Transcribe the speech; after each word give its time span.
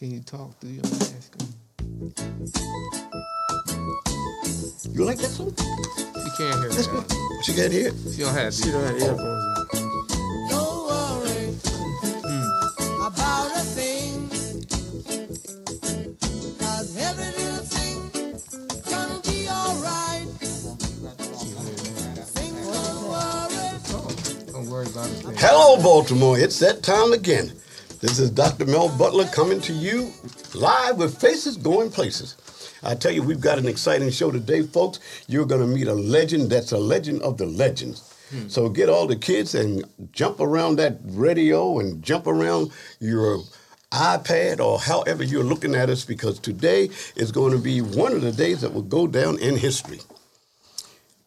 Can 0.00 0.10
you 0.12 0.20
talk 0.20 0.58
through 0.60 0.70
your 0.70 0.82
mask? 0.84 1.36
You 4.94 5.04
like 5.04 5.18
that 5.18 5.28
song? 5.28 5.54
She 5.58 6.30
can't 6.38 6.58
hear 6.58 6.70
That's 6.70 6.86
it. 6.86 6.90
good. 6.90 7.04
She 7.44 7.52
can't 7.54 7.70
hear 7.72 7.88
it. 7.88 7.94
She 8.14 8.22
don't 8.22 8.32
have. 8.34 8.54
She 8.54 8.70
don't 8.70 8.82
have 8.82 8.96
earphones 8.96 9.20
on. 9.20 9.66
Don't 10.48 10.86
worry 10.88 11.54
about 13.06 13.50
a 13.56 13.58
thing. 13.76 14.30
'Cause 16.58 16.96
every 16.96 17.44
little 17.44 17.64
thing 17.66 18.10
gonna 18.88 19.20
be 19.28 19.48
alright. 19.50 20.26
Things 20.40 20.64
don't 22.72 23.08
worry. 23.10 24.52
Don't 24.52 24.66
worry 24.70 24.86
about 24.86 25.10
it. 25.10 25.38
Hello, 25.38 25.76
Baltimore. 25.82 26.38
It's 26.38 26.58
that 26.60 26.82
time 26.82 27.12
again. 27.12 27.52
This 28.00 28.18
is 28.18 28.30
Dr. 28.30 28.64
Mel 28.64 28.88
Butler 28.96 29.26
coming 29.26 29.60
to 29.60 29.74
you 29.74 30.10
live 30.54 30.96
with 30.96 31.20
Faces 31.20 31.58
Going 31.58 31.90
Places. 31.90 32.34
I 32.82 32.94
tell 32.94 33.12
you, 33.12 33.22
we've 33.22 33.42
got 33.42 33.58
an 33.58 33.68
exciting 33.68 34.08
show 34.08 34.30
today, 34.30 34.62
folks. 34.62 35.00
You're 35.28 35.44
going 35.44 35.60
to 35.60 35.66
meet 35.66 35.86
a 35.86 35.92
legend 35.92 36.48
that's 36.48 36.72
a 36.72 36.78
legend 36.78 37.20
of 37.20 37.36
the 37.36 37.44
legends. 37.44 38.10
Hmm. 38.30 38.48
So 38.48 38.70
get 38.70 38.88
all 38.88 39.06
the 39.06 39.16
kids 39.16 39.54
and 39.54 39.84
jump 40.12 40.40
around 40.40 40.76
that 40.76 40.96
radio 41.04 41.78
and 41.78 42.02
jump 42.02 42.26
around 42.26 42.72
your 43.00 43.42
iPad 43.92 44.60
or 44.60 44.80
however 44.80 45.22
you're 45.22 45.44
looking 45.44 45.74
at 45.74 45.90
us 45.90 46.02
because 46.02 46.38
today 46.38 46.88
is 47.16 47.30
going 47.30 47.52
to 47.52 47.58
be 47.58 47.82
one 47.82 48.14
of 48.14 48.22
the 48.22 48.32
days 48.32 48.62
that 48.62 48.72
will 48.72 48.80
go 48.80 49.06
down 49.06 49.38
in 49.40 49.58
history. 49.58 50.00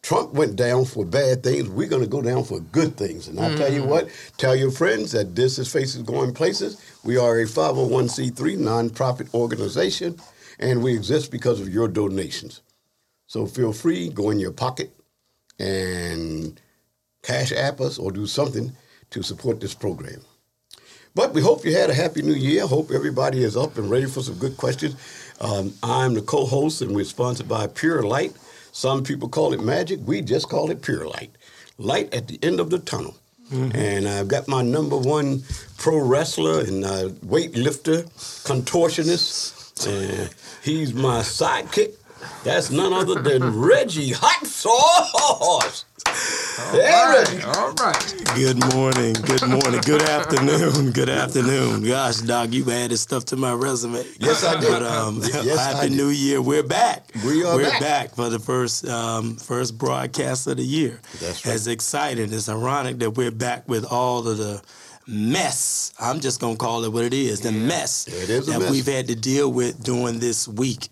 Trump 0.04 0.34
went 0.34 0.54
down 0.54 0.84
for 0.84 1.02
bad 1.02 1.42
things. 1.42 1.66
We're 1.66 1.88
going 1.88 2.02
to 2.02 2.08
go 2.08 2.20
down 2.20 2.44
for 2.44 2.60
good 2.60 2.94
things. 2.94 3.26
And 3.26 3.40
I'll 3.40 3.56
tell 3.56 3.72
you 3.72 3.82
what, 3.82 4.10
tell 4.36 4.54
your 4.54 4.70
friends 4.70 5.12
that 5.12 5.34
this 5.34 5.58
is 5.58 5.72
Faces 5.72 6.02
Going 6.02 6.34
Places. 6.34 6.78
We 7.04 7.16
are 7.16 7.40
a 7.40 7.46
501c3 7.46 8.34
nonprofit 8.58 9.32
organization, 9.32 10.20
and 10.58 10.82
we 10.82 10.94
exist 10.94 11.30
because 11.30 11.58
of 11.58 11.70
your 11.70 11.88
donations. 11.88 12.60
So 13.28 13.46
feel 13.46 13.72
free, 13.72 14.10
go 14.10 14.28
in 14.28 14.38
your 14.38 14.52
pocket 14.52 14.94
and 15.58 16.60
cash 17.22 17.50
app 17.52 17.80
us 17.80 17.98
or 17.98 18.12
do 18.12 18.26
something 18.26 18.72
to 19.08 19.22
support 19.22 19.58
this 19.58 19.72
program. 19.72 20.20
But 21.14 21.32
we 21.32 21.40
hope 21.40 21.64
you 21.64 21.74
had 21.74 21.88
a 21.88 21.94
happy 21.94 22.20
new 22.20 22.34
year. 22.34 22.66
Hope 22.66 22.90
everybody 22.90 23.42
is 23.42 23.56
up 23.56 23.78
and 23.78 23.88
ready 23.88 24.06
for 24.06 24.20
some 24.20 24.34
good 24.34 24.58
questions. 24.58 24.96
Um, 25.40 25.72
I'm 25.82 26.12
the 26.12 26.20
co 26.20 26.44
host, 26.44 26.82
and 26.82 26.94
we're 26.94 27.06
sponsored 27.06 27.48
by 27.48 27.68
Pure 27.68 28.02
Light. 28.02 28.34
Some 28.74 29.04
people 29.04 29.28
call 29.28 29.52
it 29.52 29.60
magic. 29.62 30.00
We 30.04 30.20
just 30.20 30.48
call 30.48 30.68
it 30.72 30.82
Pure 30.82 31.06
Light. 31.06 31.30
Light 31.78 32.12
at 32.12 32.26
the 32.26 32.40
end 32.42 32.58
of 32.58 32.70
the 32.70 32.80
tunnel. 32.80 33.14
And 33.52 34.08
I've 34.08 34.26
got 34.26 34.48
my 34.48 34.62
number 34.62 34.96
one 34.96 35.44
pro 35.76 35.98
wrestler 35.98 36.58
and 36.62 36.84
uh, 36.84 37.10
weightlifter, 37.24 38.02
contortionist. 38.42 39.86
And 39.86 40.28
he's 40.64 40.92
my 40.92 41.20
sidekick. 41.20 41.92
That's 42.42 42.70
none 42.72 42.92
other 42.92 43.22
than 43.22 43.60
Reggie 43.60 44.10
Hot 44.10 44.44
Sauce. 44.44 45.84
Hey, 46.56 47.12
Reggie. 47.12 47.42
All 47.42 47.72
right. 47.72 48.14
Good 48.36 48.72
morning. 48.74 49.12
Good 49.14 49.42
morning. 49.48 49.80
Good 49.84 50.02
afternoon. 50.02 50.92
Good 50.92 51.08
afternoon. 51.08 51.82
Gosh, 51.84 52.18
Doc, 52.18 52.52
you 52.52 52.70
added 52.70 52.96
stuff 52.98 53.24
to 53.26 53.36
my 53.36 53.52
resume. 53.52 54.04
Yes, 54.20 54.44
I 54.44 54.60
did. 54.60 54.70
But 54.70 54.82
um, 54.82 55.18
Yes, 55.20 55.58
I 55.58 55.74
happy 55.74 55.88
did. 55.88 55.96
New 55.96 56.10
Year. 56.10 56.40
We're 56.40 56.62
back. 56.62 57.10
We 57.24 57.44
are 57.44 57.56
We're 57.56 57.80
back. 57.80 58.14
for 58.14 58.28
the 58.28 58.38
first 58.38 58.86
um, 58.86 59.34
first 59.36 59.76
broadcast 59.78 60.46
of 60.46 60.58
the 60.58 60.62
year. 60.62 61.00
That's 61.20 61.44
right. 61.44 61.54
As 61.54 61.66
exciting. 61.66 62.32
It's 62.32 62.48
ironic 62.48 62.98
that 63.00 63.10
we're 63.12 63.32
back 63.32 63.68
with 63.68 63.84
all 63.84 64.26
of 64.28 64.38
the 64.38 64.62
mess. 65.08 65.92
I'm 65.98 66.20
just 66.20 66.40
gonna 66.40 66.56
call 66.56 66.84
it 66.84 66.92
what 66.92 67.04
it 67.04 67.14
is. 67.14 67.40
The 67.40 67.50
mess 67.52 68.06
It 68.06 68.30
is 68.30 68.46
that 68.46 68.60
mess. 68.60 68.70
we've 68.70 68.86
had 68.86 69.08
to 69.08 69.16
deal 69.16 69.50
with 69.52 69.82
during 69.82 70.20
this 70.20 70.46
week. 70.46 70.88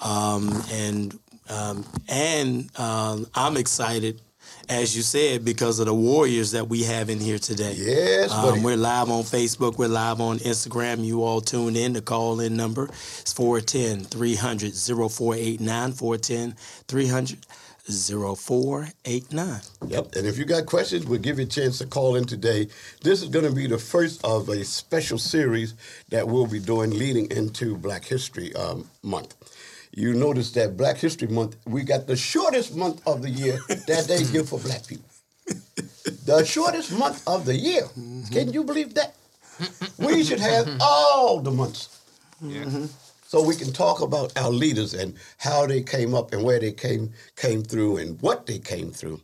Um, 0.00 0.62
and 0.70 1.18
um, 1.48 1.84
and 2.08 2.78
um, 2.78 3.26
I'm 3.34 3.56
excited, 3.56 4.20
as 4.68 4.94
you 4.96 5.02
said, 5.02 5.44
because 5.44 5.78
of 5.78 5.86
the 5.86 5.94
warriors 5.94 6.52
that 6.52 6.68
we 6.68 6.82
have 6.84 7.08
in 7.10 7.18
here 7.18 7.38
today. 7.38 7.74
Yes, 7.76 8.32
um, 8.32 8.62
we're 8.62 8.76
live 8.76 9.10
on 9.10 9.22
Facebook. 9.22 9.78
We're 9.78 9.88
live 9.88 10.20
on 10.20 10.38
Instagram. 10.38 11.04
You 11.04 11.24
all 11.24 11.40
tune 11.40 11.76
in. 11.76 11.94
The 11.94 12.02
call 12.02 12.40
in 12.40 12.56
number 12.56 12.88
is 13.24 13.32
410 13.32 14.04
300 14.04 14.74
0489. 14.74 15.92
410 15.92 16.56
300 16.86 17.46
0489. 17.88 19.60
Yep. 19.86 20.14
And 20.14 20.26
if 20.26 20.36
you 20.36 20.44
got 20.44 20.66
questions, 20.66 21.06
we'll 21.06 21.20
give 21.20 21.38
you 21.38 21.44
a 21.44 21.48
chance 21.48 21.78
to 21.78 21.86
call 21.86 22.16
in 22.16 22.26
today. 22.26 22.68
This 23.02 23.22
is 23.22 23.30
going 23.30 23.46
to 23.46 23.52
be 23.52 23.66
the 23.66 23.78
first 23.78 24.22
of 24.24 24.48
a 24.50 24.64
special 24.64 25.18
series 25.18 25.74
that 26.10 26.28
we'll 26.28 26.46
be 26.46 26.60
doing 26.60 26.90
leading 26.90 27.30
into 27.30 27.76
Black 27.76 28.04
History 28.04 28.54
um, 28.54 28.88
Month. 29.02 29.34
You 29.98 30.14
notice 30.14 30.52
that 30.52 30.76
Black 30.76 30.96
History 30.98 31.28
Month, 31.28 31.56
we 31.66 31.82
got 31.82 32.06
the 32.06 32.16
shortest 32.16 32.76
month 32.76 33.02
of 33.06 33.20
the 33.22 33.30
year 33.30 33.58
that 33.68 34.06
they 34.08 34.22
give 34.32 34.48
for 34.48 34.60
black 34.60 34.86
people. 34.86 35.04
The 36.26 36.44
shortest 36.44 36.92
month 36.92 37.26
of 37.26 37.44
the 37.46 37.56
year. 37.56 37.82
Mm-hmm. 37.82 38.32
Can 38.32 38.52
you 38.52 38.64
believe 38.64 38.94
that? 38.94 39.16
We 39.98 40.22
should 40.24 40.40
have 40.40 40.68
all 40.80 41.40
the 41.40 41.50
months 41.50 41.88
Yeah. 42.40 42.64
so 43.26 43.42
we 43.42 43.56
can 43.56 43.72
talk 43.72 44.00
about 44.02 44.36
our 44.38 44.50
leaders 44.52 44.94
and 44.94 45.16
how 45.38 45.66
they 45.66 45.82
came 45.82 46.14
up 46.14 46.32
and 46.32 46.44
where 46.44 46.60
they 46.60 46.72
came 46.72 47.12
came 47.36 47.62
through 47.64 47.98
and 47.98 48.20
what 48.22 48.46
they 48.46 48.58
came 48.60 48.92
through. 48.92 49.20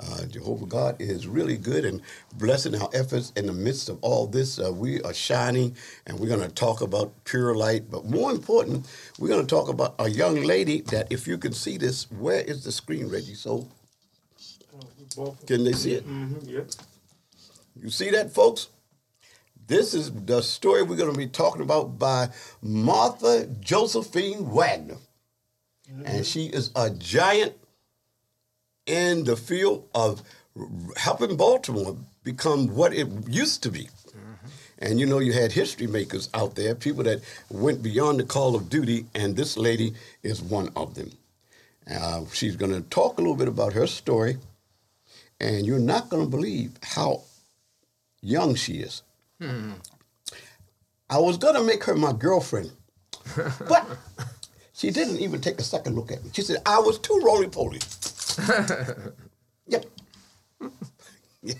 Uh, 0.00 0.24
Jehovah 0.26 0.66
God 0.66 0.96
is 1.00 1.26
really 1.26 1.56
good 1.56 1.84
and 1.84 2.00
blessing 2.34 2.74
our 2.76 2.88
efforts 2.94 3.32
in 3.36 3.46
the 3.46 3.52
midst 3.52 3.88
of 3.88 3.98
all 4.02 4.26
this. 4.28 4.58
Uh, 4.60 4.72
we 4.72 5.02
are 5.02 5.14
shining, 5.14 5.76
and 6.06 6.18
we're 6.20 6.28
going 6.28 6.40
to 6.40 6.48
talk 6.54 6.82
about 6.82 7.12
pure 7.24 7.54
light. 7.54 7.90
But 7.90 8.04
more 8.04 8.30
important, 8.30 8.86
we're 9.18 9.28
going 9.28 9.44
to 9.44 9.54
talk 9.54 9.68
about 9.68 9.96
a 9.98 10.08
young 10.08 10.36
lady 10.42 10.82
that, 10.82 11.08
if 11.10 11.26
you 11.26 11.36
can 11.38 11.52
see 11.52 11.78
this, 11.78 12.10
where 12.12 12.42
is 12.42 12.64
the 12.64 12.72
screen, 12.72 13.08
Reggie? 13.08 13.34
So, 13.34 13.68
can 15.46 15.64
they 15.64 15.72
see 15.72 15.94
it? 15.94 16.04
You 17.76 17.90
see 17.90 18.10
that, 18.10 18.32
folks? 18.32 18.68
This 19.66 19.94
is 19.94 20.12
the 20.12 20.42
story 20.42 20.82
we're 20.82 20.96
going 20.96 21.12
to 21.12 21.18
be 21.18 21.26
talking 21.26 21.62
about 21.62 21.98
by 21.98 22.30
Martha 22.62 23.46
Josephine 23.60 24.50
Wagner. 24.50 24.96
And 26.04 26.24
she 26.26 26.46
is 26.46 26.70
a 26.76 26.90
giant 26.90 27.54
in 28.88 29.24
the 29.24 29.36
field 29.36 29.88
of 29.94 30.22
helping 30.96 31.36
Baltimore 31.36 31.96
become 32.24 32.68
what 32.74 32.92
it 32.92 33.06
used 33.28 33.62
to 33.62 33.70
be. 33.70 33.88
And 34.80 35.00
you 35.00 35.06
know, 35.06 35.18
you 35.18 35.32
had 35.32 35.50
history 35.52 35.86
makers 35.88 36.28
out 36.34 36.54
there, 36.54 36.74
people 36.74 37.02
that 37.04 37.20
went 37.50 37.82
beyond 37.82 38.20
the 38.20 38.24
call 38.24 38.54
of 38.54 38.68
duty, 38.68 39.06
and 39.14 39.36
this 39.36 39.56
lady 39.56 39.94
is 40.22 40.40
one 40.40 40.70
of 40.76 40.94
them. 40.94 41.10
Uh, 41.90 42.22
she's 42.32 42.54
going 42.54 42.72
to 42.72 42.82
talk 42.88 43.18
a 43.18 43.20
little 43.20 43.36
bit 43.36 43.48
about 43.48 43.72
her 43.72 43.86
story, 43.88 44.36
and 45.40 45.66
you're 45.66 45.80
not 45.80 46.08
going 46.10 46.22
to 46.22 46.30
believe 46.30 46.72
how 46.82 47.22
young 48.20 48.54
she 48.54 48.74
is. 48.74 49.02
I 51.10 51.18
was 51.18 51.38
gonna 51.38 51.62
make 51.62 51.84
her 51.84 51.94
my 51.94 52.12
girlfriend, 52.12 52.70
but 53.68 53.86
she 54.74 54.90
didn't 54.90 55.20
even 55.20 55.40
take 55.40 55.58
a 55.58 55.62
second 55.62 55.96
look 55.96 56.12
at 56.12 56.22
me. 56.22 56.30
She 56.34 56.42
said 56.42 56.58
I 56.66 56.78
was 56.80 56.98
too 56.98 57.18
roly 57.24 57.48
poly. 57.48 57.78
yep. 59.66 59.84
yeah, 61.42 61.54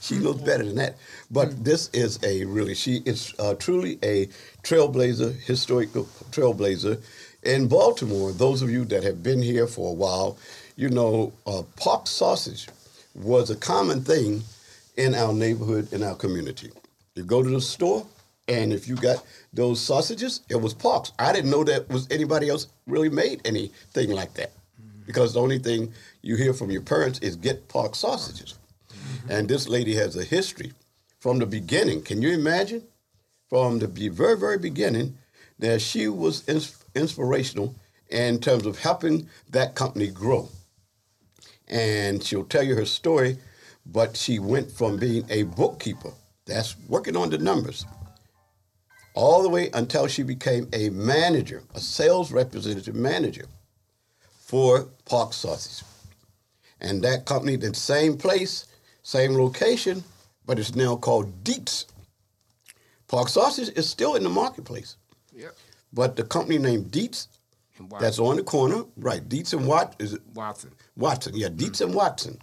she 0.00 0.16
looks 0.16 0.42
better 0.42 0.64
than 0.64 0.76
that. 0.76 0.96
But 1.30 1.64
this 1.64 1.90
is 1.92 2.18
a 2.24 2.44
really 2.44 2.74
she 2.74 3.02
is 3.04 3.34
uh, 3.38 3.54
truly 3.54 3.98
a 4.02 4.28
trailblazer, 4.62 5.34
historical 5.42 6.04
trailblazer 6.30 7.00
in 7.42 7.68
Baltimore. 7.68 8.32
Those 8.32 8.62
of 8.62 8.70
you 8.70 8.84
that 8.86 9.02
have 9.04 9.22
been 9.22 9.42
here 9.42 9.66
for 9.66 9.90
a 9.90 9.94
while, 9.94 10.38
you 10.76 10.88
know, 10.88 11.32
uh, 11.46 11.62
pork 11.76 12.06
sausage 12.06 12.68
was 13.14 13.50
a 13.50 13.56
common 13.56 14.02
thing 14.02 14.42
in 14.96 15.14
our 15.14 15.32
neighborhood, 15.32 15.92
in 15.92 16.02
our 16.02 16.14
community. 16.14 16.70
You 17.14 17.24
go 17.24 17.42
to 17.42 17.50
the 17.50 17.60
store, 17.60 18.06
and 18.48 18.72
if 18.72 18.88
you 18.88 18.96
got 18.96 19.24
those 19.52 19.80
sausages, 19.80 20.40
it 20.48 20.56
was 20.56 20.74
Parks. 20.74 21.12
I 21.18 21.32
didn't 21.32 21.50
know 21.50 21.64
that 21.64 21.88
was 21.88 22.08
anybody 22.10 22.48
else 22.48 22.68
really 22.86 23.08
made 23.10 23.40
anything 23.44 24.10
like 24.10 24.34
that, 24.34 24.52
because 25.06 25.34
the 25.34 25.40
only 25.40 25.58
thing 25.58 25.92
you 26.22 26.36
hear 26.36 26.52
from 26.52 26.70
your 26.70 26.82
parents 26.82 27.18
is 27.20 27.36
get 27.36 27.68
Park 27.68 27.94
sausages. 27.94 28.54
Mm-hmm. 28.90 29.30
And 29.30 29.48
this 29.48 29.68
lady 29.68 29.94
has 29.94 30.16
a 30.16 30.24
history 30.24 30.72
from 31.18 31.38
the 31.38 31.46
beginning. 31.46 32.02
Can 32.02 32.22
you 32.22 32.30
imagine? 32.30 32.82
From 33.48 33.80
the 33.80 33.86
very, 33.86 34.36
very 34.38 34.58
beginning, 34.58 35.18
that 35.58 35.82
she 35.82 36.08
was 36.08 36.48
ins- 36.48 36.84
inspirational 36.94 37.74
in 38.08 38.40
terms 38.40 38.64
of 38.64 38.78
helping 38.78 39.28
that 39.50 39.74
company 39.74 40.08
grow 40.08 40.48
and 41.72 42.22
she'll 42.22 42.44
tell 42.44 42.62
you 42.62 42.76
her 42.76 42.84
story. 42.84 43.38
But 43.84 44.16
she 44.16 44.38
went 44.38 44.70
from 44.70 44.96
being 44.96 45.24
a 45.28 45.42
bookkeeper, 45.42 46.12
that's 46.46 46.76
working 46.88 47.16
on 47.16 47.30
the 47.30 47.38
numbers, 47.38 47.84
all 49.14 49.42
the 49.42 49.48
way 49.48 49.70
until 49.74 50.06
she 50.06 50.22
became 50.22 50.68
a 50.72 50.90
manager, 50.90 51.64
a 51.74 51.80
sales 51.80 52.30
representative 52.30 52.94
manager 52.94 53.46
for 54.52 54.86
Park 55.06 55.32
Sausage. 55.32 55.82
And 56.82 57.02
that 57.04 57.24
company, 57.24 57.56
the 57.56 57.72
same 57.72 58.18
place, 58.18 58.66
same 59.02 59.32
location, 59.32 60.04
but 60.44 60.58
it's 60.58 60.74
now 60.74 60.94
called 60.94 61.42
Dietz. 61.42 61.86
Park 63.08 63.30
Sausage 63.30 63.70
is 63.74 63.88
still 63.88 64.14
in 64.14 64.22
the 64.22 64.28
marketplace, 64.28 64.96
Yep. 65.34 65.56
but 65.94 66.16
the 66.16 66.24
company 66.24 66.58
named 66.58 66.90
Dietz, 66.90 67.28
that's 67.98 68.18
on 68.18 68.36
the 68.36 68.42
corner, 68.42 68.84
right? 68.98 69.26
Dietz 69.26 69.54
and 69.54 69.66
Wat 69.66 69.96
is 69.98 70.12
it 70.12 70.20
Watson. 70.34 70.72
Watson? 70.96 71.32
Yeah, 71.34 71.48
Dietz 71.48 71.78
mm-hmm. 71.78 71.84
and 71.84 71.94
Watson. 71.94 72.38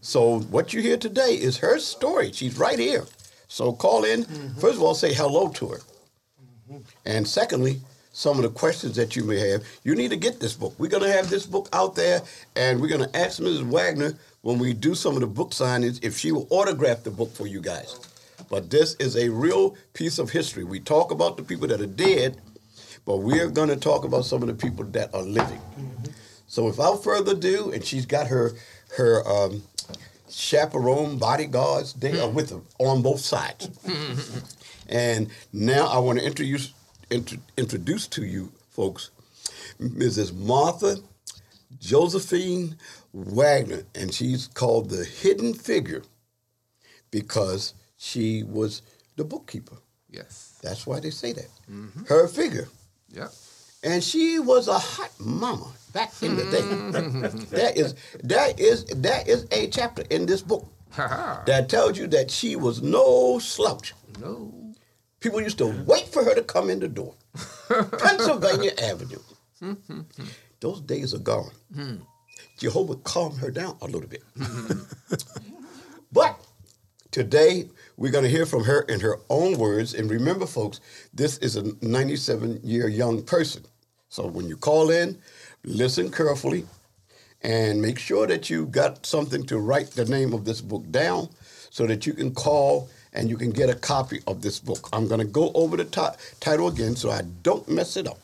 So 0.00 0.40
what 0.50 0.72
you 0.72 0.82
hear 0.82 0.96
today 0.96 1.34
is 1.34 1.58
her 1.58 1.78
story. 1.78 2.32
She's 2.32 2.58
right 2.58 2.78
here. 2.78 3.04
So 3.46 3.72
call 3.72 4.02
in. 4.04 4.24
Mm-hmm. 4.24 4.58
First 4.58 4.78
of 4.78 4.82
all, 4.82 4.96
say 4.96 5.14
hello 5.14 5.48
to 5.50 5.68
her, 5.68 5.80
mm-hmm. 6.72 6.78
and 7.04 7.28
secondly, 7.28 7.82
some 8.16 8.38
of 8.38 8.42
the 8.44 8.48
questions 8.48 8.96
that 8.96 9.14
you 9.14 9.22
may 9.24 9.38
have. 9.50 9.62
You 9.84 9.94
need 9.94 10.08
to 10.08 10.16
get 10.16 10.40
this 10.40 10.54
book. 10.54 10.74
We're 10.78 10.88
gonna 10.88 11.12
have 11.12 11.28
this 11.28 11.44
book 11.44 11.68
out 11.74 11.94
there, 11.94 12.22
and 12.56 12.80
we're 12.80 12.88
gonna 12.88 13.10
ask 13.12 13.40
Mrs. 13.40 13.62
Wagner 13.62 14.14
when 14.40 14.58
we 14.58 14.72
do 14.72 14.94
some 14.94 15.16
of 15.16 15.20
the 15.20 15.26
book 15.26 15.50
signings 15.50 16.02
if 16.02 16.16
she 16.16 16.32
will 16.32 16.46
autograph 16.48 17.04
the 17.04 17.10
book 17.10 17.30
for 17.34 17.46
you 17.46 17.60
guys. 17.60 18.00
But 18.48 18.70
this 18.70 18.94
is 18.94 19.18
a 19.18 19.28
real 19.28 19.76
piece 19.92 20.18
of 20.18 20.30
history. 20.30 20.64
We 20.64 20.80
talk 20.80 21.10
about 21.10 21.36
the 21.36 21.42
people 21.42 21.68
that 21.68 21.82
are 21.82 21.86
dead, 21.86 22.40
but 23.04 23.18
we're 23.18 23.50
going 23.50 23.68
to 23.68 23.76
talk 23.76 24.04
about 24.04 24.24
some 24.24 24.40
of 24.40 24.48
the 24.48 24.54
people 24.54 24.84
that 24.86 25.14
are 25.14 25.22
living. 25.22 25.60
Mm-hmm. 25.78 26.10
So 26.46 26.64
without 26.64 27.04
further 27.04 27.32
ado, 27.32 27.70
and 27.70 27.84
she's 27.84 28.06
got 28.06 28.28
her 28.28 28.52
her 28.96 29.28
um, 29.28 29.62
chaperone 30.30 31.18
bodyguards. 31.18 31.92
They 31.92 32.12
are 32.12 32.28
mm-hmm. 32.28 32.34
with 32.34 32.50
her 32.50 32.60
on 32.78 33.02
both 33.02 33.20
sides. 33.20 33.68
Mm-hmm. 33.68 34.38
and 34.88 35.28
now 35.52 35.88
I 35.88 35.98
want 35.98 36.18
to 36.18 36.24
introduce 36.24 36.72
intro, 37.10 37.38
introduce 37.56 38.06
to 38.08 38.24
you 38.24 38.52
folks 38.70 39.10
Mrs. 39.80 40.34
Martha 40.34 40.96
Josephine 41.78 42.76
Wagner, 43.12 43.82
and 43.94 44.12
she's 44.12 44.48
called 44.48 44.90
the 44.90 45.04
hidden 45.04 45.54
figure 45.54 46.02
because 47.10 47.74
she 47.96 48.42
was 48.42 48.82
the 49.16 49.24
bookkeeper. 49.24 49.76
Yes. 50.10 50.58
That's 50.62 50.86
why 50.86 51.00
they 51.00 51.10
say 51.10 51.32
that. 51.32 51.48
Mm-hmm. 51.70 52.04
Her 52.04 52.28
figure. 52.28 52.68
Yep. 53.10 53.32
And 53.82 54.02
she 54.02 54.38
was 54.38 54.68
a 54.68 54.78
hot 54.78 55.12
mama 55.18 55.70
back 55.92 56.12
in 56.22 56.36
the 56.36 56.44
day. 56.44 56.60
that 57.56 57.76
is 57.76 57.94
that 58.24 58.58
is 58.58 58.84
that 58.86 59.28
is 59.28 59.46
a 59.52 59.68
chapter 59.68 60.02
in 60.10 60.26
this 60.26 60.42
book 60.42 60.66
that 60.96 61.68
tells 61.68 61.98
you 61.98 62.06
that 62.08 62.30
she 62.30 62.56
was 62.56 62.82
no 62.82 63.38
slouch. 63.38 63.94
No. 64.20 64.65
People 65.20 65.40
used 65.40 65.58
to 65.58 65.66
wait 65.86 66.08
for 66.08 66.22
her 66.24 66.34
to 66.34 66.42
come 66.42 66.70
in 66.70 66.80
the 66.80 66.88
door. 66.88 67.14
Pennsylvania 67.98 68.72
Avenue. 68.82 69.22
Mm-hmm. 69.62 70.00
Those 70.60 70.80
days 70.82 71.14
are 71.14 71.18
gone. 71.18 71.50
Jehovah 72.58 72.96
calmed 72.96 73.38
her 73.38 73.50
down 73.50 73.76
a 73.80 73.86
little 73.86 74.08
bit. 74.08 74.22
Mm-hmm. 74.38 75.14
but 76.12 76.38
today 77.10 77.68
we're 77.96 78.12
going 78.12 78.24
to 78.24 78.30
hear 78.30 78.46
from 78.46 78.64
her 78.64 78.82
in 78.82 79.00
her 79.00 79.18
own 79.30 79.58
words. 79.58 79.94
And 79.94 80.10
remember, 80.10 80.46
folks, 80.46 80.80
this 81.12 81.38
is 81.38 81.56
a 81.56 81.72
97 81.82 82.60
year 82.62 82.88
young 82.88 83.22
person. 83.22 83.64
So 84.08 84.26
when 84.26 84.48
you 84.48 84.56
call 84.56 84.90
in, 84.90 85.18
listen 85.64 86.10
carefully 86.10 86.66
and 87.42 87.80
make 87.80 87.98
sure 87.98 88.26
that 88.26 88.48
you've 88.50 88.70
got 88.70 89.04
something 89.04 89.44
to 89.46 89.58
write 89.58 89.90
the 89.90 90.04
name 90.04 90.32
of 90.32 90.44
this 90.44 90.60
book 90.60 90.90
down 90.90 91.28
so 91.70 91.86
that 91.86 92.06
you 92.06 92.14
can 92.14 92.34
call 92.34 92.88
and 93.16 93.30
you 93.30 93.36
can 93.36 93.50
get 93.50 93.70
a 93.70 93.74
copy 93.74 94.20
of 94.26 94.42
this 94.42 94.60
book. 94.60 94.88
I'm 94.92 95.08
going 95.08 95.20
to 95.20 95.26
go 95.26 95.50
over 95.54 95.76
the 95.76 95.84
ti- 95.86 96.16
title 96.38 96.68
again 96.68 96.94
so 96.94 97.10
I 97.10 97.22
don't 97.42 97.68
mess 97.68 97.96
it 97.96 98.06
up. 98.06 98.20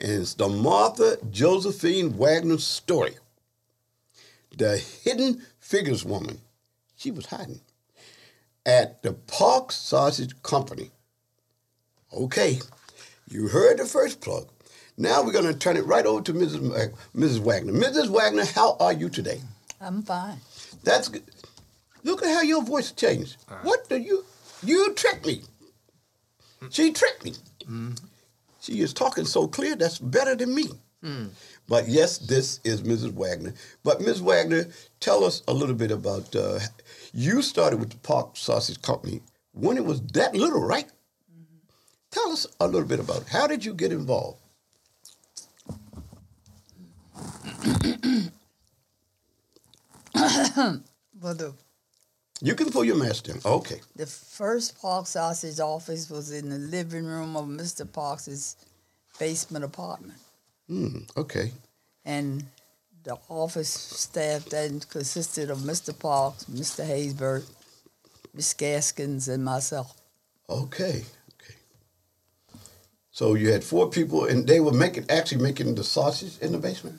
And 0.00 0.12
it's 0.12 0.34
the 0.34 0.48
Martha 0.48 1.18
Josephine 1.30 2.16
Wagner 2.16 2.58
story. 2.58 3.16
The 4.56 4.78
hidden 4.78 5.42
figures 5.58 6.04
woman. 6.04 6.38
She 6.96 7.10
was 7.10 7.26
hiding 7.26 7.60
at 8.64 9.02
the 9.02 9.12
Park 9.12 9.72
Sausage 9.72 10.40
Company. 10.42 10.90
Okay, 12.14 12.60
you 13.28 13.48
heard 13.48 13.78
the 13.78 13.86
first 13.86 14.20
plug. 14.20 14.48
Now 14.96 15.22
we're 15.22 15.32
going 15.32 15.46
to 15.46 15.54
turn 15.54 15.76
it 15.76 15.86
right 15.86 16.06
over 16.06 16.22
to 16.22 16.34
Mrs. 16.34 16.92
Mrs. 17.16 17.38
Wagner. 17.40 17.72
Mrs. 17.72 18.08
Wagner, 18.08 18.44
how 18.44 18.76
are 18.78 18.92
you 18.92 19.08
today? 19.08 19.40
I'm 19.80 20.02
fine. 20.02 20.38
That's 20.84 21.08
good. 21.08 21.24
Look 22.04 22.22
at 22.22 22.28
how 22.34 22.42
your 22.42 22.62
voice 22.62 22.92
changed. 22.92 23.36
What 23.62 23.88
do 23.88 23.96
you? 23.96 24.24
You 24.64 24.94
tricked 24.94 25.26
me. 25.26 25.42
She 26.70 26.92
tricked 26.92 27.24
me. 27.24 27.32
Mm-hmm. 27.62 27.92
She 28.60 28.80
is 28.80 28.92
talking 28.92 29.24
so 29.24 29.48
clear. 29.48 29.74
That's 29.74 29.98
better 29.98 30.36
than 30.36 30.54
me. 30.54 30.66
Mm. 31.04 31.30
But 31.68 31.88
yes, 31.88 32.18
this 32.18 32.60
is 32.62 32.82
Mrs. 32.82 33.12
Wagner. 33.12 33.54
But 33.82 34.00
Ms. 34.00 34.20
Wagner, 34.22 34.66
tell 35.00 35.24
us 35.24 35.42
a 35.48 35.52
little 35.52 35.74
bit 35.74 35.90
about. 35.90 36.34
Uh, 36.34 36.60
you 37.12 37.42
started 37.42 37.80
with 37.80 37.90
the 37.90 37.96
Park 37.98 38.36
Sausage 38.36 38.80
Company 38.82 39.20
when 39.52 39.76
it 39.76 39.84
was 39.84 40.00
that 40.12 40.34
little, 40.34 40.62
right? 40.62 40.86
Mm-hmm. 40.86 41.56
Tell 42.10 42.30
us 42.30 42.46
a 42.60 42.66
little 42.66 42.86
bit 42.86 43.00
about 43.00 43.22
it. 43.22 43.28
How 43.28 43.46
did 43.46 43.64
you 43.64 43.74
get 43.74 43.92
involved? 43.92 44.38
Well, 51.22 51.34
the, 51.34 51.54
You 52.44 52.56
can 52.56 52.70
pull 52.72 52.84
your 52.84 52.96
mask 52.96 53.24
down. 53.24 53.38
Okay. 53.44 53.80
the 53.94 54.06
first 54.06 54.80
Park 54.80 55.06
Sausage 55.06 55.60
office 55.60 56.10
was 56.10 56.32
in 56.32 56.48
the 56.50 56.58
living 56.58 57.04
room 57.04 57.36
of 57.36 57.44
Mr. 57.46 57.90
Parks's 57.90 58.56
basement 59.18 59.64
apartment. 59.64 60.18
Hmm. 60.66 60.98
Okay. 61.16 61.52
And 62.04 62.44
the 63.04 63.16
office 63.28 63.68
staff 63.70 64.46
then 64.46 64.80
consisted 64.80 65.50
of 65.50 65.58
Mr. 65.58 65.96
Parks, 65.96 66.44
Mr. 66.44 66.84
Haysbert, 66.84 67.44
Miss 68.34 68.52
Gaskins, 68.54 69.28
and 69.28 69.44
myself. 69.44 69.94
Okay. 70.50 71.04
Okay. 71.34 71.54
So 73.12 73.34
you 73.34 73.52
had 73.52 73.62
four 73.62 73.88
people, 73.88 74.24
and 74.24 74.48
they 74.48 74.58
were 74.58 74.72
making 74.72 75.06
actually 75.08 75.42
making 75.42 75.76
the 75.76 75.84
sausage 75.84 76.38
in 76.40 76.50
the 76.50 76.58
basement. 76.58 76.98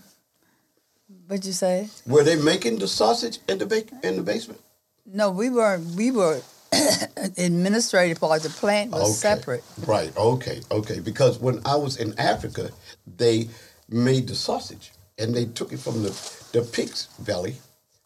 What'd 1.28 1.46
you 1.46 1.54
say? 1.54 1.90
Were 2.08 2.24
they 2.24 2.38
making 2.38 2.80
the 2.80 2.88
sausage 2.88 3.40
in 3.50 3.58
the 3.58 3.66
ba- 3.66 4.08
in 4.08 4.16
the 4.16 4.24
basement? 4.24 4.62
No, 5.06 5.32
we 5.32 5.50
weren't. 5.50 5.96
We 5.96 6.12
were 6.12 6.42
administrative 7.38 8.20
part. 8.20 8.44
The 8.44 8.50
plant 8.50 8.92
was 8.92 9.02
Okay. 9.02 9.12
separate. 9.36 9.64
Right. 9.86 10.16
Okay. 10.16 10.62
Okay. 10.72 11.00
Because 11.00 11.40
when 11.40 11.62
I 11.66 11.76
was 11.76 11.98
in 11.98 12.18
Africa, 12.20 12.72
they 13.18 13.50
made 13.90 14.28
the 14.28 14.36
sausage, 14.36 14.92
and 15.18 15.36
they 15.36 15.46
took 15.46 15.74
it 15.74 15.80
from 15.80 16.04
the 16.04 16.12
the 16.54 16.62
pig's 16.62 17.08
belly, 17.20 17.56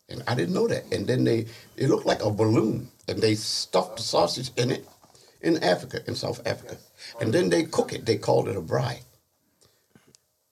and 0.09 0.23
I 0.27 0.35
didn't 0.35 0.53
know 0.55 0.67
that. 0.67 0.91
And 0.91 1.05
then 1.07 1.23
they 1.23 1.45
it 1.77 1.89
looked 1.89 2.05
like 2.05 2.23
a 2.23 2.31
balloon, 2.31 2.89
and 3.07 3.21
they 3.21 3.35
stuffed 3.35 3.97
the 3.97 4.03
sausage 4.03 4.51
in 4.57 4.71
it 4.71 4.85
in 5.41 5.63
Africa, 5.63 6.01
in 6.07 6.15
South 6.15 6.41
Africa, 6.47 6.77
and 7.21 7.31
then 7.31 7.49
they 7.49 7.63
cook 7.63 7.93
it. 7.93 8.05
They 8.05 8.17
called 8.17 8.47
it 8.47 8.55
a 8.57 8.61
braai. 8.61 9.01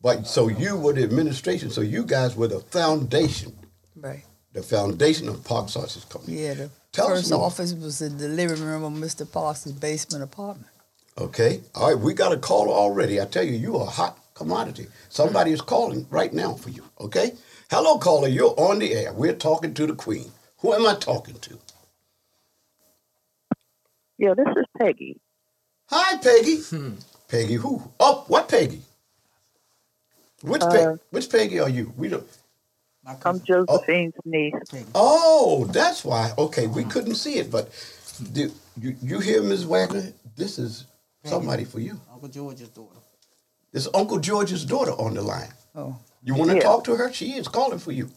But 0.01 0.27
so 0.27 0.47
you 0.47 0.77
were 0.77 0.93
the 0.93 1.03
administration, 1.03 1.71
so 1.71 1.81
you 1.81 2.05
guys 2.05 2.35
were 2.35 2.47
the 2.47 2.59
foundation, 2.59 3.57
Right. 3.95 4.23
The 4.55 4.63
foundation 4.63 5.29
of 5.29 5.43
Park 5.45 5.69
Sausage 5.69 6.09
Company. 6.09 6.37
Yeah, 6.39 6.55
the 6.55 6.71
Tell 6.93 7.07
us 7.07 7.19
first 7.19 7.31
more. 7.31 7.45
office 7.45 7.73
was 7.73 8.01
in 8.01 8.17
the 8.19 8.29
living 8.29 8.63
room 8.63 8.83
of 8.83 8.93
Mr. 8.93 9.31
Parks's 9.31 9.73
basement 9.73 10.23
apartment. 10.23 10.67
Okay. 11.19 11.61
All 11.75 11.89
right. 11.93 11.99
We 11.99 12.13
got 12.13 12.33
a 12.33 12.37
caller 12.37 12.71
already. 12.73 13.21
I 13.21 13.25
tell 13.25 13.43
you, 13.43 13.53
you 13.53 13.77
are 13.77 13.87
a 13.87 13.91
hot 13.91 14.19
commodity. 14.35 14.87
Somebody 15.09 15.51
is 15.51 15.61
calling 15.61 16.07
right 16.11 16.33
now 16.33 16.53
for 16.55 16.69
you. 16.71 16.83
Okay. 17.01 17.33
Hello, 17.71 17.99
caller. 17.99 18.29
You're 18.29 18.55
on 18.59 18.79
the 18.79 18.93
air. 18.93 19.13
We're 19.13 19.35
talking 19.35 19.73
to 19.75 19.87
the 19.87 19.95
Queen. 19.95 20.31
Who 20.59 20.73
am 20.73 20.87
I 20.87 20.95
talking 20.95 21.35
to? 21.39 21.59
Yeah, 24.17 24.33
this 24.35 24.47
is 24.57 24.65
Peggy. 24.79 25.17
Hi, 25.89 26.17
Peggy. 26.17 26.59
Peggy 27.29 27.55
who? 27.55 27.83
Oh, 27.99 28.25
what 28.27 28.49
Peggy? 28.49 28.81
Which 30.43 30.61
Uh, 30.61 30.69
Peg? 30.69 30.99
Which 31.11 31.29
Peggy 31.29 31.59
are 31.59 31.69
you? 31.69 31.93
We 31.97 32.09
don't. 32.09 32.27
I'm 33.05 33.41
Josephine's 33.43 34.13
oh. 34.17 34.21
niece. 34.25 34.53
Oh, 34.95 35.65
that's 35.71 36.03
why. 36.03 36.31
Okay, 36.37 36.67
we 36.67 36.83
couldn't 36.83 37.15
see 37.15 37.35
it, 37.35 37.51
but 37.51 37.69
do 38.33 38.51
you 38.79 38.95
you 39.01 39.19
hear 39.19 39.41
Ms. 39.43 39.65
Wagner? 39.65 40.11
This 40.35 40.57
is 40.59 40.85
somebody 41.23 41.65
for 41.65 41.79
you. 41.79 41.99
Uncle 42.11 42.29
George's 42.29 42.69
daughter. 42.69 42.95
This 43.71 43.85
is 43.85 43.91
Uncle 43.93 44.19
George's 44.19 44.65
daughter 44.65 44.91
on 44.91 45.13
the 45.13 45.21
line. 45.21 45.49
Oh, 45.75 45.95
You 46.23 46.33
want 46.33 46.49
to 46.51 46.57
Yeah. 46.57 46.63
talk 46.63 46.83
to 46.85 46.95
her? 46.95 47.11
She 47.13 47.33
is 47.33 47.47
calling 47.47 47.79
for 47.79 47.91
you. 47.91 48.09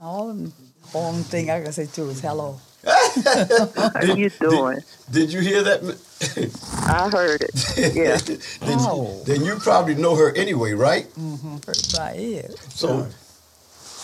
all 0.00 0.32
the 0.32 0.50
only 0.94 1.22
thing 1.22 1.48
I 1.50 1.62
can 1.62 1.72
say 1.72 1.86
to 1.86 2.08
is 2.10 2.20
hello. 2.20 2.58
How 2.84 4.02
you 4.16 4.28
doing? 4.30 4.80
Did 5.10 5.32
you 5.32 5.40
hear 5.40 5.62
that? 5.62 5.80
I 6.88 7.08
heard 7.08 7.42
it. 7.42 7.54
Yeah. 7.94 8.16
then, 8.66 8.78
Oh. 8.80 9.22
then 9.24 9.44
you 9.44 9.56
probably 9.56 9.94
know 9.94 10.14
her 10.16 10.34
anyway, 10.36 10.72
right? 10.72 11.06
First 11.64 11.96
by 11.96 12.14
ear. 12.16 12.50
So, 12.74 13.06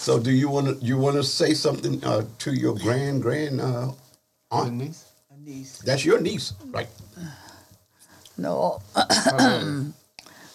so 0.08 0.18
do 0.18 0.30
you 0.30 0.48
want 0.48 0.66
to 0.66 0.74
you 0.82 0.96
want 0.96 1.16
to 1.16 1.22
say 1.22 1.52
something 1.52 2.02
uh, 2.02 2.24
to 2.38 2.54
your 2.54 2.74
grand 2.74 3.20
grand 3.20 3.60
uh, 3.60 3.92
aunt? 4.50 4.70
Denise? 4.70 5.04
A 5.30 5.36
niece. 5.38 5.78
That's 5.84 6.02
your 6.02 6.18
niece, 6.18 6.54
right? 6.72 6.88
No, 8.40 8.80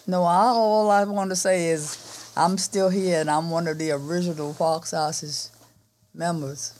no. 0.06 0.22
All, 0.22 0.56
all 0.56 0.90
I 0.90 1.04
want 1.04 1.30
to 1.30 1.36
say 1.36 1.68
is 1.68 2.32
I'm 2.34 2.56
still 2.56 2.88
here 2.88 3.20
and 3.20 3.30
I'm 3.30 3.50
one 3.50 3.68
of 3.68 3.76
the 3.76 3.90
original 3.90 4.54
Fox 4.54 4.88
Sausage 4.88 5.52
members. 6.14 6.72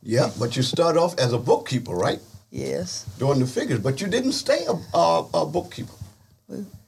Yeah, 0.00 0.30
but 0.38 0.56
you 0.56 0.62
start 0.62 0.96
off 0.96 1.18
as 1.18 1.32
a 1.32 1.38
bookkeeper, 1.38 1.92
right? 1.92 2.20
Yes. 2.52 3.04
doing 3.18 3.40
the 3.40 3.48
figures, 3.48 3.80
but 3.80 4.00
you 4.00 4.06
didn't 4.06 4.32
stay 4.32 4.64
a, 4.66 4.96
a, 4.96 5.28
a 5.34 5.44
bookkeeper. 5.44 5.98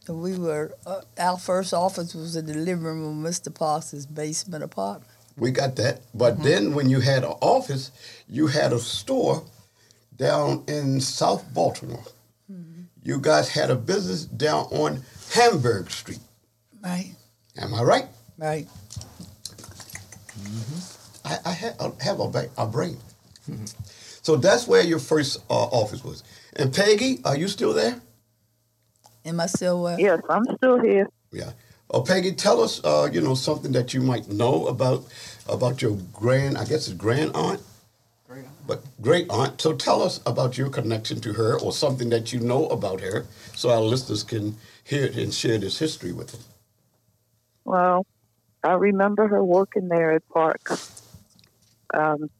We, 0.08 0.32
we 0.32 0.38
were, 0.38 0.74
uh, 0.86 1.00
our 1.18 1.38
first 1.38 1.72
office 1.72 2.14
was 2.14 2.36
in 2.36 2.46
the 2.46 2.54
living 2.54 2.84
room 2.84 3.24
of 3.26 3.30
Mr. 3.32 3.54
Parks' 3.54 4.06
basement 4.06 4.62
apartment. 4.64 5.10
We 5.36 5.50
got 5.50 5.76
that. 5.76 6.00
But 6.14 6.42
then 6.42 6.74
when 6.74 6.88
you 6.88 7.00
had 7.00 7.24
an 7.24 7.34
office, 7.40 7.90
you 8.28 8.46
had 8.46 8.72
a 8.72 8.78
store 8.78 9.42
down 10.16 10.62
in 10.68 11.00
South 11.00 11.44
Baltimore. 11.52 12.04
You 13.02 13.20
guys 13.20 13.48
had 13.50 13.70
a 13.70 13.74
business 13.74 14.24
down 14.24 14.64
on 14.70 15.02
Hamburg 15.32 15.90
Street. 15.90 16.20
Right. 16.82 17.14
Am 17.58 17.74
I 17.74 17.82
right? 17.82 18.06
Right. 18.38 18.66
I, 21.24 21.38
I, 21.44 21.52
ha- 21.52 21.74
I 21.80 22.04
have 22.04 22.20
a, 22.20 22.28
ba- 22.28 22.50
a 22.56 22.66
brain. 22.66 22.96
So 24.22 24.36
that's 24.36 24.66
where 24.66 24.82
your 24.82 24.98
first 24.98 25.38
uh, 25.50 25.54
office 25.64 26.02
was. 26.02 26.22
And 26.56 26.72
Peggy, 26.72 27.18
are 27.24 27.36
you 27.36 27.48
still 27.48 27.74
there? 27.74 28.00
Am 29.24 29.40
I 29.40 29.46
still 29.46 29.82
where? 29.82 29.98
Yes, 29.98 30.20
I'm 30.28 30.44
still 30.56 30.80
here. 30.80 31.08
Yeah. 31.32 31.52
Oh, 31.90 32.02
Peggy, 32.02 32.32
tell 32.32 32.62
us, 32.62 32.82
uh, 32.84 33.08
you 33.12 33.20
know, 33.20 33.34
something 33.34 33.72
that 33.72 33.94
you 33.94 34.00
might 34.00 34.28
know 34.28 34.66
about 34.66 35.04
about 35.48 35.82
your 35.82 35.96
grand, 36.12 36.56
I 36.56 36.64
guess 36.64 36.88
it's 36.88 36.92
grand 36.92 37.32
aunt, 37.34 37.60
great 38.26 38.44
aunt, 38.44 38.66
but 38.66 38.82
great 39.00 39.26
aunt. 39.30 39.60
So 39.60 39.74
tell 39.74 40.02
us 40.02 40.20
about 40.26 40.56
your 40.58 40.70
connection 40.70 41.20
to 41.20 41.32
her, 41.34 41.58
or 41.60 41.72
something 41.72 42.08
that 42.10 42.32
you 42.32 42.40
know 42.40 42.66
about 42.68 43.00
her, 43.00 43.26
so 43.54 43.70
our 43.70 43.80
listeners 43.80 44.22
can 44.22 44.56
hear 44.82 45.04
it 45.04 45.16
and 45.16 45.32
share 45.32 45.58
this 45.58 45.78
history 45.78 46.12
with 46.12 46.32
them. 46.32 46.40
Well, 47.64 48.06
I 48.62 48.72
remember 48.72 49.28
her 49.28 49.44
working 49.44 49.88
there 49.88 50.12
at 50.12 50.28
Park. 50.28 50.60
Um, 51.92 52.30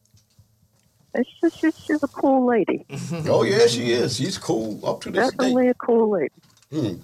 it's 1.13 1.29
just, 1.39 1.59
she's, 1.59 1.77
she's 1.79 2.03
a 2.03 2.07
cool 2.07 2.45
lady. 2.45 2.85
oh 3.27 3.43
yeah, 3.43 3.67
she 3.67 3.91
is. 3.91 4.17
She's 4.17 4.37
cool 4.37 4.85
up 4.85 5.01
to 5.01 5.11
this 5.11 5.31
day. 5.31 5.37
Definitely 5.37 5.69
a 5.69 5.73
cool 5.75 6.09
lady. 6.09 6.33
Hmm. 6.71 6.95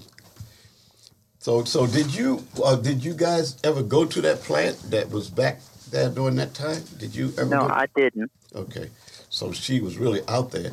So, 1.40 1.64
so 1.64 1.88
did 1.88 2.14
you 2.14 2.46
uh, 2.64 2.76
did 2.76 3.04
you 3.04 3.14
guys 3.14 3.58
ever 3.64 3.82
go 3.82 4.06
to 4.06 4.22
that 4.22 4.42
plant 4.42 4.78
that 4.92 5.10
was 5.10 5.30
back 5.30 5.60
there 5.90 6.10
during 6.10 6.36
that 6.36 6.54
time? 6.54 6.84
Did 6.98 7.16
you 7.16 7.34
ever? 7.38 7.50
No, 7.50 7.68
go? 7.68 7.74
I 7.74 7.88
didn't. 7.96 8.32
Okay, 8.56 8.90
so 9.30 9.52
she 9.52 9.80
was 9.80 9.98
really 9.98 10.22
out 10.28 10.52
there. 10.52 10.72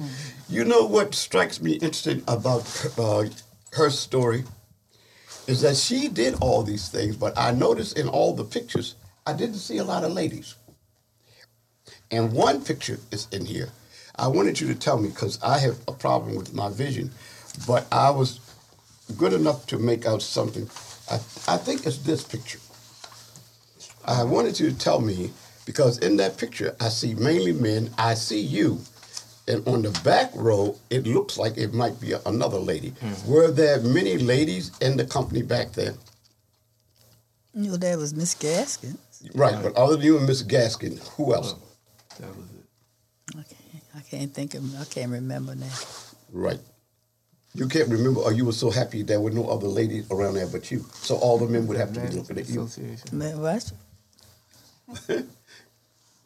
You 0.48 0.64
know 0.64 0.84
what 0.84 1.14
strikes 1.14 1.60
me 1.62 1.74
interesting 1.74 2.22
about 2.28 2.66
uh, 2.98 3.24
her 3.72 3.90
story 3.90 4.44
is 5.46 5.62
that 5.62 5.76
she 5.76 6.08
did 6.08 6.34
all 6.40 6.62
these 6.62 6.88
things, 6.88 7.16
but 7.16 7.36
I 7.38 7.52
noticed 7.52 7.98
in 7.98 8.08
all 8.08 8.34
the 8.34 8.44
pictures 8.44 8.94
I 9.26 9.32
didn't 9.32 9.56
see 9.56 9.78
a 9.78 9.84
lot 9.84 10.04
of 10.04 10.12
ladies. 10.12 10.54
And 12.10 12.32
one 12.32 12.64
picture 12.64 12.98
is 13.10 13.28
in 13.30 13.44
here. 13.44 13.70
I 14.16 14.26
wanted 14.28 14.60
you 14.60 14.66
to 14.68 14.74
tell 14.74 14.98
me 14.98 15.08
because 15.08 15.38
I 15.42 15.58
have 15.58 15.78
a 15.86 15.92
problem 15.92 16.34
with 16.34 16.54
my 16.54 16.70
vision, 16.70 17.10
but 17.66 17.86
I 17.92 18.10
was 18.10 18.40
good 19.16 19.32
enough 19.32 19.66
to 19.66 19.78
make 19.78 20.06
out 20.06 20.22
something. 20.22 20.68
I, 21.10 21.14
I 21.54 21.56
think 21.56 21.86
it's 21.86 21.98
this 21.98 22.22
picture. 22.22 22.60
I 24.04 24.24
wanted 24.24 24.58
you 24.60 24.70
to 24.70 24.78
tell 24.78 25.00
me 25.00 25.30
because 25.66 25.98
in 25.98 26.16
that 26.16 26.38
picture 26.38 26.74
I 26.80 26.88
see 26.88 27.14
mainly 27.14 27.52
men. 27.52 27.90
I 27.98 28.14
see 28.14 28.40
you, 28.40 28.80
and 29.46 29.66
on 29.68 29.82
the 29.82 29.90
back 30.04 30.30
row 30.34 30.76
it 30.90 31.06
looks 31.06 31.36
like 31.38 31.56
it 31.58 31.74
might 31.74 32.00
be 32.00 32.14
another 32.26 32.58
lady. 32.58 32.92
Mm-hmm. 32.92 33.30
Were 33.30 33.50
there 33.50 33.80
many 33.80 34.18
ladies 34.18 34.70
in 34.80 34.96
the 34.96 35.04
company 35.04 35.42
back 35.42 35.72
then? 35.72 35.94
You 37.54 37.70
know, 37.70 37.76
there 37.76 37.98
was 37.98 38.14
Miss 38.14 38.34
Gaskin. 38.34 38.98
Right, 39.34 39.60
but 39.62 39.74
other 39.74 39.96
than 39.96 40.04
you 40.04 40.18
and 40.18 40.26
Miss 40.26 40.42
Gaskin, 40.42 40.98
who 41.16 41.34
else? 41.34 41.54
Oh, 41.56 41.62
that 42.20 42.36
was 42.36 42.46
it. 42.46 43.36
I 43.36 43.42
can't, 43.42 43.84
I 43.96 44.00
can't 44.00 44.32
think 44.32 44.54
of, 44.54 44.80
I 44.80 44.84
can't 44.84 45.10
remember 45.10 45.54
now. 45.54 45.72
Right. 46.32 46.60
You 47.58 47.66
can't 47.68 47.88
remember, 47.88 48.20
or 48.20 48.32
you 48.32 48.44
were 48.44 48.52
so 48.52 48.70
happy 48.70 49.02
there 49.02 49.20
were 49.20 49.32
no 49.32 49.48
other 49.48 49.66
ladies 49.66 50.08
around 50.12 50.34
there 50.34 50.46
but 50.46 50.70
you. 50.70 50.86
So 50.92 51.16
all 51.16 51.38
the 51.38 51.46
men 51.46 51.66
would 51.66 51.76
have 51.76 51.92
to 51.94 52.00
be 52.00 52.08
looking 52.08 52.38
at 52.38 52.48
you. 52.48 52.62
Association. 52.62 53.18
Man, 53.18 53.40
what? 53.40 53.72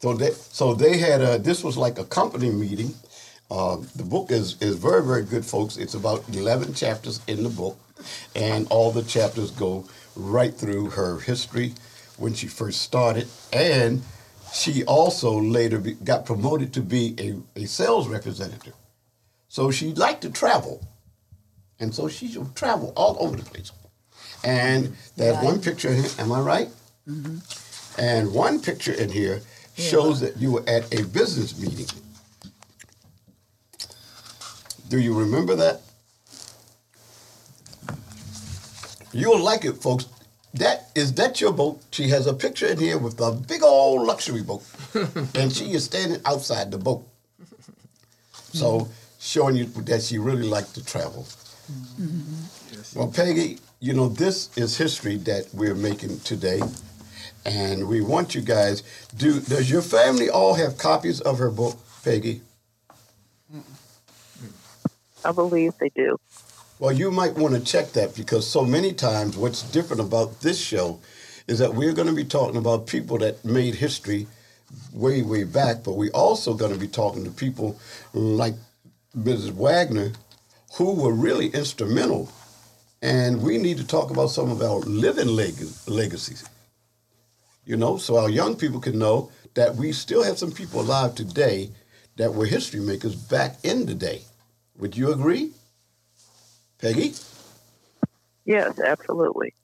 So 0.03 0.15
they, 0.15 0.33
so 0.33 0.75
they 0.75 0.99
had 0.99 1.21
a. 1.21 1.39
This 1.39 1.63
was 1.63 1.77
like 1.77 1.97
a 1.97 2.05
company 2.05 2.51
meeting. 2.51 2.93
Uh, 3.49 3.77
the 3.95 4.03
book 4.03 4.33
is 4.33 4.61
is 4.61 4.75
very 4.75 5.01
very 5.01 5.25
good, 5.25 5.45
folks. 5.45 5.77
It's 5.77 5.95
about 5.95 6.29
eleven 6.31 6.75
chapters 6.75 7.21
in 7.29 7.45
the 7.45 7.49
book, 7.49 7.79
and 8.35 8.67
all 8.69 8.91
the 8.91 9.05
chapters 9.05 9.53
go 9.53 9.85
right 10.17 10.53
through 10.53 10.91
her 10.91 11.21
history 11.21 11.75
when 12.19 12.35
she 12.35 12.49
first 12.49 12.83
started, 12.83 13.29
and 13.53 14.03
she 14.53 14.83
also 14.85 15.41
later 15.41 15.79
be, 15.79 15.93
got 15.95 16.27
promoted 16.27 16.73
to 16.75 16.81
be 16.81 17.15
a, 17.57 17.61
a 17.61 17.67
sales 17.67 18.09
representative. 18.09 18.75
So 19.49 19.71
she 19.71 19.95
liked 19.95 20.23
to 20.23 20.31
travel, 20.31 20.85
and 21.83 21.93
so 21.93 22.09
she 22.09 22.39
would 22.39 22.55
travel 22.55 22.93
all 22.97 23.17
over 23.19 23.37
the 23.37 23.43
place. 23.43 23.73
And 24.45 24.97
there's 25.17 25.35
Right. 25.37 25.45
one 25.45 25.61
picture 25.61 25.93
here. 25.93 26.09
Am 26.19 26.31
I 26.33 26.41
right? 26.41 26.69
Mm-hmm. 27.09 27.39
And 28.01 28.33
one 28.33 28.61
picture 28.61 28.93
in 28.93 29.11
here 29.11 29.43
shows 29.77 30.21
that 30.21 30.37
you 30.37 30.53
were 30.53 30.65
at 30.69 30.85
a 30.95 31.03
business 31.05 31.59
meeting. 31.59 31.89
Do 34.89 35.01
you 35.01 35.13
remember 35.19 35.57
that? 35.57 35.81
You'll 39.13 39.41
like 39.43 39.65
it, 39.65 39.75
folks. 39.83 40.07
That 40.55 40.91
is 40.95 41.13
that 41.15 41.41
your 41.41 41.53
boat. 41.53 41.83
She 41.91 42.09
has 42.09 42.27
a 42.27 42.35
picture 42.35 42.67
in 42.67 42.79
here 42.79 42.99
with 42.99 43.21
a 43.21 43.33
big 43.33 43.63
old 43.63 44.07
luxury 44.07 44.43
boat, 44.43 44.63
and 45.35 45.53
she 45.53 45.73
is 45.73 45.85
standing 45.85 46.21
outside 46.25 46.71
the 46.71 46.79
boat. 46.79 47.03
So 48.53 48.89
showing 49.19 49.57
you 49.57 49.65
that 49.91 50.03
she 50.03 50.19
really 50.19 50.47
liked 50.49 50.75
to 50.75 50.85
travel. 50.85 51.27
Mm-hmm. 51.71 52.99
Well, 52.99 53.09
Peggy, 53.09 53.59
you 53.81 53.95
know 53.95 54.09
this 54.09 54.57
is 54.57 54.77
history 54.79 55.17
that 55.19 55.49
we're 55.55 55.75
making 55.75 56.21
today, 56.21 56.61
and 57.47 57.89
we 57.89 58.01
want 58.03 58.35
you 58.35 58.43
guys. 58.43 58.83
Do 59.17 59.41
does 59.41 59.71
your 59.71 59.83
family 59.83 60.31
all 60.31 60.55
have 60.55 60.79
copies 60.79 61.21
of 61.21 61.39
her 61.39 61.51
book, 61.51 61.79
Peggy? 62.05 62.43
I 65.25 65.33
believe 65.33 65.75
they 65.81 65.91
do. 65.91 66.19
Well, 66.79 66.93
you 66.93 67.11
might 67.11 67.35
want 67.35 67.55
to 67.55 67.61
check 67.61 67.93
that 67.93 68.15
because 68.15 68.49
so 68.49 68.65
many 68.65 68.93
times 68.93 69.37
what's 69.37 69.63
different 69.63 70.03
about 70.03 70.43
this 70.43 70.61
show 70.61 71.01
is 71.49 71.59
that 71.59 71.75
we're 71.75 71.93
going 71.95 72.09
to 72.09 72.15
be 72.15 72.25
talking 72.25 72.57
about 72.57 72.87
people 72.87 73.19
that 73.19 73.45
made 73.45 73.77
history 73.77 74.29
way, 74.93 75.23
way 75.23 75.45
back, 75.45 75.85
but 75.85 75.95
we're 75.95 76.11
also 76.13 76.55
going 76.55 76.73
to 76.73 76.79
be 76.79 76.89
talking 76.89 77.25
to 77.25 77.31
people 77.31 77.79
like 78.15 78.55
Mrs. 79.17 79.53
Wagner 79.53 80.13
who 80.75 80.95
were 80.95 81.13
really 81.13 81.49
instrumental. 81.49 82.31
And 83.03 83.43
we 83.43 83.59
need 83.59 83.79
to 83.79 83.87
talk 83.87 84.11
about 84.11 84.29
some 84.29 84.51
of 84.51 84.63
our 84.63 84.79
living 84.81 85.29
leg- 85.29 85.67
legacies. 85.87 86.45
You 87.65 87.77
know, 87.77 87.97
so 87.97 88.17
our 88.17 88.31
young 88.31 88.57
people 88.57 88.81
can 88.81 88.99
know 88.99 89.31
that 89.55 89.77
we 89.77 89.93
still 89.93 90.23
have 90.23 90.39
some 90.39 90.53
people 90.53 90.81
alive 90.81 91.15
today 91.15 91.71
that 92.17 92.35
were 92.35 92.47
history 92.47 92.81
makers 92.81 93.15
back 93.15 93.57
in 93.63 93.87
the 93.87 93.95
day. 93.95 94.23
Would 94.79 94.97
you 94.97 95.13
agree? 95.13 95.53
Peggy? 96.79 97.15
Yes, 98.45 98.79
absolutely. 98.81 99.55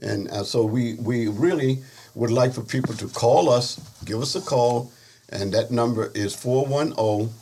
And 0.00 0.28
uh, 0.30 0.44
so 0.44 0.64
we, 0.64 0.94
we 0.94 1.28
really 1.28 1.78
would 2.14 2.30
like 2.30 2.52
for 2.52 2.62
people 2.62 2.94
to 2.94 3.08
call 3.08 3.48
us, 3.48 3.78
give 4.04 4.20
us 4.20 4.34
a 4.34 4.40
call, 4.40 4.92
and 5.28 5.52
that 5.52 5.70
number 5.70 6.10
is 6.14 6.34
410 6.34 7.32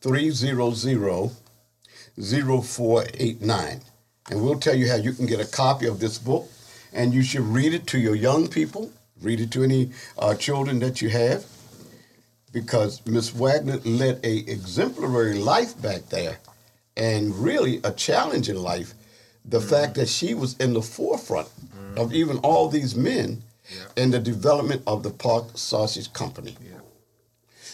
300 0.00 1.30
0489. 2.20 3.80
And 4.30 4.42
we'll 4.42 4.60
tell 4.60 4.74
you 4.76 4.88
how 4.88 4.96
you 4.96 5.12
can 5.12 5.26
get 5.26 5.40
a 5.40 5.44
copy 5.44 5.86
of 5.86 5.98
this 6.00 6.18
book, 6.18 6.48
and 6.92 7.12
you 7.12 7.22
should 7.22 7.42
read 7.42 7.74
it 7.74 7.86
to 7.88 7.98
your 7.98 8.14
young 8.14 8.48
people, 8.48 8.90
read 9.20 9.40
it 9.40 9.50
to 9.52 9.62
any 9.62 9.90
uh, 10.18 10.34
children 10.34 10.78
that 10.80 11.02
you 11.02 11.08
have, 11.08 11.44
because 12.52 13.04
Miss 13.06 13.30
Wagner 13.30 13.78
led 13.84 14.24
a 14.24 14.38
exemplary 14.50 15.34
life 15.34 15.80
back 15.80 16.08
there, 16.10 16.38
and 16.96 17.34
really 17.36 17.80
a 17.84 17.92
challenging 17.92 18.56
life. 18.56 18.94
The 19.44 19.60
fact 19.60 19.94
that 19.94 20.08
she 20.08 20.34
was 20.34 20.56
in 20.58 20.74
the 20.74 20.82
forefront 20.82 21.48
of 21.96 22.12
even 22.12 22.38
all 22.38 22.68
these 22.68 22.94
men 22.94 23.42
in 23.96 24.10
the 24.10 24.18
development 24.18 24.82
of 24.86 25.02
the 25.02 25.10
Park 25.10 25.46
Sausage 25.54 26.12
Company. 26.12 26.56
Yeah. 26.62 26.80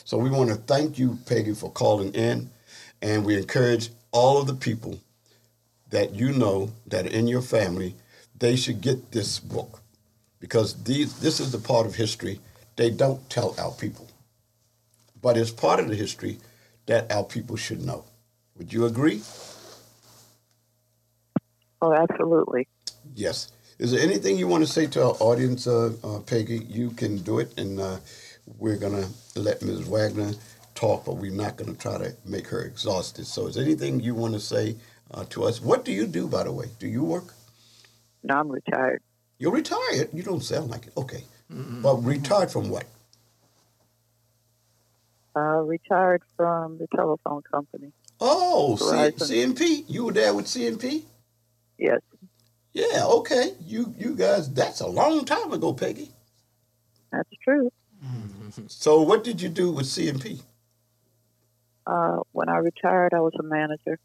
So 0.04 0.16
we 0.18 0.30
want 0.30 0.50
to 0.50 0.56
thank 0.56 0.98
you, 0.98 1.18
Peggy, 1.26 1.54
for 1.54 1.70
calling 1.70 2.12
in, 2.14 2.50
and 3.02 3.24
we 3.24 3.36
encourage 3.36 3.90
all 4.16 4.38
of 4.38 4.46
the 4.46 4.54
people 4.54 4.98
that 5.90 6.14
you 6.14 6.32
know 6.32 6.72
that 6.86 7.04
are 7.04 7.10
in 7.10 7.28
your 7.28 7.42
family, 7.42 7.94
they 8.38 8.56
should 8.56 8.80
get 8.80 9.12
this 9.12 9.38
book 9.38 9.82
because 10.40 10.82
these, 10.84 11.20
this 11.20 11.38
is 11.38 11.52
the 11.52 11.58
part 11.58 11.86
of 11.86 11.94
history 11.94 12.40
they 12.76 12.90
don't 12.90 13.28
tell 13.28 13.54
our 13.58 13.72
people, 13.72 14.08
but 15.20 15.36
it's 15.36 15.50
part 15.50 15.80
of 15.80 15.88
the 15.88 15.94
history 15.94 16.38
that 16.86 17.12
our 17.12 17.24
people 17.24 17.56
should 17.56 17.84
know. 17.84 18.04
Would 18.56 18.72
you 18.72 18.86
agree? 18.86 19.20
Oh, 21.82 21.92
absolutely. 21.92 22.68
Yes. 23.14 23.52
Is 23.78 23.90
there 23.90 24.00
anything 24.00 24.38
you 24.38 24.48
want 24.48 24.64
to 24.64 24.72
say 24.72 24.86
to 24.86 25.04
our 25.04 25.16
audience, 25.20 25.66
uh, 25.66 25.92
uh, 26.02 26.20
Peggy? 26.20 26.64
You 26.68 26.90
can 26.90 27.18
do 27.18 27.38
it, 27.38 27.52
and 27.58 27.78
uh, 27.78 27.98
we're 28.58 28.78
going 28.78 29.02
to 29.02 29.40
let 29.40 29.60
Ms. 29.60 29.80
Wagner 29.80 30.32
talk, 30.76 31.04
but 31.04 31.14
we're 31.16 31.32
not 31.32 31.56
going 31.56 31.74
to 31.74 31.78
try 31.80 31.98
to 31.98 32.14
make 32.24 32.46
her 32.48 32.60
exhausted. 32.62 33.26
So, 33.26 33.48
is 33.48 33.56
there 33.56 33.64
anything 33.64 33.98
you 34.00 34.14
want 34.14 34.34
to 34.34 34.40
say 34.40 34.76
uh, 35.10 35.24
to 35.30 35.44
us? 35.44 35.60
What 35.60 35.84
do 35.84 35.92
you 35.92 36.06
do, 36.06 36.28
by 36.28 36.44
the 36.44 36.52
way? 36.52 36.66
Do 36.78 36.86
you 36.86 37.02
work? 37.02 37.34
No, 38.22 38.36
I'm 38.36 38.48
retired. 38.48 39.02
You're 39.38 39.52
retired. 39.52 40.10
You 40.12 40.22
don't 40.22 40.42
sound 40.42 40.70
like 40.70 40.86
it. 40.86 40.92
Okay. 40.96 41.24
But 41.48 41.96
retired 42.04 42.50
from 42.50 42.70
what? 42.70 42.84
Uh, 45.36 45.60
retired 45.62 46.22
from 46.36 46.78
the 46.78 46.86
telephone 46.94 47.42
company. 47.42 47.92
Oh, 48.20 48.76
C- 48.76 49.24
C&P. 49.24 49.84
You 49.86 50.06
were 50.06 50.12
there 50.12 50.34
with 50.34 50.48
C&P? 50.48 51.04
Yes. 51.78 52.00
Yeah, 52.72 53.04
okay. 53.04 53.54
You 53.64 53.94
you 53.98 54.14
guys, 54.14 54.52
that's 54.52 54.80
a 54.80 54.86
long 54.86 55.24
time 55.24 55.52
ago, 55.52 55.72
Peggy. 55.72 56.10
That's 57.12 57.28
true. 57.42 57.70
So 58.68 59.02
what 59.02 59.24
did 59.24 59.40
you 59.40 59.48
do 59.48 59.70
with 59.70 59.86
C&P? 59.86 60.40
Uh, 61.86 62.18
when 62.32 62.48
I 62.48 62.58
retired, 62.58 63.14
I 63.14 63.20
was 63.20 63.34
a 63.38 63.44
manager, 63.44 63.98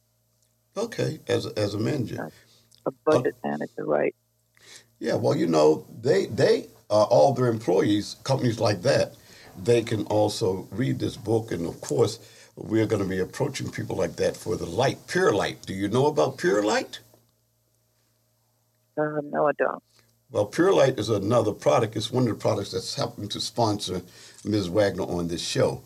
Okay, 0.77 1.19
as 1.27 1.45
a, 1.47 1.57
as 1.59 1.73
a 1.73 1.79
manager. 1.79 2.23
a 2.85 2.91
budget 3.05 3.35
manager, 3.43 3.85
right? 3.85 4.15
Yeah, 4.99 5.15
well, 5.15 5.35
you 5.35 5.47
know, 5.47 5.85
they 6.01 6.27
they 6.27 6.67
uh, 6.89 7.03
all 7.03 7.33
their 7.33 7.47
employees, 7.47 8.17
companies 8.23 8.59
like 8.59 8.81
that, 8.83 9.15
they 9.61 9.83
can 9.83 10.05
also 10.05 10.67
read 10.71 10.99
this 10.99 11.17
book, 11.17 11.51
and 11.51 11.65
of 11.67 11.81
course, 11.81 12.19
we're 12.55 12.85
going 12.87 13.01
to 13.03 13.07
be 13.09 13.19
approaching 13.19 13.71
people 13.71 13.95
like 13.97 14.15
that 14.17 14.37
for 14.37 14.55
the 14.57 14.65
light, 14.65 14.99
Pure 15.07 15.33
Light. 15.33 15.65
Do 15.65 15.73
you 15.73 15.87
know 15.89 16.07
about 16.07 16.37
Pure 16.37 16.63
Light? 16.63 16.99
Uh, 18.97 19.21
no, 19.23 19.47
I 19.47 19.51
don't. 19.57 19.83
Well, 20.31 20.45
Pure 20.45 20.73
Light 20.73 20.99
is 20.99 21.09
another 21.09 21.53
product. 21.53 21.95
It's 21.95 22.11
one 22.11 22.23
of 22.23 22.29
the 22.29 22.35
products 22.35 22.71
that's 22.71 22.95
helping 22.95 23.29
to 23.29 23.41
sponsor 23.41 24.01
Ms. 24.45 24.69
Wagner 24.69 25.03
on 25.03 25.27
this 25.27 25.41
show. 25.41 25.81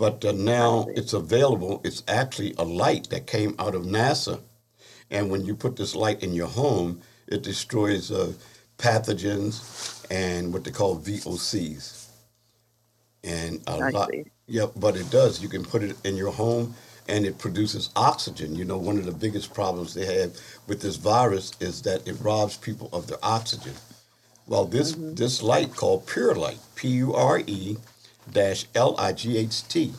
But 0.00 0.24
uh, 0.24 0.32
now 0.32 0.86
it's 0.96 1.12
available. 1.12 1.82
It's 1.84 2.02
actually 2.08 2.54
a 2.56 2.64
light 2.64 3.10
that 3.10 3.26
came 3.26 3.54
out 3.58 3.74
of 3.74 3.82
NASA. 3.82 4.40
And 5.10 5.30
when 5.30 5.44
you 5.44 5.54
put 5.54 5.76
this 5.76 5.94
light 5.94 6.22
in 6.22 6.32
your 6.32 6.46
home, 6.46 7.02
it 7.28 7.42
destroys 7.42 8.10
uh, 8.10 8.32
pathogens 8.78 10.06
and 10.10 10.54
what 10.54 10.64
they 10.64 10.70
call 10.70 10.98
VOCs. 10.98 12.06
And 13.24 13.60
a 13.66 13.72
I 13.72 13.90
lot. 13.90 14.10
see. 14.10 14.24
Yep, 14.46 14.72
but 14.76 14.96
it 14.96 15.10
does. 15.10 15.42
You 15.42 15.50
can 15.50 15.66
put 15.66 15.82
it 15.82 15.94
in 16.06 16.16
your 16.16 16.32
home 16.32 16.74
and 17.06 17.26
it 17.26 17.36
produces 17.36 17.90
oxygen. 17.94 18.54
You 18.56 18.64
know, 18.64 18.78
one 18.78 18.96
of 18.96 19.04
the 19.04 19.12
biggest 19.12 19.52
problems 19.52 19.92
they 19.92 20.06
have 20.20 20.34
with 20.66 20.80
this 20.80 20.96
virus 20.96 21.52
is 21.60 21.82
that 21.82 22.08
it 22.08 22.16
robs 22.22 22.56
people 22.56 22.88
of 22.94 23.06
their 23.06 23.22
oxygen. 23.22 23.74
Well, 24.46 24.64
this 24.64 24.96
this 24.98 25.42
light 25.42 25.76
called 25.76 26.06
Pure 26.06 26.36
Light, 26.36 26.58
P 26.74 26.88
U 26.88 27.14
R 27.14 27.42
E 27.46 27.76
dash 28.32 28.66
L 28.74 28.94
I 28.98 29.12
G 29.12 29.38
H 29.38 29.66
T. 29.68 29.92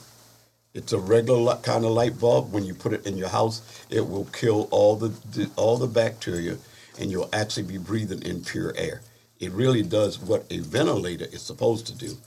It's 0.74 0.94
a 0.94 1.00
regular 1.00 1.58
kind 1.58 1.86
of 1.86 1.92
light 1.92 2.20
bulb. 2.20 2.54
When 2.54 2.66
you 2.66 2.74
put 2.74 2.94
it 2.94 3.06
in 3.06 3.18
your 3.18 3.30
house, 3.30 3.62
it 3.90 4.08
will 4.08 4.26
kill 4.26 4.68
all 4.72 4.96
the, 4.96 5.10
the 5.10 5.50
all 5.56 5.78
the 5.78 5.88
bacteria, 5.88 6.58
and 7.00 7.12
you'll 7.12 7.30
actually 7.34 7.64
be 7.64 7.78
breathing 7.78 8.24
in 8.24 8.44
pure 8.44 8.74
air. 8.78 9.02
It 9.40 9.52
really 9.52 9.84
does 9.84 10.20
what 10.20 10.46
a 10.52 10.60
ventilator 10.60 11.26
is 11.26 11.42
supposed 11.42 11.88
to 11.88 11.96
do 11.96 12.18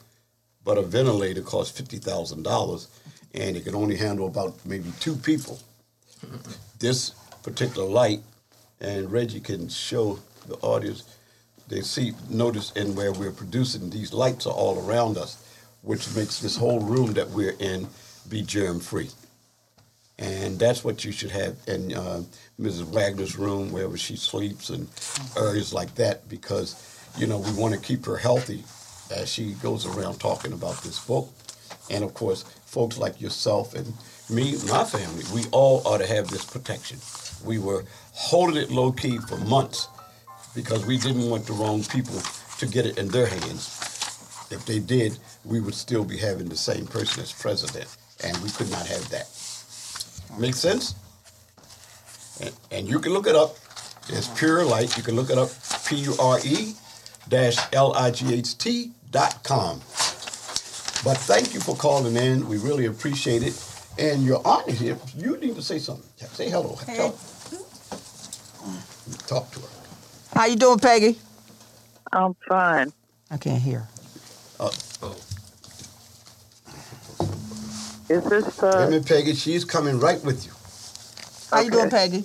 but 0.65 0.79
a 0.79 0.83
ventilator 0.83 1.43
costs 1.43 1.77
fifty 1.77 1.99
thousand 1.99 2.43
dollars, 2.43 2.89
and 3.35 3.57
it 3.57 3.65
can 3.65 3.75
only 3.75 3.97
handle 3.97 4.27
about 4.27 4.55
maybe 4.65 4.93
two 5.01 5.17
people. 5.17 5.61
This 6.79 7.11
particular 7.43 7.89
light, 7.89 8.21
and 8.81 9.13
Reggie 9.13 9.41
can 9.41 9.69
show 9.69 10.19
the 10.47 10.57
audience. 10.57 11.05
They 11.69 11.81
see, 11.83 12.13
notice, 12.31 12.73
in 12.73 12.95
where 12.95 13.13
we're 13.13 13.33
producing 13.33 13.91
these 13.91 14.13
lights 14.13 14.47
are 14.47 14.55
all 14.55 14.87
around 14.87 15.17
us, 15.19 15.43
which 15.85 16.15
makes 16.17 16.41
this 16.41 16.57
whole 16.57 16.81
room 16.81 17.13
that 17.13 17.29
we're 17.31 17.55
in 17.61 17.87
be 18.29 18.43
germ 18.43 18.81
free. 18.81 19.11
And 20.19 20.59
that's 20.59 20.85
what 20.85 21.05
you 21.05 21.13
should 21.13 21.31
have 21.31 21.57
in 21.67 21.93
uh, 21.93 22.23
Mrs. 22.61 22.85
Wagner's 22.85 23.37
room, 23.37 23.73
wherever 23.73 23.97
she 23.97 24.17
sleeps, 24.17 24.71
and 24.71 24.89
areas 25.37 25.75
like 25.75 25.95
that, 25.97 26.29
because 26.29 26.77
you 27.19 27.27
know 27.27 27.39
we 27.39 27.53
want 27.53 27.75
to 27.75 27.81
keep 27.81 28.07
her 28.07 28.17
healthy 28.17 28.63
as 29.15 29.29
she 29.31 29.53
goes 29.55 29.87
around 29.87 30.21
talking 30.21 30.53
about 30.53 30.81
this 30.83 31.05
book. 31.05 31.29
And 31.91 32.05
of 32.05 32.15
course, 32.15 32.45
folks 32.65 32.97
like 32.97 33.21
yourself 33.21 33.75
and 33.75 33.93
me, 34.31 34.57
my 34.69 34.85
family, 34.85 35.25
we 35.35 35.45
all 35.51 35.83
ought 35.85 35.99
to 35.99 36.07
have 36.07 36.29
this 36.29 36.45
protection. 36.45 36.99
We 37.45 37.59
were 37.59 37.85
holding 38.13 38.57
it 38.57 38.71
low 38.71 38.93
key 38.93 39.19
for 39.19 39.37
months 39.39 39.89
because 40.55 40.87
we 40.87 40.97
didn't 40.97 41.29
want 41.29 41.47
the 41.47 41.53
wrong 41.53 41.83
people 41.85 42.21
to 42.59 42.67
get 42.67 42.87
it 42.87 42.99
in 42.99 43.09
their 43.09 43.27
hands. 43.27 43.69
If 44.51 44.65
they 44.67 44.79
did, 44.79 45.19
we 45.45 45.61
would 45.61 45.75
still 45.75 46.05
be 46.05 46.17
having 46.17 46.49
the 46.49 46.57
same 46.57 46.87
person 46.87 47.23
as 47.23 47.33
president, 47.33 47.95
and 48.23 48.37
we 48.39 48.51
could 48.51 48.71
not 48.71 48.87
have 48.87 49.09
that. 49.11 49.29
Make 50.39 50.55
sense? 50.55 50.95
And, 52.41 52.53
and 52.71 52.89
you 52.89 52.99
can 52.99 53.13
look 53.13 53.27
it 53.27 53.37
up. 53.37 53.57
It's 54.09 54.29
Pure 54.29 54.65
Light. 54.65 54.97
You 54.97 55.03
can 55.03 55.17
look 55.17 55.31
it 55.31 55.39
up, 55.39 55.51
P 55.87 55.97
U 55.97 56.15
R 56.19 56.39
E 56.45 56.75
dash 57.29 57.57
L 57.73 57.93
I 57.95 58.11
G 58.11 58.35
H 58.35 58.59
T 58.59 58.91
dot 59.11 59.43
com. 59.45 59.79
But 61.05 61.19
thank 61.19 61.55
you 61.55 61.61
for 61.61 61.77
calling 61.77 62.17
in. 62.17 62.49
We 62.49 62.59
really 62.59 62.87
appreciate 62.87 63.43
it. 63.43 63.63
And 63.99 64.25
your 64.25 64.43
aunt 64.47 64.67
is 64.69 64.81
here. 64.81 64.99
You 65.17 65.37
need 65.37 65.55
to 65.57 65.63
say 65.63 65.79
something. 65.79 66.09
Say 66.29 66.51
hello. 66.51 66.77
Tell- 66.87 67.17
Talk 69.27 69.51
to 69.53 69.61
her. 69.61 69.69
How 70.35 70.47
you 70.47 70.57
doing, 70.57 70.79
Peggy? 70.79 71.19
I'm 72.13 72.35
fine. 72.49 72.93
I 73.31 73.37
can't 73.37 73.61
hear. 73.63 73.87
Uh, 74.59 74.71
Is 78.09 78.25
this? 78.25 78.45
Wait 78.63 78.63
a 78.63 78.67
Uh, 78.67 78.87
minute, 78.91 79.07
Peggy. 79.07 79.35
She's 79.35 79.65
coming 79.65 79.99
right 80.01 80.23
with 80.25 80.47
you. 80.47 80.53
How 81.51 81.63
you 81.63 81.71
doing, 81.71 81.91
Peggy? 81.91 82.25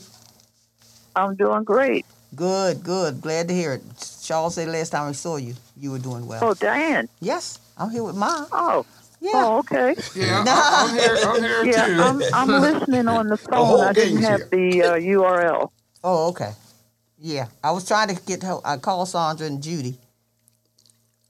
I'm 1.15 1.35
doing 1.35 1.63
great. 1.63 2.05
Good, 2.35 2.83
good. 2.83 3.21
Glad 3.21 3.47
to 3.47 3.53
hear 3.53 3.73
it. 3.73 3.83
Charles 4.23 4.55
said 4.55 4.67
last 4.67 4.91
time 4.91 5.09
I 5.09 5.11
saw 5.13 5.37
you, 5.37 5.55
you 5.77 5.91
were 5.91 5.99
doing 5.99 6.27
well. 6.27 6.39
Oh, 6.43 6.53
Diane. 6.53 7.07
Yes, 7.19 7.59
I'm 7.77 7.89
here 7.89 8.03
with 8.03 8.15
mine. 8.15 8.45
Oh. 8.51 8.85
Yeah. 9.21 9.31
Oh, 9.33 9.57
okay. 9.59 9.95
Yeah, 10.15 10.43
I, 10.47 10.85
I'm 10.87 10.95
here. 10.99 11.17
I'm 11.23 11.41
here 11.41 11.65
Yeah, 11.65 11.85
too. 11.87 12.01
I'm, 12.01 12.23
I'm 12.33 12.61
listening 12.61 13.07
on 13.07 13.27
the 13.27 13.37
phone. 13.51 13.65
whole 13.65 13.81
I 13.81 13.93
didn't 13.93 14.21
gang's 14.21 14.27
have 14.27 14.41
the 14.51 14.83
uh, 14.83 14.95
URL. 14.95 15.69
Oh, 16.03 16.29
okay. 16.29 16.51
Yeah, 17.17 17.47
I 17.63 17.71
was 17.71 17.85
trying 17.87 18.15
to 18.15 18.21
get 18.23 18.43
her. 18.43 18.59
I 18.63 18.77
called 18.77 19.09
Sandra 19.09 19.47
and 19.47 19.61
Judy. 19.61 19.97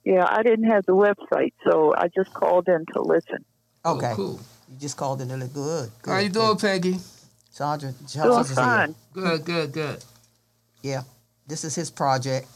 Yeah, 0.04 0.26
I 0.30 0.44
didn't 0.44 0.66
have 0.70 0.86
the 0.86 0.94
website, 0.96 1.54
so 1.68 1.94
I 1.96 2.10
just 2.10 2.34
called 2.34 2.68
in 2.68 2.86
to 2.94 3.02
listen. 3.02 3.44
Okay. 3.86 4.12
Oh, 4.12 4.16
cool. 4.16 4.40
You 4.72 4.78
just 4.80 4.98
called 4.98 5.22
in. 5.22 5.28
They're 5.30 5.38
good. 5.48 5.92
good 6.02 6.12
How 6.12 6.20
you 6.20 6.30
doing, 6.30 6.58
Peggy? 6.58 6.98
Sandra. 7.50 7.94
Doing 8.14 8.40
is 8.42 8.54
fine. 8.54 8.96
Good, 9.14 9.46
good, 9.46 9.72
good. 9.72 10.04
Yeah, 10.82 11.02
this 11.48 11.64
is 11.64 11.76
his 11.76 11.90
project. 11.90 12.48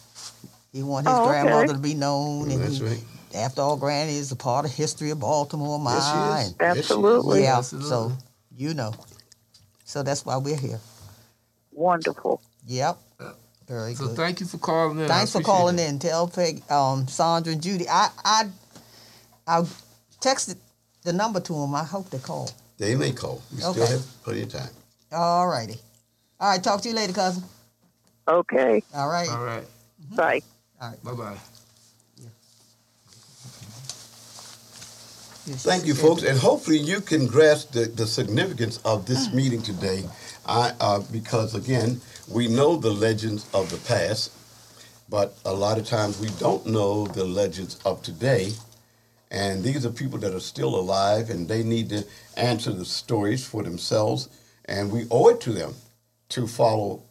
He 0.71 0.83
want 0.83 1.07
his 1.07 1.15
Oh, 1.15 1.21
okay. 1.23 1.29
grandmother 1.43 1.73
to 1.73 1.79
be 1.79 1.93
known, 1.93 2.49
and 2.51 2.61
That's 2.61 2.77
he, 2.77 2.85
right. 2.85 3.03
after 3.35 3.61
all, 3.61 3.77
Granny 3.77 4.15
is 4.15 4.31
a 4.31 4.35
part 4.35 4.65
of 4.65 4.71
history 4.73 5.11
of 5.11 5.19
Baltimore, 5.19 5.79
mine. 5.79 5.95
Yes, 5.95 6.11
she 6.11 6.17
is. 6.17 6.55
Yes. 6.59 6.77
Absolutely. 6.77 7.43
Yeah, 7.43 7.57
Absolutely. 7.57 7.89
so 7.89 8.11
you 8.57 8.73
know. 8.73 8.93
So 9.85 10.03
that's 10.03 10.25
why 10.25 10.37
we're 10.37 10.57
here. 10.57 10.79
Wonderful. 11.71 12.41
Yep. 12.67 12.97
Very 13.67 13.95
So 13.95 14.07
good. 14.07 14.15
thank 14.17 14.39
you 14.39 14.45
for 14.45 14.57
calling 14.57 14.99
in. 14.99 15.07
Thanks 15.07 15.31
for 15.31 15.41
calling 15.41 15.79
it. 15.79 15.89
in. 15.89 15.99
Tell 15.99 16.27
Peg, 16.27 16.61
um, 16.71 17.07
Sandra 17.07 17.53
and 17.53 17.61
Judy. 17.61 17.87
I 17.89 18.09
I 18.23 18.43
I 19.47 19.61
texted 20.21 20.57
the 21.03 21.13
number 21.13 21.39
to 21.39 21.53
them. 21.53 21.75
I 21.75 21.83
hope 21.83 22.09
they 22.09 22.19
call. 22.19 22.49
They 22.77 22.95
may 22.95 23.11
call. 23.11 23.41
We 23.53 23.61
still 23.61 23.85
have 23.85 24.05
plenty 24.23 24.43
of 24.43 24.49
time. 24.49 24.69
All 25.11 25.47
righty. 25.47 25.75
All 26.39 26.49
right. 26.49 26.63
Talk 26.63 26.81
to 26.81 26.89
you 26.89 26.95
later, 26.95 27.13
cousin. 27.13 27.43
Okay. 28.27 28.83
All 28.95 29.09
right. 29.09 29.29
All 29.29 29.43
right. 29.43 29.65
Bye. 30.15 30.41
All 30.81 30.89
right. 30.89 31.03
Bye 31.03 31.13
bye. 31.13 31.37
Thank 35.45 35.85
you, 35.85 35.93
folks, 35.93 36.23
and 36.23 36.39
hopefully 36.39 36.77
you 36.77 37.01
can 37.01 37.27
grasp 37.27 37.73
the, 37.73 37.85
the 37.85 38.07
significance 38.07 38.77
of 38.85 39.05
this 39.05 39.33
meeting 39.33 39.61
today. 39.61 40.05
I, 40.45 40.71
uh, 40.79 41.01
because 41.11 41.53
again, 41.53 41.99
we 42.29 42.47
know 42.47 42.77
the 42.77 42.91
legends 42.91 43.45
of 43.53 43.69
the 43.69 43.75
past, 43.77 44.31
but 45.09 45.37
a 45.43 45.53
lot 45.53 45.77
of 45.77 45.85
times 45.85 46.17
we 46.19 46.29
don't 46.39 46.65
know 46.65 47.07
the 47.07 47.25
legends 47.25 47.77
of 47.83 48.01
today. 48.01 48.53
And 49.33 49.63
these 49.63 49.83
are 49.85 49.91
people 49.91 50.19
that 50.19 50.35
are 50.35 50.39
still 50.39 50.75
alive, 50.75 51.31
and 51.31 51.47
they 51.49 51.63
need 51.63 51.89
to 51.89 52.05
answer 52.37 52.71
the 52.71 52.85
stories 52.85 53.45
for 53.45 53.63
themselves. 53.63 54.29
And 54.65 54.91
we 54.91 55.07
owe 55.11 55.29
it 55.29 55.41
to 55.41 55.51
them 55.51 55.73
to 56.29 56.47
follow 56.47 57.01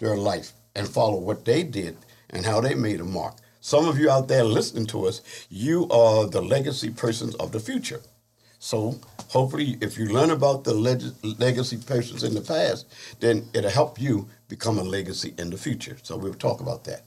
their 0.00 0.16
life 0.16 0.52
and 0.74 0.88
follow 0.88 1.18
what 1.18 1.44
they 1.44 1.62
did 1.62 1.96
and 2.30 2.44
how 2.44 2.60
they 2.60 2.74
made 2.74 3.00
a 3.00 3.04
mark. 3.04 3.36
Some 3.60 3.86
of 3.88 3.98
you 3.98 4.10
out 4.10 4.26
there 4.26 4.44
listening 4.44 4.86
to 4.86 5.06
us, 5.06 5.22
you 5.48 5.88
are 5.90 6.26
the 6.26 6.42
legacy 6.42 6.90
persons 6.90 7.36
of 7.36 7.52
the 7.52 7.60
future. 7.60 8.00
So 8.58 8.98
hopefully, 9.28 9.78
if 9.80 9.96
you 9.96 10.06
learn 10.06 10.30
about 10.30 10.64
the 10.64 10.74
leg- 10.74 11.14
legacy 11.22 11.78
persons 11.78 12.24
in 12.24 12.34
the 12.34 12.40
past, 12.40 12.86
then 13.20 13.48
it'll 13.54 13.70
help 13.70 14.00
you 14.00 14.28
become 14.48 14.78
a 14.78 14.82
legacy 14.82 15.34
in 15.38 15.50
the 15.50 15.56
future. 15.56 15.98
So 16.02 16.16
we'll 16.16 16.34
talk 16.34 16.60
about 16.60 16.84
that. 16.84 17.02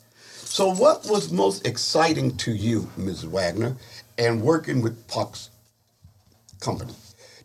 So, 0.54 0.70
what 0.70 1.04
was 1.10 1.32
most 1.32 1.66
exciting 1.66 2.38
to 2.38 2.52
you, 2.52 2.88
Ms. 2.96 3.26
Wagner, 3.26 3.76
and 4.20 4.44
working 4.44 4.84
with 4.84 5.08
Puck's 5.08 5.50
company? 6.60 6.94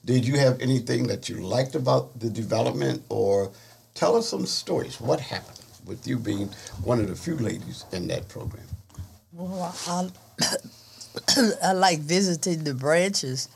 Did 0.05 0.27
you 0.27 0.37
have 0.38 0.61
anything 0.61 1.07
that 1.07 1.27
you 1.27 1.37
liked 1.37 1.75
about 1.75 2.21
the 2.21 2.29
development, 2.29 3.03
or 3.09 3.51
tell 3.94 4.14
us 4.14 4.29
some 4.29 4.44
stories? 4.44 5.01
What 5.01 5.21
happened 5.21 5.59
with 5.87 6.07
you 6.07 6.18
being 6.18 6.51
one 6.85 7.01
of 7.01 7.09
the 7.09 7.16
few 7.16 7.38
ladies 7.38 7.87
in 7.92 8.09
that 8.09 8.29
program? 8.29 8.66
Well, 9.33 9.75
I, 9.87 10.11
I 11.62 11.73
like 11.73 12.01
visiting 12.01 12.64
the 12.64 12.75
branches, 12.75 13.49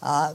uh, 0.00 0.32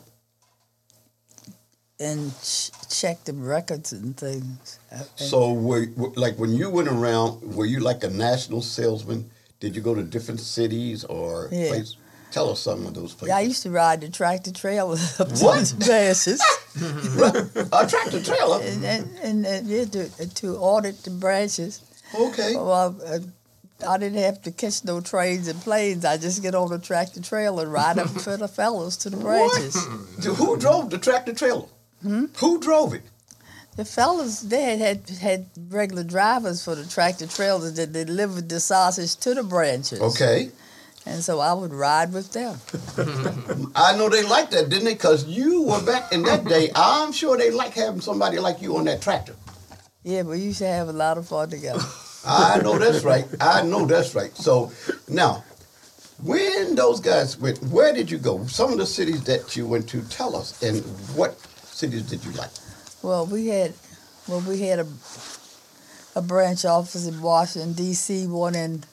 and 2.03 2.31
ch- 2.43 2.71
check 2.89 3.23
the 3.25 3.33
records 3.33 3.93
and 3.93 4.15
things. 4.15 4.79
And- 4.91 5.05
So, 5.15 5.53
were, 5.53 5.87
like 6.15 6.35
when 6.37 6.53
you 6.53 6.69
went 6.69 6.87
around, 6.89 7.55
were 7.55 7.65
you 7.65 7.79
like 7.79 8.03
a 8.03 8.09
national 8.09 8.61
salesman? 8.61 9.29
Did 9.59 9.75
you 9.75 9.81
go 9.81 9.95
to 9.95 10.03
different 10.03 10.39
cities 10.41 11.03
or 11.05 11.49
Yeah. 11.51 11.69
places? 11.69 11.97
Tell 12.31 12.49
us 12.49 12.59
some 12.61 12.85
of 12.87 12.93
those 12.95 13.13
places. 13.13 13.27
yeah, 13.29 13.37
I 13.37 13.41
used 13.41 13.61
to 13.63 13.69
ride 13.69 14.01
the 14.01 14.09
tractor 14.09 14.51
trailer 14.51 14.97
up 15.19 15.29
to 15.33 15.45
What? 15.45 15.65
the 15.77 15.85
branches, 15.85 16.41
a 17.71 17.87
tractor 17.87 18.21
trailer. 18.23 18.59
and, 18.61 18.83
and, 18.83 19.17
and, 19.21 19.45
and 19.45 19.67
yeah, 19.67 19.85
to, 19.85 20.09
to 20.41 20.57
audit 20.57 21.03
the 21.03 21.11
branches. 21.11 21.81
Okay. 22.15 22.55
Well, 22.55 22.95
uh, 23.05 23.19
I 23.87 23.97
didn't 23.97 24.19
have 24.19 24.41
to 24.43 24.51
catch 24.51 24.83
no 24.83 24.99
trains 25.01 25.47
and 25.47 25.59
planes. 25.61 26.05
I 26.05 26.17
just 26.17 26.41
get 26.41 26.55
on 26.55 26.69
the 26.69 26.79
tractor 26.79 27.21
trailer 27.21 27.63
and 27.63 27.71
ride 27.73 27.99
up 27.99 28.09
for 28.09 28.35
the 28.37 28.47
fellows 28.47 28.97
to 28.97 29.09
the 29.09 29.17
branches. 29.17 29.73
So 30.21 30.33
Who 30.33 30.57
drove 30.57 30.89
the 30.89 30.97
tractor 30.97 31.33
trailer? 31.33 31.65
Hmm? 32.03 32.25
Who 32.37 32.59
drove 32.59 32.93
it? 32.93 33.03
The 33.75 33.85
fellas 33.85 34.41
there 34.41 34.77
had 34.77 35.09
had 35.09 35.47
regular 35.69 36.03
drivers 36.03 36.63
for 36.63 36.75
the 36.75 36.85
tractor 36.85 37.25
trailers 37.25 37.73
that 37.73 37.91
delivered 37.91 38.49
the 38.49 38.59
sausage 38.59 39.15
to 39.17 39.33
the 39.33 39.41
branches. 39.41 39.99
Okay. 39.99 40.51
And 41.05 41.23
so 41.23 41.39
I 41.39 41.53
would 41.53 41.73
ride 41.73 42.13
with 42.13 42.31
them. 42.31 42.59
I 43.75 43.97
know 43.97 44.09
they 44.09 44.23
liked 44.23 44.51
that, 44.51 44.69
didn't 44.69 44.85
they? 44.85 44.93
Because 44.93 45.25
you 45.25 45.63
were 45.63 45.83
back 45.83 46.13
in 46.13 46.23
that 46.23 46.45
day. 46.45 46.69
I'm 46.75 47.11
sure 47.11 47.35
they 47.35 47.51
like 47.51 47.73
having 47.73 47.99
somebody 47.99 48.37
like 48.37 48.61
you 48.61 48.77
on 48.77 48.85
that 48.85 49.01
tractor. 49.01 49.35
Yeah, 50.03 50.23
but 50.23 50.33
you 50.33 50.45
used 50.45 50.59
to 50.59 50.67
have 50.67 50.87
a 50.89 50.93
lot 50.93 51.17
of 51.17 51.27
fun 51.27 51.49
together. 51.49 51.81
I 52.25 52.61
know 52.61 52.77
that's 52.77 53.03
right. 53.03 53.25
I 53.41 53.63
know 53.63 53.85
that's 53.85 54.15
right. 54.15 54.33
So 54.35 54.71
now, 55.09 55.43
when 56.21 56.75
those 56.75 57.01
guys 57.01 57.37
went, 57.37 57.61
where 57.63 57.93
did 57.93 58.09
you 58.09 58.17
go? 58.17 58.45
Some 58.45 58.71
of 58.71 58.77
the 58.77 58.85
cities 58.85 59.23
that 59.25 59.57
you 59.57 59.67
went 59.67 59.89
to, 59.89 60.01
tell 60.09 60.35
us, 60.35 60.61
and 60.63 60.81
what 61.17 61.35
cities 61.83 62.03
did 62.03 62.23
you 62.23 62.31
like? 62.31 62.49
Well, 63.01 63.25
we 63.25 63.47
had 63.47 63.73
well 64.27 64.39
we 64.41 64.59
had 64.61 64.79
a 64.79 64.87
a 66.15 66.21
branch 66.21 66.63
office 66.63 67.07
in 67.07 67.21
Washington 67.21 67.73
D.C., 67.73 68.27
one 68.27 68.55
in 68.55 68.83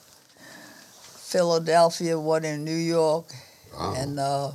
Philadelphia, 1.31 2.19
one 2.19 2.43
in 2.43 2.65
New 2.65 2.75
York, 2.97 3.25
Wow. 3.77 3.93
and 3.95 4.19
uh, 4.19 4.51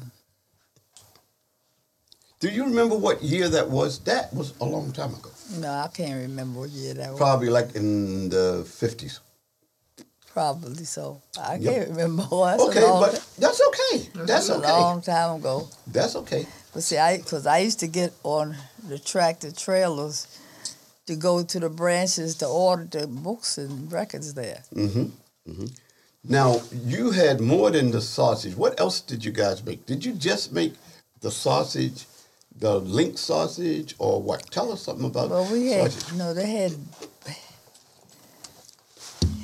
Do 2.40 2.48
you 2.50 2.64
remember 2.64 2.96
what 2.96 3.22
year 3.22 3.48
that 3.48 3.70
was? 3.70 4.00
That 4.00 4.34
was 4.34 4.52
a 4.60 4.64
long 4.64 4.92
time 4.92 5.14
ago. 5.14 5.30
no, 5.58 5.70
I 5.70 5.88
can't 5.88 6.20
remember 6.28 6.60
what 6.60 6.70
year 6.70 6.92
that 6.94 7.10
was. 7.10 7.18
Probably 7.18 7.48
like 7.48 7.74
in 7.76 8.28
the 8.28 8.64
50s. 8.66 9.20
Probably 10.34 10.84
so. 10.84 11.22
I 11.40 11.54
Yep. 11.56 11.72
can't 11.74 11.88
remember. 11.90 12.24
That's 12.30 12.62
Okay, 12.68 12.80
but 13.00 13.12
that's 13.38 13.60
okay. 13.68 14.08
That's 14.26 14.50
a 14.50 14.56
okay. 14.58 14.68
A 14.68 14.82
long 14.82 15.00
time 15.00 15.36
ago. 15.40 15.68
That's 15.86 16.14
okay. 16.16 16.44
But 16.76 16.82
see, 16.82 16.98
I 16.98 17.16
because 17.16 17.46
I 17.46 17.60
used 17.60 17.80
to 17.80 17.86
get 17.86 18.12
on 18.22 18.54
the 18.86 18.98
tractor 18.98 19.50
trailers 19.50 20.26
to 21.06 21.16
go 21.16 21.42
to 21.42 21.58
the 21.58 21.70
branches 21.70 22.34
to 22.34 22.46
order 22.46 22.84
the 22.84 23.06
books 23.06 23.56
and 23.56 23.90
records 23.90 24.34
there. 24.34 24.62
hmm 24.74 25.04
hmm 25.46 25.64
Now, 26.22 26.60
you 26.70 27.12
had 27.12 27.40
more 27.40 27.70
than 27.70 27.92
the 27.92 28.02
sausage. 28.02 28.54
What 28.54 28.78
else 28.78 29.00
did 29.00 29.24
you 29.24 29.32
guys 29.32 29.64
make? 29.64 29.86
Did 29.86 30.04
you 30.04 30.12
just 30.12 30.52
make 30.52 30.74
the 31.22 31.30
sausage, 31.30 32.04
the 32.54 32.78
link 32.78 33.16
sausage, 33.16 33.94
or 33.98 34.20
what? 34.20 34.50
Tell 34.50 34.70
us 34.70 34.82
something 34.82 35.06
about 35.06 35.30
Well, 35.30 35.48
we 35.50 35.70
had 35.72 35.92
sausage. 35.92 36.18
no, 36.18 36.34
they 36.34 36.50
had 36.62 36.74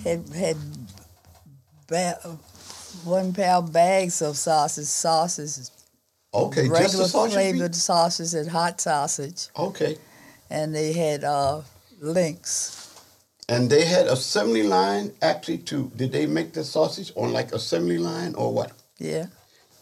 had 0.05 0.29
had 0.35 0.57
ba- 1.87 2.21
one 3.05 3.33
pound 3.33 3.73
bags 3.73 4.21
of 4.21 4.37
sausage, 4.37 4.85
sausage, 4.85 5.71
Okay, 6.35 6.68
just 6.68 6.81
regular 6.81 7.05
the 7.05 7.09
sausage. 7.09 7.33
flavored 7.35 7.61
meat? 7.61 7.75
sausage 7.75 8.35
and 8.35 8.49
hot 8.51 8.81
sausage, 8.81 9.49
Okay. 9.57 9.99
and 10.51 10.75
they 10.75 10.92
had 10.92 11.25
uh, 11.25 11.61
links. 12.01 12.79
And 13.49 13.68
they 13.68 13.85
had 13.85 14.07
assembly 14.07 14.62
line 14.62 15.12
actually 15.21 15.59
to, 15.59 15.90
did 15.97 16.12
they 16.12 16.27
make 16.27 16.53
the 16.55 16.64
sausage 16.64 17.12
on 17.16 17.33
like 17.33 17.53
assembly 17.53 17.99
line 17.99 18.35
or 18.35 18.53
what? 18.53 18.73
Yeah, 18.99 19.27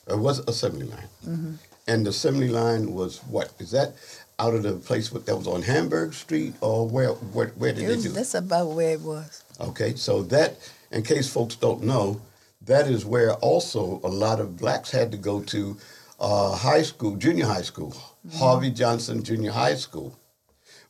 It 0.08 0.18
was 0.18 0.40
assembly 0.40 0.86
line. 0.86 1.08
Mm-hmm. 1.26 1.52
And 1.86 2.06
the 2.06 2.10
assembly 2.10 2.48
line 2.48 2.92
was 2.94 3.18
what? 3.24 3.52
Is 3.60 3.70
that 3.72 3.94
out 4.40 4.54
of 4.54 4.62
the 4.62 4.72
place 4.72 5.10
that 5.10 5.36
was 5.36 5.46
on 5.46 5.62
Hamburg 5.62 6.14
Street 6.14 6.54
or 6.62 6.88
where, 6.88 7.10
where, 7.10 7.48
where 7.48 7.72
did 7.72 7.84
it 7.84 7.96
they 7.96 8.02
do 8.02 8.08
that's 8.08 8.34
about 8.34 8.68
where 8.68 8.92
it 8.92 9.00
was. 9.02 9.44
Okay, 9.60 9.94
so 9.94 10.22
that, 10.24 10.56
in 10.90 11.02
case 11.02 11.28
folks 11.30 11.54
don't 11.56 11.82
know, 11.82 12.20
that 12.62 12.88
is 12.88 13.04
where 13.04 13.34
also 13.34 14.00
a 14.02 14.08
lot 14.08 14.40
of 14.40 14.56
blacks 14.56 14.90
had 14.90 15.12
to 15.12 15.18
go 15.18 15.42
to 15.42 15.76
uh, 16.20 16.54
high 16.54 16.82
school, 16.82 17.16
junior 17.16 17.46
high 17.46 17.62
school, 17.62 17.94
Harvey 18.36 18.70
Johnson 18.70 19.22
Junior 19.22 19.52
High 19.52 19.74
School, 19.74 20.18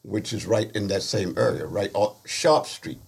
which 0.03 0.33
is 0.33 0.47
right 0.47 0.71
in 0.75 0.89
that 0.89 1.03
same 1.03 1.35
area, 1.39 1.67
right 1.67 1.91
on 1.95 2.15
Sharp 2.27 2.67
Street, 2.67 2.99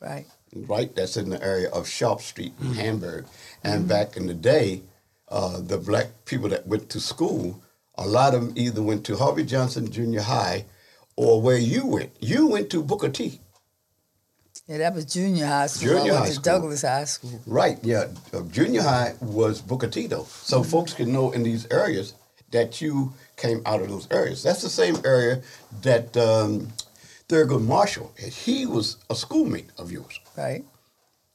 Right. 0.00 0.26
right? 0.66 0.94
That's 0.94 1.16
in 1.16 1.28
the 1.30 1.42
area 1.42 1.68
of 1.70 1.86
Sharp 1.88 2.20
Street 2.22 2.54
in 2.60 2.74
Hamburg. 2.74 3.26
And 3.62 3.86
back 3.86 4.16
in 4.16 4.26
the 4.26 4.34
day, 4.34 4.82
uh, 5.28 5.60
the 5.60 5.78
black 5.78 6.08
people 6.24 6.48
that 6.48 6.66
went 6.66 6.88
to 6.90 7.00
school, 7.00 7.62
a 7.96 8.06
lot 8.06 8.34
of 8.34 8.40
them 8.40 8.52
either 8.56 8.82
went 8.82 9.04
to 9.06 9.16
Harvey 9.16 9.44
Johnson 9.44 9.90
Junior 9.90 10.22
High 10.22 10.64
or 11.16 11.42
where 11.42 11.58
you 11.58 11.86
went. 11.86 12.10
You 12.20 12.46
went 12.48 12.70
to 12.70 12.82
Booker 12.82 13.10
T. 13.10 13.40
Yeah, 14.68 14.78
that 14.78 14.94
was 14.94 15.04
junior 15.06 15.46
high 15.46 15.66
school. 15.66 15.88
Junior 15.96 16.12
I 16.12 16.14
went 16.14 16.16
high 16.18 16.26
to 16.28 16.32
school. 16.34 16.42
Douglass 16.44 16.82
High 16.82 17.04
School. 17.04 17.40
Right, 17.46 17.78
yeah. 17.82 18.06
Uh, 18.32 18.42
junior 18.42 18.82
high 18.82 19.14
was 19.20 19.60
Booker 19.60 19.88
T, 19.88 20.06
though. 20.06 20.24
So 20.24 20.62
folks 20.62 20.94
can 20.94 21.12
know 21.12 21.32
in 21.32 21.42
these 21.42 21.66
areas 21.70 22.14
that 22.52 22.80
you 22.80 23.12
came 23.36 23.60
out 23.66 23.80
of 23.82 23.88
those 23.88 24.06
areas. 24.10 24.42
That's 24.42 24.62
the 24.62 24.68
same 24.68 24.96
area 25.04 25.42
that 25.82 26.16
um, 26.16 26.68
Thurgood 27.28 27.62
Marshall, 27.64 28.12
he 28.16 28.66
was 28.66 28.98
a 29.10 29.16
schoolmate 29.16 29.70
of 29.78 29.90
yours 29.90 30.20
Right. 30.36 30.64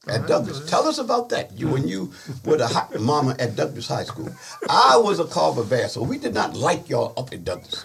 at 0.07 0.25
Douglass. 0.27 0.67
Tell 0.69 0.87
us 0.87 0.97
about 0.97 1.27
that. 1.29 1.51
You 1.59 1.67
When 1.67 1.85
you 1.87 2.13
were 2.45 2.57
the 2.57 2.67
hot 2.67 2.97
mama 2.99 3.35
at 3.39 3.55
Douglass 3.57 3.87
High 3.89 4.03
School. 4.05 4.29
I 4.69 4.95
was 4.97 5.19
a 5.19 5.25
Carver 5.25 5.63
Bear, 5.65 5.89
so 5.89 6.01
we 6.01 6.17
did 6.17 6.33
not 6.33 6.55
like 6.55 6.87
y'all 6.87 7.13
up 7.17 7.33
at 7.33 7.43
Douglass. 7.43 7.83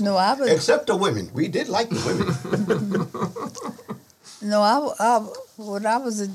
No, 0.00 0.16
I 0.16 0.34
was 0.34 0.50
Except 0.50 0.86
the 0.88 0.96
women. 0.96 1.30
We 1.34 1.46
did 1.48 1.68
like 1.68 1.90
the 1.90 2.02
women. 2.06 3.98
no, 4.42 4.62
I, 4.62 4.94
I 4.98 5.18
when 5.56 5.86
I 5.86 5.96
was 5.96 6.20
in 6.20 6.32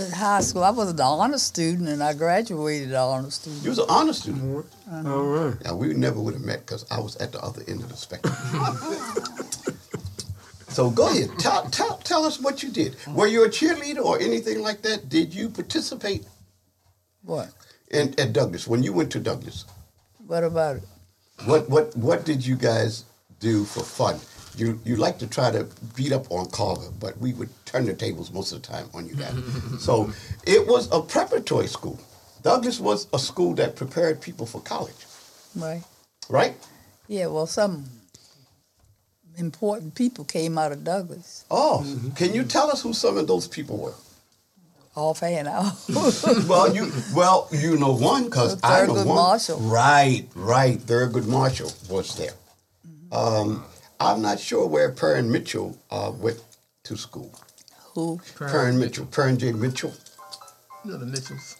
in 0.00 0.10
high 0.12 0.40
school, 0.40 0.64
I 0.64 0.70
was 0.70 0.90
an 0.90 1.00
honor 1.00 1.38
student, 1.38 1.88
and 1.88 2.02
I 2.02 2.14
graduated 2.14 2.88
an 2.90 2.96
honor 2.96 3.30
student. 3.30 3.62
You 3.62 3.70
was 3.70 3.78
an 3.78 3.86
honor 3.88 4.12
student. 4.12 4.66
Uh-huh. 4.90 5.12
All 5.12 5.24
right. 5.24 5.64
Now 5.64 5.76
we 5.76 5.92
never 5.94 6.18
would 6.20 6.34
have 6.34 6.42
met 6.42 6.60
because 6.66 6.86
I 6.90 6.98
was 7.00 7.16
at 7.16 7.32
the 7.32 7.40
other 7.40 7.62
end 7.68 7.82
of 7.82 7.88
the 7.90 7.96
spectrum. 7.96 8.34
so 10.68 10.90
go 10.90 11.08
ahead, 11.10 11.30
tell, 11.38 11.68
tell 11.70 11.98
tell 11.98 12.24
us 12.24 12.40
what 12.40 12.62
you 12.62 12.70
did. 12.70 12.96
Were 13.08 13.26
you 13.26 13.44
a 13.44 13.48
cheerleader 13.48 14.02
or 14.04 14.18
anything 14.20 14.62
like 14.62 14.82
that? 14.82 15.08
Did 15.08 15.34
you 15.34 15.48
participate 15.50 16.24
What? 17.22 17.50
in 17.90 18.18
at 18.18 18.32
Douglass 18.32 18.66
when 18.66 18.82
you 18.82 18.92
went 18.94 19.12
to 19.12 19.20
Douglass? 19.20 19.66
What 20.26 20.44
about 20.44 20.76
it? 20.76 20.84
What 21.44 21.68
what 21.68 21.94
what 21.96 22.24
did 22.24 22.46
you 22.46 22.56
guys 22.56 23.04
do 23.40 23.64
for 23.64 23.80
fun? 23.82 24.18
You 24.56 24.78
you 24.84 24.96
like 24.96 25.18
to 25.18 25.26
try 25.26 25.50
to 25.50 25.66
beat 25.96 26.12
up 26.12 26.30
on 26.30 26.46
Carver, 26.50 26.90
but 27.00 27.16
we 27.18 27.32
would 27.34 27.48
turn 27.64 27.86
the 27.86 27.94
tables 27.94 28.30
most 28.32 28.52
of 28.52 28.60
the 28.62 28.68
time 28.68 28.86
on 28.94 29.06
you 29.08 29.14
guys. 29.14 29.34
so 29.80 30.10
it 30.46 30.66
was 30.66 30.88
a 30.92 31.00
preparatory 31.00 31.66
school. 31.68 31.98
Douglass 32.42 32.78
was 32.80 33.06
a 33.14 33.18
school 33.18 33.54
that 33.54 33.76
prepared 33.76 34.20
people 34.20 34.46
for 34.46 34.60
college, 34.60 35.06
Right. 35.54 35.82
right? 36.28 36.54
Yeah. 37.08 37.26
Well, 37.28 37.46
some 37.46 37.84
important 39.38 39.94
people 39.94 40.24
came 40.24 40.58
out 40.58 40.72
of 40.72 40.84
Douglass. 40.84 41.44
Oh, 41.50 41.86
can 42.16 42.34
you 42.34 42.42
tell 42.44 42.70
us 42.70 42.82
who 42.82 42.92
some 42.92 43.16
of 43.16 43.26
those 43.26 43.48
people 43.48 43.78
were? 43.78 43.94
Offhand, 44.94 45.48
out. 45.48 45.72
well, 46.46 46.74
you 46.74 46.92
well 47.14 47.48
you 47.50 47.78
know 47.78 47.92
one 47.92 48.24
because 48.24 48.60
I 48.62 48.84
know 48.86 48.92
Thurgood 48.92 49.06
one. 49.06 49.16
Marshall. 49.16 49.58
Right, 49.60 50.26
right. 50.34 50.78
Thurgood 50.78 51.26
Marshall 51.26 51.72
was 51.88 52.14
there. 52.16 52.34
Um, 53.10 53.64
I'm 54.02 54.22
not 54.22 54.40
sure 54.40 54.66
where 54.66 54.90
Parren 54.92 55.28
Mitchell 55.28 55.78
uh, 55.90 56.12
went 56.14 56.42
to 56.84 56.96
school. 56.96 57.32
Who? 57.94 58.18
Parren 58.36 58.78
Mitchell, 58.78 59.06
Parren 59.06 59.38
J. 59.38 59.52
Mitchell. 59.52 59.92
You 60.84 60.92
know 60.92 60.98
the 60.98 61.06
Mitchells. 61.06 61.56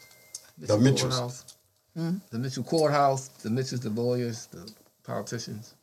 The 0.59 0.79
Mitchells. 0.79 1.15
Courthouse. 1.15 1.57
Hmm? 1.95 2.17
The 2.31 2.39
Mitchell 2.39 2.65
Courthouse. 2.65 3.29
The 3.29 3.51
Mitchells, 3.51 3.81
the 3.83 3.91
lawyers, 3.91 4.47
the 4.47 4.71
politicians. 5.05 5.75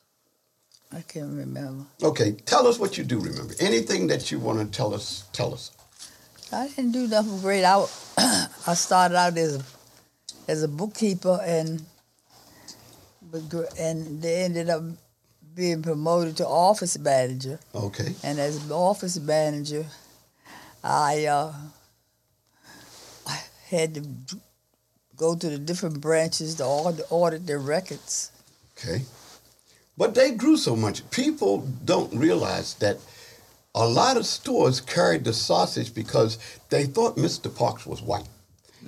I 0.92 1.02
can't 1.02 1.38
remember. 1.38 1.86
Okay, 2.02 2.32
tell 2.46 2.68
us 2.68 2.80
what 2.80 2.98
you 2.98 3.04
do 3.04 3.20
remember. 3.20 3.54
Anything 3.60 4.08
that 4.08 4.32
you 4.32 4.40
want 4.40 4.60
to 4.60 4.66
tell 4.66 4.94
us, 4.94 5.26
tell 5.32 5.54
us. 5.54 5.72
I 6.52 6.68
didn't 6.68 6.92
do 6.92 7.08
nothing 7.08 7.40
great. 7.42 7.64
I, 7.64 7.86
I 8.68 8.74
started 8.74 9.16
out 9.16 9.38
as 9.38 9.56
a, 9.58 10.52
as 10.52 10.64
a 10.64 10.68
bookkeeper 10.68 11.40
and 11.44 11.86
and 13.78 14.22
they 14.22 14.44
ended 14.44 14.70
up 14.70 14.82
being 15.60 15.84
promoted 15.84 16.38
to 16.38 16.48
office 16.48 16.98
manager. 16.98 17.60
Okay. 17.76 18.16
And 18.24 18.40
as 18.40 18.72
office 18.72 19.20
manager, 19.20 19.86
I, 20.82 21.26
uh, 21.26 21.54
I 23.28 23.42
had 23.70 23.94
to 23.96 24.08
go 25.18 25.36
to 25.36 25.50
the 25.50 25.60
different 25.60 26.00
branches 26.00 26.56
to 26.56 26.64
audit, 26.64 27.06
audit 27.10 27.46
their 27.46 27.60
records. 27.60 28.32
Okay. 28.78 29.02
But 29.98 30.16
they 30.16 30.32
grew 30.32 30.56
so 30.56 30.78
much. 30.78 31.08
People 31.12 31.68
don't 31.84 32.14
realize 32.16 32.76
that 32.76 32.96
a 33.76 33.86
lot 33.86 34.16
of 34.16 34.26
stores 34.26 34.80
carried 34.80 35.26
the 35.26 35.34
sausage 35.34 35.94
because 35.94 36.40
they 36.70 36.86
thought 36.86 37.18
Mr. 37.18 37.54
Parks 37.54 37.86
was 37.86 38.02
white. 38.02 38.30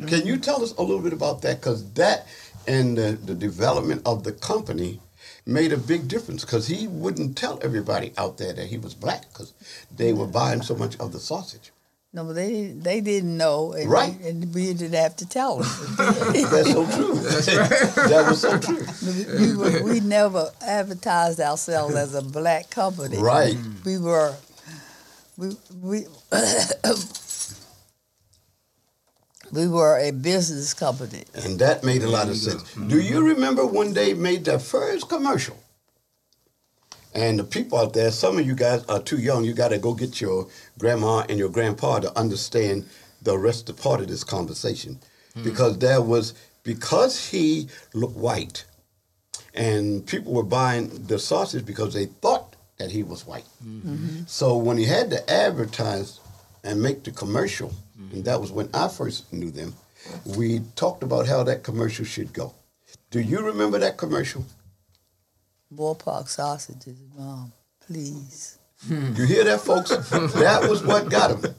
Can 0.07 0.25
you 0.25 0.37
tell 0.37 0.63
us 0.63 0.71
a 0.77 0.81
little 0.81 1.01
bit 1.01 1.11
about 1.11 1.41
that? 1.41 1.59
Because 1.59 1.91
that 1.95 2.27
and 2.65 2.97
the, 2.97 3.19
the 3.25 3.35
development 3.35 4.01
of 4.05 4.23
the 4.23 4.31
company 4.31 5.01
made 5.45 5.73
a 5.73 5.77
big 5.77 6.07
difference 6.07 6.45
because 6.45 6.67
he 6.67 6.87
wouldn't 6.87 7.37
tell 7.37 7.59
everybody 7.63 8.13
out 8.17 8.37
there 8.37 8.53
that 8.53 8.67
he 8.67 8.77
was 8.77 8.93
black 8.93 9.23
because 9.31 9.53
they 9.95 10.13
were 10.13 10.27
buying 10.27 10.61
so 10.61 10.75
much 10.75 10.97
of 10.99 11.11
the 11.11 11.19
sausage. 11.19 11.71
No, 12.13 12.25
but 12.25 12.33
they 12.33 12.67
they 12.75 12.99
didn't 12.99 13.37
know, 13.37 13.71
and, 13.71 13.89
Right. 13.89 14.19
and 14.19 14.53
we 14.53 14.73
didn't 14.73 14.95
have 14.99 15.15
to 15.17 15.25
tell 15.25 15.59
them. 15.59 15.69
That's 15.97 16.71
so 16.71 16.85
true. 16.91 17.13
that 18.09 18.25
was 18.27 18.41
so 18.41 18.57
true. 18.59 18.85
we, 19.39 19.55
were, 19.55 19.81
we 19.83 19.99
never 20.01 20.51
advertised 20.61 21.39
ourselves 21.39 21.95
as 21.95 22.13
a 22.13 22.21
black 22.21 22.69
company. 22.69 23.17
Right. 23.17 23.55
We 23.85 23.97
were, 23.97 24.35
we 25.37 25.55
we 25.81 26.05
we 29.51 29.67
were 29.67 29.97
a 29.97 30.11
business 30.11 30.73
company. 30.73 31.23
And 31.33 31.59
that 31.59 31.83
made 31.83 32.03
a 32.03 32.09
lot 32.09 32.29
of 32.29 32.37
sense. 32.37 32.73
Do 32.73 32.99
you 32.99 33.21
remember 33.23 33.65
when 33.65 33.93
they 33.93 34.13
made 34.13 34.45
their 34.45 34.59
first 34.59 35.09
commercial? 35.09 35.57
And 37.13 37.39
the 37.39 37.43
people 37.43 37.77
out 37.77 37.91
there, 37.93 38.09
some 38.09 38.39
of 38.39 38.47
you 38.47 38.55
guys 38.55 38.85
are 38.85 39.01
too 39.01 39.17
young. 39.17 39.43
You 39.43 39.53
got 39.53 39.71
to 39.71 39.77
go 39.77 39.93
get 39.93 40.21
your 40.21 40.47
grandma 40.79 41.25
and 41.27 41.37
your 41.37 41.49
grandpa 41.49 41.99
to 41.99 42.17
understand 42.17 42.85
the 43.21 43.37
rest 43.37 43.69
of 43.69 43.75
part 43.75 43.99
of 43.99 44.07
this 44.07 44.23
conversation, 44.23 44.99
because 45.43 45.77
there 45.79 46.01
was 46.01 46.33
because 46.63 47.29
he 47.31 47.67
looked 47.93 48.15
white, 48.15 48.63
and 49.53 50.07
people 50.07 50.31
were 50.31 50.41
buying 50.41 50.87
the 51.07 51.19
sausage 51.19 51.65
because 51.65 51.93
they 51.93 52.05
thought 52.05 52.55
that 52.77 52.91
he 52.91 53.03
was 53.03 53.27
white. 53.27 53.45
So 54.25 54.55
when 54.55 54.77
he 54.77 54.85
had 54.85 55.09
to 55.09 55.29
advertise 55.29 56.20
and 56.63 56.81
make 56.81 57.03
the 57.03 57.11
commercial, 57.11 57.73
and 58.11 58.23
that 58.25 58.39
was 58.39 58.51
when 58.51 58.69
I 58.73 58.87
first 58.87 59.31
knew 59.33 59.51
them, 59.51 59.73
we 60.37 60.59
talked 60.75 61.03
about 61.03 61.27
how 61.27 61.43
that 61.43 61.63
commercial 61.63 62.05
should 62.05 62.33
go. 62.33 62.53
Do 63.09 63.19
you 63.19 63.41
remember 63.41 63.79
that 63.79 63.97
commercial? 63.97 64.45
Ballpark 65.73 66.27
sausages, 66.27 66.97
mom, 67.17 67.51
please. 67.85 68.57
You 68.89 69.25
hear 69.25 69.43
that, 69.43 69.61
folks? 69.61 69.89
that 69.89 70.67
was 70.67 70.83
what 70.83 71.09
got 71.09 71.39
them. 71.41 71.53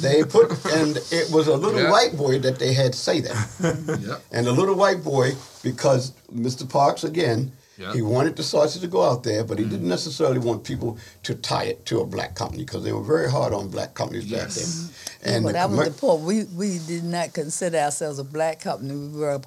They 0.00 0.24
put, 0.24 0.50
and 0.66 0.96
it 1.12 1.30
was 1.30 1.46
a 1.46 1.54
little 1.54 1.80
Yeah. 1.82 1.90
white 1.90 2.16
boy 2.16 2.38
that 2.40 2.58
they 2.58 2.72
had 2.72 2.94
say 2.94 3.20
that. 3.20 3.48
Yep. 4.06 4.22
And 4.32 4.46
the 4.46 4.52
little 4.52 4.74
white 4.74 5.04
boy, 5.04 5.32
because 5.62 6.12
Mr. 6.34 6.68
Parks, 6.68 7.04
again, 7.04 7.52
Yeah. 7.82 7.92
he 7.92 8.02
wanted 8.02 8.36
the 8.36 8.42
sausage 8.44 8.80
to 8.82 8.88
go 8.88 9.02
out 9.02 9.24
there, 9.24 9.42
but 9.42 9.58
he 9.58 9.64
didn't 9.64 9.88
necessarily 9.88 10.38
want 10.38 10.62
people 10.62 10.98
to 11.24 11.34
tie 11.34 11.64
it 11.64 11.84
to 11.86 12.00
a 12.00 12.06
black 12.06 12.36
company 12.36 12.64
because 12.64 12.84
they 12.84 12.92
were 12.92 13.02
very 13.02 13.28
hard 13.30 13.52
on 13.52 13.68
black 13.68 13.94
companies 13.94 14.30
back 14.30 14.48
then. 14.48 14.90
And 15.24 15.44
but 15.44 15.48
the 15.48 15.52
that 15.54 15.70
was 15.70 15.78
commer- 15.80 15.92
the 15.92 15.98
point. 15.98 16.22
We 16.22 16.44
we 16.44 16.78
did 16.86 17.04
not 17.04 17.32
consider 17.32 17.78
ourselves 17.78 18.18
a 18.18 18.24
black 18.24 18.60
company. 18.60 18.94
We 18.94 19.18
were 19.18 19.40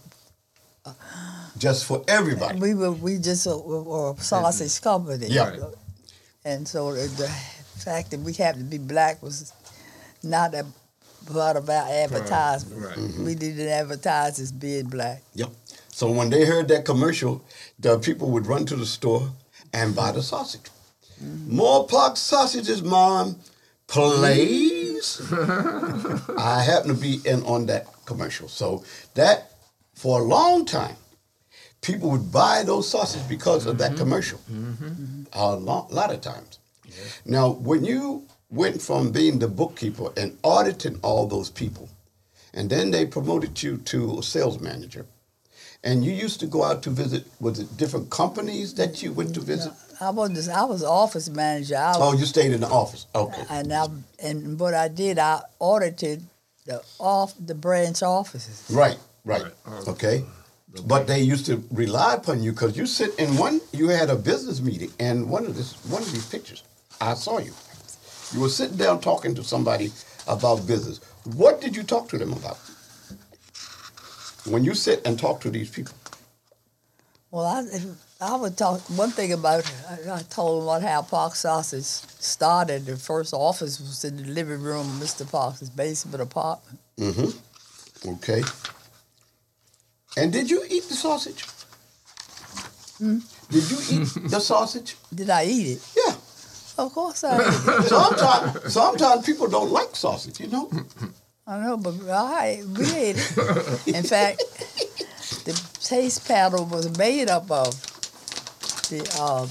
just 1.58 1.86
for 1.86 2.04
everybody. 2.08 2.60
we 2.60 2.74
were 2.74 2.92
we 2.92 3.18
just 3.18 3.48
a, 3.48 3.58
were 3.58 4.12
a 4.12 4.22
sausage 4.22 4.82
company. 4.82 5.28
Yeah. 5.30 5.50
Right. 5.50 5.60
And 6.44 6.68
so 6.68 6.94
the, 6.94 7.08
the 7.08 7.28
fact 7.80 8.12
that 8.12 8.20
we 8.20 8.34
happened 8.34 8.70
to 8.72 8.78
be 8.78 8.84
black 8.84 9.24
was 9.24 9.52
not 10.22 10.54
a 10.54 10.66
part 11.32 11.58
of 11.58 11.70
our 11.70 11.88
advertisement. 11.90 12.86
right. 12.86 12.98
Mm-hmm. 12.98 13.26
We 13.26 13.36
didn't 13.36 13.68
advertise 13.68 14.40
as 14.40 14.52
being 14.52 14.88
black. 14.88 15.24
Yep. 15.34 15.50
So 15.96 16.12
when 16.12 16.30
they 16.30 16.44
heard 16.44 16.68
that 16.68 16.84
commercial, 16.84 17.42
the 17.80 17.98
people 18.00 18.30
would 18.32 18.48
run 18.48 18.66
to 18.66 18.76
the 18.76 18.86
store 18.86 19.32
and 19.72 19.96
buy 19.96 20.12
the 20.12 20.22
sausage. 20.22 20.70
Mm. 21.24 21.48
More 21.48 21.88
pork 21.88 22.18
sausages, 22.18 22.84
mom, 22.84 23.38
please. 23.88 25.22
I 25.32 26.64
happen 26.64 26.90
to 26.90 27.02
be 27.02 27.22
in 27.24 27.44
on 27.44 27.68
that 27.68 27.88
commercial. 28.06 28.50
So 28.50 28.84
that, 29.14 29.54
for 29.94 30.20
a 30.20 30.24
long 30.24 30.66
time, 30.66 30.98
people 31.82 32.10
would 32.10 32.30
buy 32.30 32.64
those 32.66 32.90
sausages 32.90 33.26
because 33.28 33.66
of 33.66 33.78
that 33.78 33.92
mm-hmm. 33.92 34.00
commercial. 34.00 34.40
Mm-hmm. 34.52 35.24
A 35.32 35.56
lot, 35.56 35.94
lot 35.94 36.14
of 36.14 36.20
times. 36.20 36.60
Now, 37.26 37.52
when 37.52 37.86
you 37.86 38.26
went 38.50 38.82
from 38.82 39.14
being 39.14 39.40
the 39.40 39.48
bookkeeper 39.48 40.12
and 40.18 40.38
auditing 40.44 41.00
all 41.04 41.26
those 41.26 41.50
people, 41.50 41.88
and 42.54 42.70
then 42.70 42.92
they 42.92 43.06
promoted 43.06 43.64
you 43.64 43.78
to 43.78 44.20
a 44.20 44.24
sales 44.24 44.60
manager, 44.60 45.06
and 45.86 46.04
you 46.04 46.12
used 46.12 46.40
to 46.42 46.48
go 46.48 46.64
out 46.64 46.82
to 46.84 46.90
visit, 46.90 47.26
was 47.40 47.60
it 47.60 47.78
different 47.78 48.10
companies 48.10 48.74
that 48.74 49.02
you 49.04 49.14
went 49.14 49.34
to 49.36 49.40
visit? 49.40 49.72
I 50.02 50.10
was 50.10 50.50
I 50.50 50.64
was 50.64 50.84
office 50.84 51.30
manager. 51.30 51.78
I 51.78 51.94
Oh, 51.96 52.14
you 52.14 52.26
stayed 52.26 52.52
in 52.52 52.62
the 52.62 52.68
office. 52.68 53.06
Okay. 53.16 53.44
and 53.50 53.72
I 53.72 53.88
and 54.22 54.60
what 54.60 54.74
I 54.74 54.90
did, 54.90 55.20
I 55.20 55.42
audited 55.60 56.24
the 56.66 56.84
off 57.00 57.34
the 57.40 57.56
branch 57.56 58.04
offices. 58.04 58.66
Right, 58.76 58.98
right. 59.24 59.44
Right. 59.44 59.54
Oh. 59.68 59.92
Okay. 59.92 60.26
But 60.86 61.08
they 61.08 61.22
used 61.22 61.46
to 61.46 61.64
rely 61.72 62.16
upon 62.16 62.44
you 62.44 62.52
because 62.52 62.76
you 62.76 62.86
sit 62.86 63.18
in 63.18 63.38
one. 63.38 63.62
You 63.72 63.88
had 63.88 64.10
a 64.10 64.16
business 64.16 64.60
meeting, 64.60 64.92
and 65.00 65.30
one 65.30 65.46
of 65.46 65.56
this, 65.56 65.74
one 65.86 66.02
of 66.02 66.12
these 66.12 66.26
pictures, 66.28 66.64
I 67.00 67.14
saw 67.14 67.38
you. 67.40 67.54
You 68.34 68.42
were 68.42 68.50
sitting 68.50 68.76
down 68.76 69.00
talking 69.00 69.34
to 69.36 69.44
somebody 69.44 69.94
about 70.28 70.68
business. 70.68 71.00
What 71.36 71.62
did 71.62 71.78
you 71.78 71.84
talk 71.84 72.10
to 72.10 72.18
them 72.18 72.34
about? 72.34 72.58
When 74.46 74.64
you 74.64 74.76
sit 74.76 75.06
and 75.06 75.18
talk 75.20 75.42
to 75.42 75.50
these 75.50 75.70
people, 75.70 75.94
Well, 77.32 77.46
I 77.46 77.66
I 78.22 78.36
would 78.36 78.58
talk 78.58 78.80
one 78.90 79.12
thing 79.12 79.34
about. 79.34 79.70
I, 79.90 80.20
I 80.20 80.22
told 80.30 80.62
them 80.62 80.70
about 80.70 80.82
how 80.84 81.02
Park 81.02 81.36
Sausage 81.36 81.84
started. 81.84 82.86
The 82.86 82.96
first 82.96 83.34
office 83.34 83.80
was 83.80 84.04
in 84.06 84.18
the 84.18 84.24
living 84.24 84.62
room 84.62 84.88
of 84.88 85.02
Mr. 85.04 85.30
Parks' 85.30 85.70
basement 85.70 86.22
apartment. 86.22 86.80
Mm-hmm. 86.98 88.10
Okay. 88.16 88.44
And 90.18 90.32
did 90.32 90.50
you 90.50 90.64
eat 90.70 90.84
the 90.88 90.94
sausage? 90.96 91.44
Mm. 93.02 93.22
Did 93.50 93.70
you 93.70 93.78
eat 93.92 94.30
the 94.32 94.40
sausage? 94.40 94.96
Did 95.14 95.30
I 95.30 95.44
eat 95.46 95.68
it? 95.76 95.82
Yeah. 95.98 96.14
Of 96.78 96.94
course 96.94 97.24
I. 97.24 97.38
Sometimes, 97.88 98.74
sometimes 98.74 99.26
people 99.26 99.48
don't 99.48 99.72
like 99.72 99.96
sausage. 99.96 100.40
You 100.40 100.48
know. 100.48 100.72
I 101.48 101.60
know, 101.60 101.78
but 101.78 101.94
I 102.10 102.64
we 102.76 102.92
ate 102.96 103.18
it. 103.18 103.88
In 103.96 104.04
fact, 104.04 104.40
the 105.46 105.54
taste 105.80 106.28
paddle 106.28 106.66
was 106.66 106.98
made 106.98 107.30
up 107.30 107.52
of 107.52 107.72
the 108.90 109.08
uh, 109.20 109.46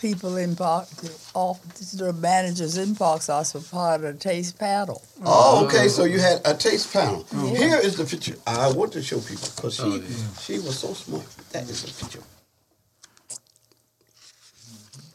people 0.00 0.36
in 0.36 0.56
Park, 0.56 0.88
the, 0.88 1.12
office, 1.34 1.92
the 1.92 2.12
managers 2.12 2.76
in 2.76 2.96
Park 2.96 3.22
Sauce 3.22 3.54
were 3.54 3.60
part 3.60 4.02
of 4.02 4.14
the 4.14 4.18
taste 4.18 4.58
paddle. 4.58 5.00
Oh, 5.24 5.64
okay. 5.66 5.86
So 5.88 6.04
you 6.04 6.18
had 6.18 6.40
a 6.44 6.54
taste 6.54 6.92
panel. 6.92 7.24
Here 7.54 7.78
is 7.78 7.96
the 7.96 8.04
picture. 8.04 8.34
I 8.46 8.72
want 8.72 8.92
to 8.94 9.02
show 9.02 9.20
people 9.20 9.48
because 9.54 9.76
she 9.76 10.02
she 10.40 10.58
was 10.58 10.78
so 10.78 10.92
smart. 10.92 11.26
That 11.52 11.70
is 11.70 11.82
the 11.82 12.04
picture. 12.04 12.22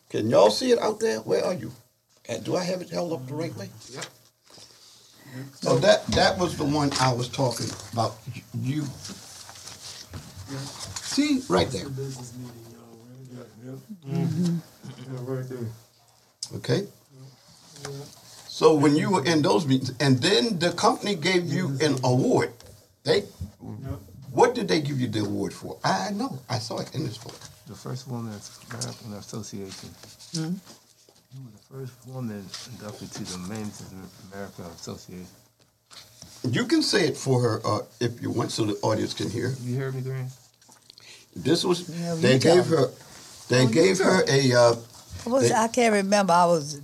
Can 0.09 0.29
y'all 0.29 0.51
see 0.51 0.71
it 0.71 0.79
out 0.79 0.99
there? 0.99 1.19
Where 1.19 1.43
are 1.43 1.53
you? 1.53 1.71
And 2.29 2.43
do 2.45 2.55
I 2.55 2.63
have 2.63 2.81
it 2.81 2.89
held 2.89 3.11
up 3.11 3.27
the 3.27 3.33
right 3.33 3.55
way? 3.57 3.69
Yep. 3.91 4.05
So 5.61 5.77
that 5.79 6.05
that 6.07 6.37
was 6.37 6.57
the 6.57 6.65
one 6.65 6.91
I 6.99 7.13
was 7.13 7.29
talking 7.29 7.67
about. 7.93 8.15
You 8.53 8.83
see 11.01 11.41
right 11.47 11.69
there. 11.69 11.87
business 11.89 12.33
meeting, 12.37 12.65
y'all. 12.73 12.97
Right? 13.35 13.47
Yeah, 13.63 14.51
yeah. 15.11 15.19
right 15.23 15.49
there. 15.49 15.67
Okay. 16.57 16.87
So 18.47 18.75
when 18.75 18.95
you 18.95 19.11
were 19.11 19.25
in 19.25 19.41
those 19.41 19.65
meetings, 19.65 19.93
and 19.99 20.21
then 20.21 20.59
the 20.59 20.71
company 20.73 21.15
gave 21.15 21.45
you 21.45 21.77
an 21.81 21.97
award, 22.03 22.53
they 23.03 23.21
what 24.31 24.55
did 24.55 24.67
they 24.67 24.81
give 24.81 24.99
you 24.99 25.07
the 25.07 25.19
award 25.19 25.53
for? 25.53 25.77
I 25.83 26.11
know, 26.11 26.39
I 26.49 26.59
saw 26.59 26.79
it 26.79 26.93
in 26.95 27.03
this 27.03 27.17
book. 27.17 27.35
The 27.67 27.75
first 27.75 28.07
woman's 28.07 28.59
American 28.69 29.13
Association. 29.13 29.89
Hmm? 30.33 30.53
You 31.33 31.43
were 31.45 31.51
the 31.51 31.85
first 31.87 32.07
woman 32.07 32.45
inducted 32.71 33.11
to 33.11 33.23
the 33.23 33.37
Men's 33.39 33.81
America 34.31 34.63
Association. 34.75 35.27
You 36.49 36.65
can 36.65 36.81
say 36.81 37.07
it 37.07 37.15
for 37.17 37.41
her 37.41 37.61
uh, 37.65 37.79
if 37.99 38.21
you 38.21 38.31
want, 38.31 38.51
so 38.51 38.65
the 38.65 38.73
audience 38.81 39.13
can 39.13 39.29
hear. 39.29 39.53
You 39.63 39.77
heard 39.77 39.95
me, 39.95 40.01
Green? 40.01 40.27
This 41.35 41.63
was 41.63 41.87
Yeah, 41.87 42.15
they 42.15 42.39
gave 42.39 42.65
her 42.65 42.87
they 43.47 43.65
gave 43.67 43.99
her 43.99 44.23
a 44.27 44.53
uh, 44.53 44.75
was, 45.25 45.49
They- 45.49 45.55
I 45.55 45.67
can't 45.67 45.93
remember. 45.93 46.33
I 46.33 46.45
was, 46.45 46.81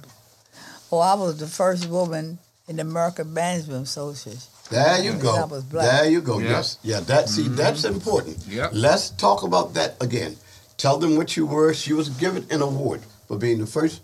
oh, 0.92 1.00
I 1.00 1.16
was 1.16 1.38
the 1.38 1.48
first 1.48 1.88
woman 1.90 2.38
in 2.68 2.76
the 2.78 2.84
American 2.84 3.34
Management 3.34 3.84
Association. 3.84 4.42
There 4.70 5.02
you 5.02 5.14
go. 5.14 5.36
I 5.36 5.46
was 5.46 5.64
black. 5.64 5.86
There 5.86 6.10
you 6.10 6.22
go. 6.22 6.40
Yeah. 6.40 6.50
Yes. 6.50 6.78
Yeah, 6.84 7.00
that 7.02 7.30
see 7.30 7.48
that's 7.48 7.84
important. 7.86 8.38
Yep. 8.48 8.72
Let's 8.74 9.10
talk 9.12 9.44
about 9.44 9.74
that 9.76 9.96
again. 10.02 10.36
Tell 10.78 10.98
them 10.98 11.16
what 11.16 11.36
you 11.38 11.46
were. 11.46 11.74
She 11.74 11.94
was 11.94 12.10
given 12.10 12.46
an 12.52 12.62
award 12.62 13.02
for 13.28 13.38
being 13.38 13.60
the 13.60 13.66
first 13.66 14.02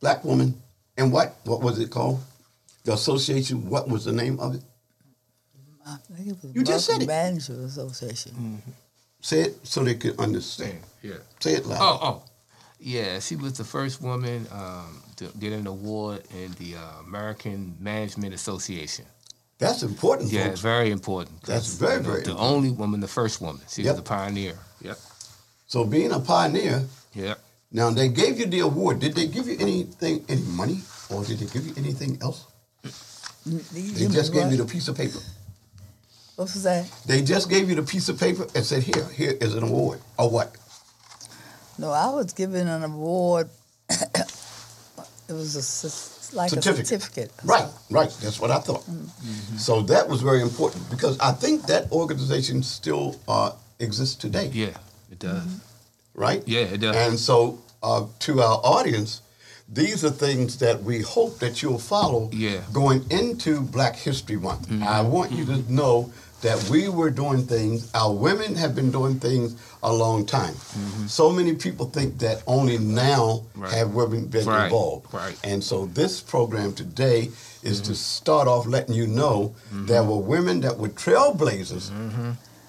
black 0.00 0.24
woman 0.24 0.54
and 0.96 1.12
what 1.12 1.36
what 1.44 1.60
was 1.62 1.78
it 1.78 1.90
called? 1.90 2.20
The 2.84 2.92
association, 2.94 3.68
what 3.68 3.88
was 3.88 4.04
the 4.04 4.12
name 4.12 4.40
of 4.40 4.54
it? 4.54 4.62
I 5.86 5.96
think 6.14 6.28
it 6.28 6.36
was 6.42 6.54
You 6.54 6.62
just 6.62 6.86
said 6.86 7.02
American 7.02 7.36
it. 7.36 7.56
Manager 7.56 7.64
Association. 7.66 8.62
Say 9.20 9.40
it 9.42 9.66
so 9.66 9.82
they 9.84 9.94
could 9.94 10.18
understand. 10.18 10.78
Yeah. 11.02 11.14
Say 11.40 11.54
it 11.54 11.66
loud. 11.66 11.78
Oh, 11.80 11.98
oh. 12.02 12.22
Yeah, 12.78 13.18
she 13.20 13.36
was 13.36 13.58
the 13.58 13.64
first 13.64 14.00
woman 14.00 14.46
um, 14.52 15.02
to 15.16 15.26
get 15.38 15.52
an 15.52 15.66
award 15.66 16.22
in 16.34 16.52
the 16.52 16.76
uh, 16.76 17.00
American 17.06 17.76
Management 17.78 18.32
Association. 18.32 19.04
That's 19.58 19.82
important, 19.82 20.32
Yeah, 20.32 20.46
folks. 20.46 20.60
very 20.60 20.90
important. 20.90 21.42
That's 21.42 21.74
very, 21.74 21.96
you 21.96 21.98
know, 22.00 22.02
very 22.08 22.22
The 22.22 22.30
important. 22.30 22.56
only 22.56 22.70
woman, 22.70 23.00
the 23.00 23.08
first 23.08 23.42
woman. 23.42 23.60
She 23.68 23.82
Yep. 23.82 23.92
was 23.92 24.00
a 24.00 24.02
pioneer. 24.04 24.58
Yep. 24.80 24.98
So 25.66 25.84
being 25.84 26.12
a 26.12 26.20
pioneer, 26.20 26.86
Yep. 27.14 27.38
Now 27.72 27.90
they 27.90 28.08
gave 28.08 28.38
you 28.38 28.46
the 28.46 28.60
award. 28.60 29.00
Did 29.00 29.14
they 29.14 29.26
give 29.26 29.46
you 29.46 29.56
anything, 29.60 30.24
any 30.28 30.42
money, 30.42 30.80
or 31.08 31.24
did 31.24 31.38
they 31.38 31.46
give 31.46 31.66
you 31.66 31.74
anything 31.76 32.18
else? 32.20 32.46
They 33.46 34.08
just 34.08 34.32
gave 34.32 34.50
you 34.50 34.58
the 34.58 34.66
piece 34.66 34.88
of 34.88 34.96
paper. 34.96 35.18
What 36.36 36.52
was 36.54 36.62
that? 36.64 36.90
They 37.06 37.22
just 37.22 37.48
gave 37.50 37.68
you 37.68 37.76
the 37.76 37.82
piece 37.82 38.08
of 38.08 38.18
paper 38.18 38.46
and 38.54 38.64
said, 38.64 38.82
"Here, 38.82 39.04
here 39.14 39.34
is 39.40 39.54
an 39.54 39.62
award." 39.62 40.00
Or 40.18 40.30
what? 40.30 40.56
No, 41.78 41.90
I 41.90 42.10
was 42.10 42.32
given 42.32 42.68
an 42.68 42.82
award. 42.82 43.48
it 43.90 45.32
was 45.32 45.56
a, 45.56 46.36
like 46.36 46.50
Certificate. 46.50 46.82
a 46.82 46.86
certificate. 46.86 47.32
Right, 47.44 47.68
right. 47.90 48.10
That's 48.22 48.40
what 48.40 48.50
I 48.50 48.58
thought. 48.58 48.82
Mm-hmm. 48.82 49.56
So 49.56 49.82
that 49.82 50.08
was 50.08 50.22
very 50.22 50.42
important 50.42 50.88
because 50.90 51.18
I 51.20 51.32
think 51.32 51.66
that 51.66 51.90
organization 51.92 52.62
still 52.62 53.16
uh, 53.28 53.52
exists 53.78 54.16
today, 54.16 54.50
Yeah, 54.52 54.76
it 55.10 55.18
does. 55.18 55.42
Right? 56.14 56.42
Yeah, 56.46 56.60
it 56.74 56.80
does. 56.80 56.96
And 56.96 57.18
so, 57.18 57.58
uh, 57.82 58.06
to 58.20 58.40
our 58.40 58.60
audience, 58.64 59.22
these 59.72 60.04
are 60.04 60.10
things 60.10 60.58
that 60.58 60.82
we 60.82 61.00
hope 61.02 61.38
that 61.38 61.62
you'll 61.62 61.78
follow 61.78 62.28
Yeah. 62.32 62.50
Mm-hmm. 62.58 62.72
going 62.72 63.04
into 63.10 63.60
Black 63.60 63.96
History 63.96 64.36
Month. 64.36 64.70
I 64.82 65.00
want 65.02 65.30
you 65.32 65.44
to 65.46 65.72
know 65.72 66.12
that 66.42 66.68
we 66.70 66.88
were 66.88 67.10
doing 67.10 67.46
things, 67.46 67.90
our 67.94 68.12
women 68.14 68.54
have 68.56 68.74
been 68.74 68.90
doing 68.90 69.20
things 69.20 69.54
a 69.82 69.92
long 69.92 70.24
time. 70.24 70.54
So 71.06 71.30
many 71.30 71.54
people 71.54 71.86
think 71.86 72.18
that 72.18 72.42
only 72.46 72.78
now 72.78 73.42
Mm-hmm. 73.52 73.62
Right. 73.62 73.72
have 73.74 73.90
women 73.94 74.26
been 74.26 74.46
Right, 74.46 74.64
involved. 74.64 75.12
right. 75.12 75.36
And 75.44 75.62
so 75.62 75.86
this 75.86 76.20
program 76.22 76.72
today 76.72 77.30
is 77.62 77.80
to 77.82 77.94
start 77.94 78.48
off 78.48 78.66
letting 78.66 78.94
you 78.94 79.06
know 79.06 79.54
there 79.70 80.02
were 80.02 80.16
women 80.16 80.60
that 80.62 80.78
were 80.78 80.88
trailblazers. 80.88 81.90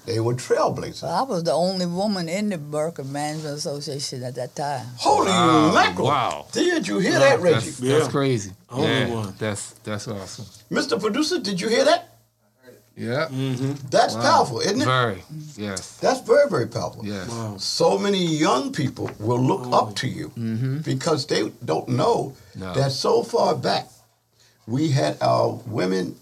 They 0.05 0.19
were 0.19 0.33
trailblazers. 0.33 1.03
I 1.07 1.21
was 1.21 1.43
the 1.43 1.51
only 1.53 1.85
woman 1.85 2.27
in 2.27 2.49
the 2.49 2.55
American 2.55 3.11
Management 3.11 3.57
Association 3.57 4.23
at 4.23 4.33
that 4.35 4.55
time. 4.55 4.85
Holy 4.97 5.27
Wow, 5.29 5.71
mackerel! 5.73 6.07
wow. 6.07 6.45
Did 6.51 6.87
you 6.87 6.97
hear 6.99 7.19
that, 7.19 7.39
Reggie? 7.39 7.53
That's, 7.69 7.77
that's 7.77 8.05
Yeah. 8.05 8.11
crazy. 8.11 8.51
Only 8.69 8.87
yeah, 8.87 9.09
one. 9.13 9.33
That's 9.37 9.71
that's 9.83 10.07
awesome. 10.07 10.45
Mr. 10.71 10.99
Producer, 10.99 11.39
did 11.39 11.61
you 11.61 11.69
hear 11.69 11.85
that? 11.85 12.01
I 12.63 12.65
heard 12.65 12.75
it. 12.75 12.83
Yeah. 12.95 13.27
Mm-hmm. 13.29 13.73
That's 13.91 14.15
Wow. 14.15 14.21
powerful, 14.21 14.59
isn't 14.61 14.81
it? 14.81 14.85
Very. 14.85 15.23
Yes. 15.55 15.97
That's 15.97 16.21
very, 16.21 16.49
very 16.49 16.67
powerful. 16.67 17.05
Yes. 17.05 17.27
Wow. 17.29 17.57
So 17.57 17.97
many 17.99 18.25
young 18.25 18.71
people 18.73 19.11
will 19.19 19.39
look 19.39 19.67
up 19.71 19.95
to 19.97 20.07
you 20.07 20.29
mm-hmm. 20.29 20.77
because 20.79 21.27
they 21.27 21.51
don't 21.63 21.87
know 21.89 22.35
No. 22.55 22.73
that 22.73 22.91
so 22.91 23.21
far 23.23 23.53
back 23.55 23.87
we 24.65 24.89
had 24.89 25.17
our 25.21 25.59
women 25.67 26.15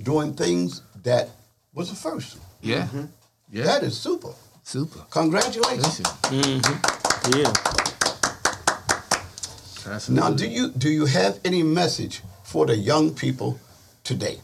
doing 0.00 0.34
things 0.34 0.82
that 1.02 1.30
was 1.74 1.88
the 1.90 1.96
first. 1.96 2.36
Yeah. 2.60 2.82
Mm-hmm. 2.82 3.04
Yeah. 3.50 3.64
That 3.64 3.82
is 3.82 3.96
super. 3.96 4.32
super. 4.62 5.00
Congratulations. 5.10 6.00
Listen, 6.00 6.04
mm-hmm. 6.04 7.38
Yeah. 7.38 7.52
that's 9.84 10.08
Now, 10.08 10.30
do 10.30 10.46
you 10.46 10.70
do 10.70 10.88
you 10.90 11.06
have 11.06 11.40
any 11.44 11.62
message 11.62 12.22
for 12.44 12.66
the 12.66 12.76
young 12.76 13.14
people 13.14 13.58
today? 14.04 14.40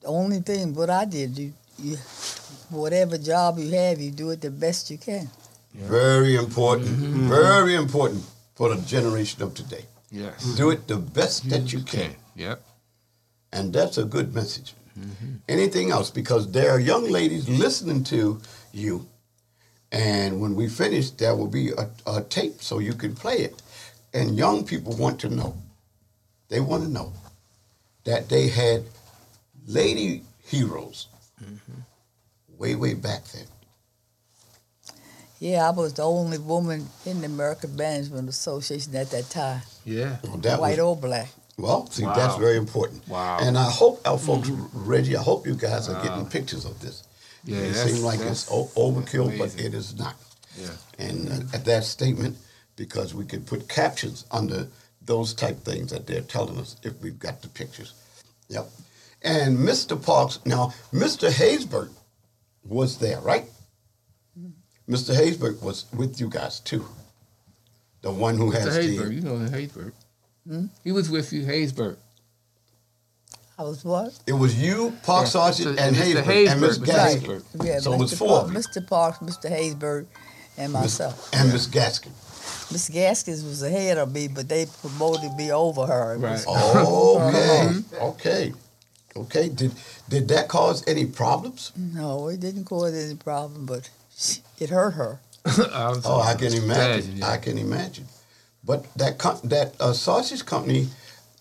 The 0.00 0.08
only 0.08 0.40
thing 0.40 0.74
what 0.74 0.90
I 0.90 1.04
did, 1.04 1.38
you, 1.38 1.52
you 1.78 1.96
whatever 2.70 3.16
job 3.18 3.58
you 3.58 3.70
have, 3.70 4.00
you 4.00 4.10
do 4.10 4.30
it 4.30 4.40
the 4.40 4.50
best 4.50 4.90
you 4.90 4.98
can. 4.98 5.30
Very 5.74 6.36
important. 6.36 6.88
Mm-hmm. 6.88 7.28
Very 7.28 7.74
important 7.76 8.24
for 8.54 8.74
the 8.74 8.80
generation 8.82 9.42
of 9.42 9.54
today. 9.54 9.84
Yes. 10.10 10.44
Do 10.56 10.70
it 10.70 10.86
the 10.88 10.96
best 10.96 11.48
that 11.48 11.72
you 11.72 11.80
can. 11.80 12.14
Yep. 12.36 12.62
And 13.52 13.72
that's 13.72 13.96
a 13.96 14.04
good 14.04 14.34
message. 14.34 14.74
Anything 15.48 15.90
else? 15.90 16.10
Because 16.10 16.50
there 16.52 16.70
are 16.70 16.80
young 16.80 17.10
ladies 17.10 17.48
listening 17.48 18.04
to 18.04 18.40
you. 18.72 19.06
And 19.90 20.40
when 20.40 20.54
we 20.54 20.68
finish, 20.68 21.10
there 21.10 21.34
will 21.36 21.48
be 21.48 21.70
a, 21.70 21.90
a 22.06 22.22
tape 22.22 22.62
so 22.62 22.78
you 22.78 22.94
can 22.94 23.14
play 23.14 23.36
it. 23.36 23.62
And 24.14 24.36
young 24.36 24.64
people 24.64 24.96
want 24.96 25.20
to 25.20 25.28
know. 25.28 25.56
They 26.48 26.60
want 26.60 26.84
to 26.84 26.88
know 26.90 27.12
that 28.04 28.28
they 28.28 28.48
had 28.48 28.84
lady 29.66 30.22
heroes 30.44 31.08
way, 32.58 32.74
way 32.74 32.94
back 32.94 33.24
then. 33.24 33.46
Yeah, 35.40 35.66
I 35.66 35.70
was 35.70 35.94
the 35.94 36.04
only 36.04 36.38
woman 36.38 36.86
in 37.04 37.20
the 37.20 37.26
American 37.26 37.74
Management 37.74 38.28
Association 38.28 38.94
at 38.94 39.10
that 39.10 39.28
time, 39.28 39.62
Yeah. 39.84 40.18
Well, 40.22 40.36
that 40.36 40.60
white 40.60 40.78
was, 40.78 40.78
or 40.78 40.96
black. 40.96 41.28
Well, 41.58 41.86
see, 41.90 42.04
Wow. 42.04 42.14
that's 42.14 42.36
very 42.36 42.56
important. 42.56 43.06
Wow. 43.08 43.38
And 43.40 43.56
I 43.58 43.70
hope 43.70 44.00
our 44.06 44.18
folks, 44.18 44.48
Reggie, 44.72 45.16
I 45.16 45.22
hope 45.22 45.46
you 45.46 45.54
guys 45.54 45.88
are 45.88 46.02
getting 46.02 46.26
pictures 46.26 46.64
of 46.64 46.80
this. 46.80 47.02
Yeah. 47.44 47.58
it 47.58 47.74
seems 47.74 48.02
like 48.02 48.20
it's 48.20 48.48
o- 48.50 48.70
overkill, 48.76 49.36
but 49.38 49.58
it 49.60 49.74
is 49.74 49.96
not. 49.98 50.14
Yeah. 50.56 50.68
And 50.98 51.28
uh, 51.28 51.56
at 51.56 51.64
that 51.64 51.84
statement, 51.84 52.36
because 52.76 53.14
we 53.14 53.24
could 53.24 53.46
put 53.46 53.68
captions 53.68 54.24
under 54.30 54.68
those 55.04 55.34
type 55.34 55.58
things 55.64 55.90
that 55.90 56.06
they're 56.06 56.20
telling 56.22 56.58
us 56.58 56.76
if 56.84 57.00
we've 57.02 57.18
got 57.18 57.42
the 57.42 57.48
pictures. 57.48 57.94
Yep. 58.48 58.68
And 59.22 59.58
Mr. 59.58 60.00
Parks, 60.00 60.38
now 60.44 60.72
Mr. 60.92 61.30
Haysbert 61.30 61.90
was 62.64 62.98
there, 62.98 63.20
right? 63.20 63.44
Mr. 64.88 65.14
Haysbert 65.14 65.62
was 65.62 65.86
with 65.94 66.20
you 66.20 66.28
guys 66.28 66.60
too. 66.60 66.86
The 68.02 68.10
one 68.12 68.36
who 68.36 68.50
Mr. 68.52 68.60
has 68.60 68.78
Haysbert, 68.78 69.04
the 69.08 69.14
you 69.14 69.20
know 69.20 69.36
Haysbert. 69.48 69.92
Hmm? 70.46 70.66
He 70.84 70.92
was 70.92 71.08
with 71.10 71.32
you, 71.32 71.44
Haysbert. 71.44 71.96
I 73.58 73.62
was 73.64 73.84
what? 73.84 74.18
it 74.26 74.32
was 74.32 74.60
you, 74.60 74.92
Park 75.04 75.24
Yeah, 75.26 75.28
Sergeant, 75.30 75.78
Mr. 75.78 75.80
and 75.86 75.96
Mr. 75.96 76.22
Haysbert, 76.24 76.50
and 76.52 76.60
Miss 76.60 76.78
Mr. 76.78 76.84
Gaskin. 76.86 77.20
Haysbert. 77.20 77.44
Yeah, 77.64 77.78
So 77.78 77.90
Mr. 77.90 77.94
it 77.94 77.98
was 78.00 78.18
four 78.18 78.28
Park, 78.28 78.44
of 78.46 78.52
you. 78.52 78.58
Mr. 78.58 78.88
Parks, 78.88 79.18
Mr. 79.18 79.50
Haysbert, 79.50 80.06
and 80.58 80.72
myself. 80.72 81.30
and 81.32 81.52
Miss 81.52 81.66
Gaskin. 81.68 82.10
Miss 82.72 82.88
Gaskins 82.88 83.44
was 83.44 83.62
ahead 83.62 83.98
of 83.98 84.12
me, 84.12 84.26
but 84.28 84.48
they 84.48 84.66
promoted 84.80 85.34
me 85.36 85.52
over 85.52 85.86
her. 85.86 86.14
It 86.14 86.20
was- 86.20 86.44
Oh, 86.48 87.28
okay, 87.28 87.98
okay, 88.00 88.50
uh-huh. 88.50 89.20
okay. 89.22 89.48
Did 89.48 89.72
did 90.08 90.28
that 90.28 90.48
cause 90.48 90.82
any 90.88 91.06
problems? 91.06 91.70
No, 91.76 92.28
it 92.28 92.40
didn't 92.40 92.64
cause 92.64 92.94
any 92.94 93.14
problem, 93.14 93.66
but 93.66 93.88
it 94.58 94.70
hurt 94.70 94.92
her. 94.94 95.20
Oh, 96.04 96.20
I 96.24 96.34
can 96.34 96.52
imagine. 96.54 97.18
yeah. 97.18 97.28
I 97.28 97.36
can 97.36 97.58
imagine. 97.58 98.06
But 98.64 98.92
that 98.94 99.18
com- 99.18 99.40
that 99.44 99.74
uh, 99.80 99.92
sausage 99.92 100.44
company, 100.46 100.88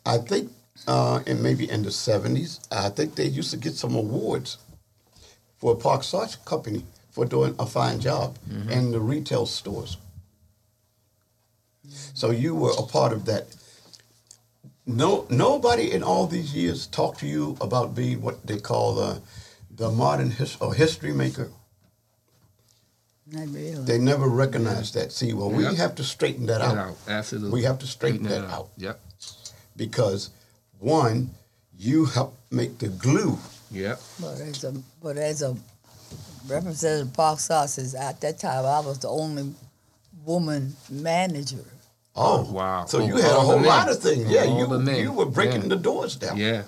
I 0.05 0.17
think, 0.17 0.51
uh, 0.87 1.21
and 1.27 1.41
maybe 1.43 1.69
in 1.69 1.83
the 1.83 1.91
seventies, 1.91 2.59
I 2.71 2.89
think 2.89 3.15
they 3.15 3.25
used 3.25 3.51
to 3.51 3.57
get 3.57 3.75
some 3.75 3.95
awards 3.95 4.57
for 5.59 5.73
a 5.73 5.75
Park 5.75 6.03
Sausage 6.03 6.43
Company 6.45 6.83
for 7.11 7.25
doing 7.25 7.55
a 7.59 7.65
fine 7.65 7.99
job 7.99 8.37
in 8.69 8.91
the 8.91 8.99
retail 8.99 9.45
stores. 9.45 9.97
So 12.13 12.31
you 12.31 12.55
were 12.55 12.73
a 12.77 12.83
part 12.83 13.13
of 13.13 13.25
that. 13.25 13.47
No, 14.85 15.27
nobody 15.29 15.91
in 15.91 16.03
all 16.03 16.25
these 16.27 16.55
years 16.55 16.87
talked 16.87 17.19
to 17.19 17.27
you 17.27 17.57
about 17.61 17.93
being 17.95 18.21
what 18.21 18.45
they 18.47 18.59
call 18.59 18.95
the 18.95 19.21
the 19.75 19.89
modern 19.91 20.31
his, 20.31 20.57
or 20.59 20.73
history 20.73 21.13
maker. 21.13 21.49
Not 23.31 23.47
really. 23.47 23.83
They 23.85 23.97
never 23.97 24.27
recognized 24.27 24.93
that. 24.95 25.11
See, 25.11 25.33
well, 25.33 25.49
we 25.49 25.63
Yep. 25.63 25.75
have 25.75 25.95
to 25.95 26.03
straighten 26.03 26.45
that 26.47 26.59
Get 26.59 26.69
out 26.71 26.77
out. 26.77 26.97
Absolutely. 27.07 27.51
We 27.51 27.63
have 27.63 27.79
to 27.79 27.87
straighten 27.87 28.23
that 28.27 28.45
out. 28.45 28.69
Yep. 28.77 28.99
because 29.77 30.29
one, 30.79 31.31
you 31.77 32.05
help 32.05 32.35
make 32.51 32.77
the 32.79 32.89
glue. 32.89 33.37
Yep. 33.71 34.01
But 34.19 34.41
as 34.41 34.63
a 34.65 34.73
but 35.01 35.17
as 35.17 35.41
a 35.41 35.55
representative 36.47 37.13
Park 37.13 37.39
Sausage 37.39 37.95
at 37.95 38.19
that 38.21 38.37
time, 38.39 38.65
I 38.65 38.79
was 38.81 38.99
the 38.99 39.07
only 39.09 39.53
woman 40.25 40.75
manager. 40.89 41.63
Oh, 42.15 42.41
Wow. 42.51 42.85
So 42.85 42.99
you 42.99 43.15
had 43.15 43.31
a 43.31 43.39
whole 43.39 43.61
lot 43.61 43.89
of 43.89 43.99
things. 44.01 44.29
Yeah, 44.29 44.41
all 44.43 44.59
you 44.59 44.91
you 44.91 45.11
were 45.13 45.25
breaking 45.25 45.61
Yeah. 45.63 45.67
the 45.69 45.77
doors 45.77 46.17
down. 46.17 46.35
Yeah. 46.37 46.63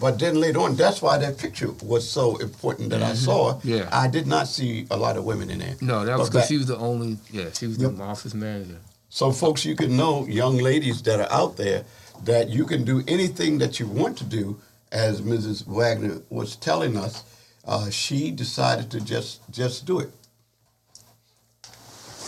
But 0.00 0.18
then 0.18 0.40
later 0.40 0.60
on, 0.60 0.76
that's 0.76 1.02
why 1.02 1.18
that 1.18 1.38
picture 1.38 1.70
was 1.82 2.08
so 2.08 2.36
important 2.36 2.90
that 2.90 3.02
I 3.02 3.14
saw. 3.14 3.54
Mm-hmm. 3.54 3.68
Yeah. 3.68 3.88
I 3.92 4.06
did 4.08 4.26
not 4.26 4.46
see 4.46 4.86
a 4.90 4.96
lot 4.96 5.16
of 5.16 5.24
women 5.24 5.50
in 5.50 5.58
there. 5.58 5.76
No, 5.80 6.04
that 6.04 6.18
was 6.18 6.30
because 6.30 6.46
she 6.48 6.56
was 6.58 6.66
the 6.66 6.76
only. 6.76 7.18
Yeah, 7.32 7.50
she 7.52 7.66
was 7.66 7.78
Yep. 7.78 7.96
the 7.96 8.02
office 8.02 8.34
manager. 8.34 8.78
So, 9.10 9.32
folks, 9.32 9.64
you 9.64 9.74
can 9.74 9.96
know 9.96 10.26
young 10.26 10.58
ladies 10.58 11.02
that 11.02 11.18
are 11.20 11.32
out 11.32 11.56
there 11.56 11.84
that 12.24 12.48
you 12.50 12.64
can 12.66 12.84
do 12.84 13.02
anything 13.08 13.58
that 13.58 13.80
you 13.80 13.86
want 13.86 14.18
to 14.18 14.24
do, 14.24 14.60
as 14.92 15.20
Mrs. 15.20 15.66
Wagner 15.66 16.22
was 16.30 16.56
telling 16.56 16.96
us, 16.96 17.22
uh, 17.66 17.90
she 17.90 18.30
decided 18.30 18.90
to 18.90 19.00
just 19.00 19.40
just 19.50 19.84
do 19.84 19.98
it. 20.00 20.10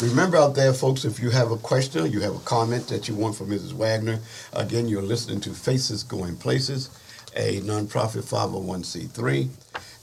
Remember 0.02 0.38
out 0.38 0.54
there, 0.54 0.72
folks, 0.72 1.04
if 1.04 1.20
you 1.20 1.28
have 1.30 1.50
a 1.50 1.58
question, 1.58 2.10
you 2.10 2.20
have 2.20 2.34
a 2.34 2.38
comment 2.40 2.88
that 2.88 3.06
you 3.08 3.14
want 3.14 3.36
from 3.36 3.48
Mrs. 3.50 3.74
Wagner, 3.74 4.18
again, 4.54 4.88
you're 4.88 5.02
listening 5.02 5.40
to 5.42 5.50
Faces 5.50 6.02
Going 6.02 6.36
Places, 6.36 6.88
a 7.36 7.60
nonprofit 7.60 8.22
501c3, 8.22 9.48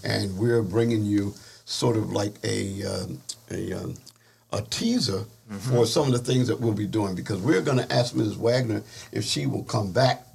and 0.03 0.37
we're 0.37 0.61
bringing 0.61 1.03
you 1.03 1.33
sort 1.65 1.97
of 1.97 2.11
like 2.11 2.33
a 2.43 2.83
um, 2.85 3.21
a, 3.51 3.73
um, 3.73 3.95
a 4.53 4.61
teaser 4.61 5.25
for 5.59 5.85
some 5.85 6.07
of 6.07 6.11
the 6.11 6.19
things 6.19 6.47
that 6.47 6.59
we'll 6.59 6.73
be 6.73 6.87
doing 6.87 7.15
because 7.15 7.39
we're 7.39 7.61
going 7.61 7.77
to 7.77 7.93
ask 7.93 8.13
Mrs. 8.13 8.35
Wagner 8.35 8.83
if 9.11 9.23
she 9.23 9.45
will 9.45 9.63
come 9.63 9.93
back 9.93 10.25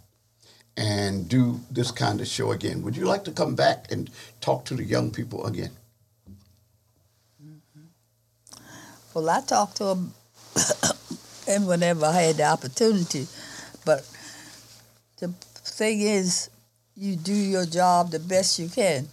and 0.76 1.28
do 1.28 1.60
this 1.70 1.90
kind 1.90 2.20
of 2.20 2.26
show 2.26 2.52
again. 2.52 2.82
Would 2.82 2.96
you 2.96 3.04
like 3.04 3.24
to 3.24 3.30
come 3.30 3.54
back 3.54 3.92
and 3.92 4.10
talk 4.40 4.64
to 4.66 4.74
the 4.74 4.84
young 4.84 5.10
people 5.10 5.46
again? 5.46 5.70
Well, 9.12 9.28
I 9.28 9.42
talked 9.42 9.76
to 9.76 9.84
them 9.84 10.14
and 11.48 11.66
whenever 11.66 12.06
I 12.06 12.22
had 12.22 12.36
the 12.36 12.44
opportunity, 12.44 13.26
but 13.84 14.08
the 15.18 15.28
thing 15.28 16.00
is, 16.00 16.48
you 16.96 17.16
do 17.16 17.34
your 17.34 17.66
job 17.66 18.10
the 18.10 18.18
best 18.18 18.58
you 18.58 18.68
can, 18.68 19.08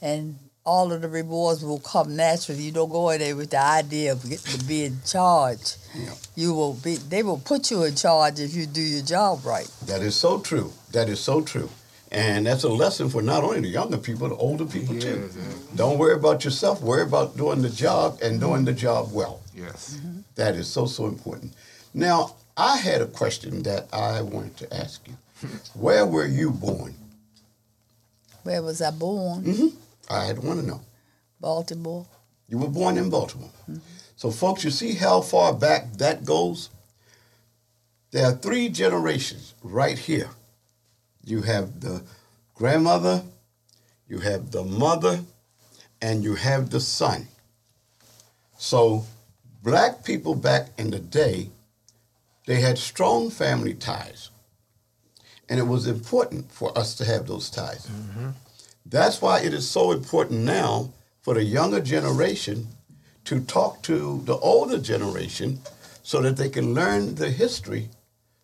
and 0.00 0.36
all 0.66 0.92
of 0.92 1.02
the 1.02 1.08
rewards 1.08 1.62
will 1.64 1.80
come 1.80 2.16
naturally. 2.16 2.62
You 2.62 2.72
don't 2.72 2.88
go 2.90 3.10
in 3.10 3.20
there 3.20 3.36
with 3.36 3.50
the 3.50 3.60
idea 3.62 4.12
of 4.12 4.22
getting 4.22 4.58
to 4.58 4.64
be 4.64 4.84
in 4.84 4.98
charge. 5.06 5.74
Yeah. 5.94 6.14
You 6.36 6.54
will 6.54 6.74
be. 6.74 6.96
They 6.96 7.22
will 7.22 7.38
put 7.38 7.70
you 7.70 7.82
in 7.84 7.94
charge 7.94 8.40
if 8.40 8.54
you 8.54 8.66
do 8.66 8.80
your 8.80 9.02
job 9.02 9.44
right. 9.44 9.70
That 9.86 10.02
is 10.02 10.16
so 10.16 10.40
true. 10.40 10.72
That 10.92 11.08
is 11.08 11.20
so 11.20 11.42
true. 11.42 11.68
And 12.10 12.46
that's 12.46 12.62
a 12.62 12.68
lesson 12.68 13.08
for 13.10 13.22
not 13.22 13.42
only 13.42 13.60
the 13.60 13.68
younger 13.68 13.98
people, 13.98 14.28
the 14.28 14.36
older 14.36 14.64
people 14.66 14.94
too. 14.98 15.28
Yes, 15.34 15.54
Don't 15.74 15.98
worry 15.98 16.14
about 16.14 16.44
yourself, 16.44 16.80
worry 16.80 17.02
about 17.02 17.36
doing 17.36 17.60
the 17.60 17.70
job 17.70 18.18
and 18.22 18.38
doing 18.38 18.64
the 18.64 18.72
job 18.72 19.12
well. 19.12 19.40
yes. 19.54 19.98
That 20.36 20.54
is 20.54 20.68
so, 20.68 20.86
so 20.86 21.06
important. 21.06 21.54
Now, 21.92 22.36
I 22.56 22.76
had 22.76 23.00
a 23.02 23.06
question 23.06 23.64
that 23.64 23.88
I 23.92 24.22
wanted 24.22 24.56
to 24.58 24.74
ask 24.74 25.06
you. 25.08 25.14
Where 25.74 26.06
were 26.06 26.26
you 26.26 26.50
born? 26.50 26.94
Where 28.42 28.62
was 28.62 28.82
I 28.82 28.90
born? 28.90 29.42
hmm 29.42 29.68
I 30.10 30.32
want 30.34 30.60
to 30.60 30.66
know. 30.66 30.80
Baltimore. 31.40 32.06
You 32.48 32.58
were 32.58 32.68
born 32.68 32.98
in 32.98 33.08
Baltimore. 33.10 33.50
So, 34.16 34.30
folks, 34.30 34.64
you 34.64 34.70
see 34.70 34.94
how 34.94 35.20
far 35.22 35.54
back 35.54 35.94
that 35.94 36.24
goes? 36.24 36.68
There 38.10 38.26
are 38.26 38.32
three 38.32 38.68
generations 38.68 39.54
right 39.62 39.98
here. 39.98 40.30
You 41.24 41.42
have 41.42 41.80
the 41.80 42.02
grandmother, 42.54 43.22
you 44.08 44.18
have 44.18 44.50
the 44.50 44.62
mother, 44.62 45.20
and 46.00 46.22
you 46.22 46.34
have 46.34 46.70
the 46.70 46.80
son. 46.80 47.28
So, 48.58 49.04
black 49.62 50.04
people 50.04 50.34
back 50.34 50.68
in 50.78 50.90
the 50.90 51.00
day, 51.00 51.48
they 52.46 52.60
had 52.60 52.78
strong 52.78 53.30
family 53.30 53.74
ties. 53.74 54.30
And 55.48 55.58
it 55.60 55.64
was 55.64 55.86
important 55.86 56.50
for 56.50 56.76
us 56.76 56.94
to 56.96 57.04
have 57.04 57.26
those 57.26 57.50
ties. 57.50 57.88
That's 58.86 59.20
why 59.20 59.40
it 59.40 59.52
is 59.54 59.68
so 59.68 59.92
important 59.92 60.40
now 60.40 60.90
for 61.22 61.34
the 61.34 61.44
younger 61.44 61.80
generation 61.80 62.68
to 63.24 63.40
talk 63.40 63.82
to 63.82 64.22
the 64.24 64.36
older 64.36 64.78
generation 64.78 65.60
so 66.02 66.20
that 66.20 66.36
they 66.36 66.48
can 66.50 66.74
learn 66.74 67.14
the 67.14 67.30
history 67.30 67.88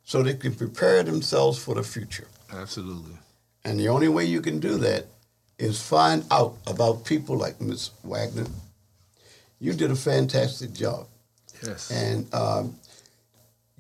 so 0.03 0.23
they 0.23 0.35
can 0.35 0.55
prepare 0.55 1.03
themselves 1.03 1.59
for 1.63 1.75
the 1.75 1.83
future. 1.83 2.27
Absolutely. 2.53 3.15
And 3.65 3.79
the 3.79 3.89
only 3.89 4.09
way 4.09 4.25
you 4.25 4.41
can 4.41 4.59
do 4.59 4.77
that 4.79 5.07
is 5.59 5.81
find 5.81 6.25
out 6.31 6.57
about 6.67 7.05
people 7.05 7.37
like 7.37 7.61
Miss 7.61 7.91
Wagner. 8.03 8.47
You 9.61 9.75
did 9.75 9.91
a 9.91 9.95
fantastic 9.95 10.73
job. 10.73 11.07
Yes. 11.65 11.91
And 11.91 12.33
um, 12.35 12.77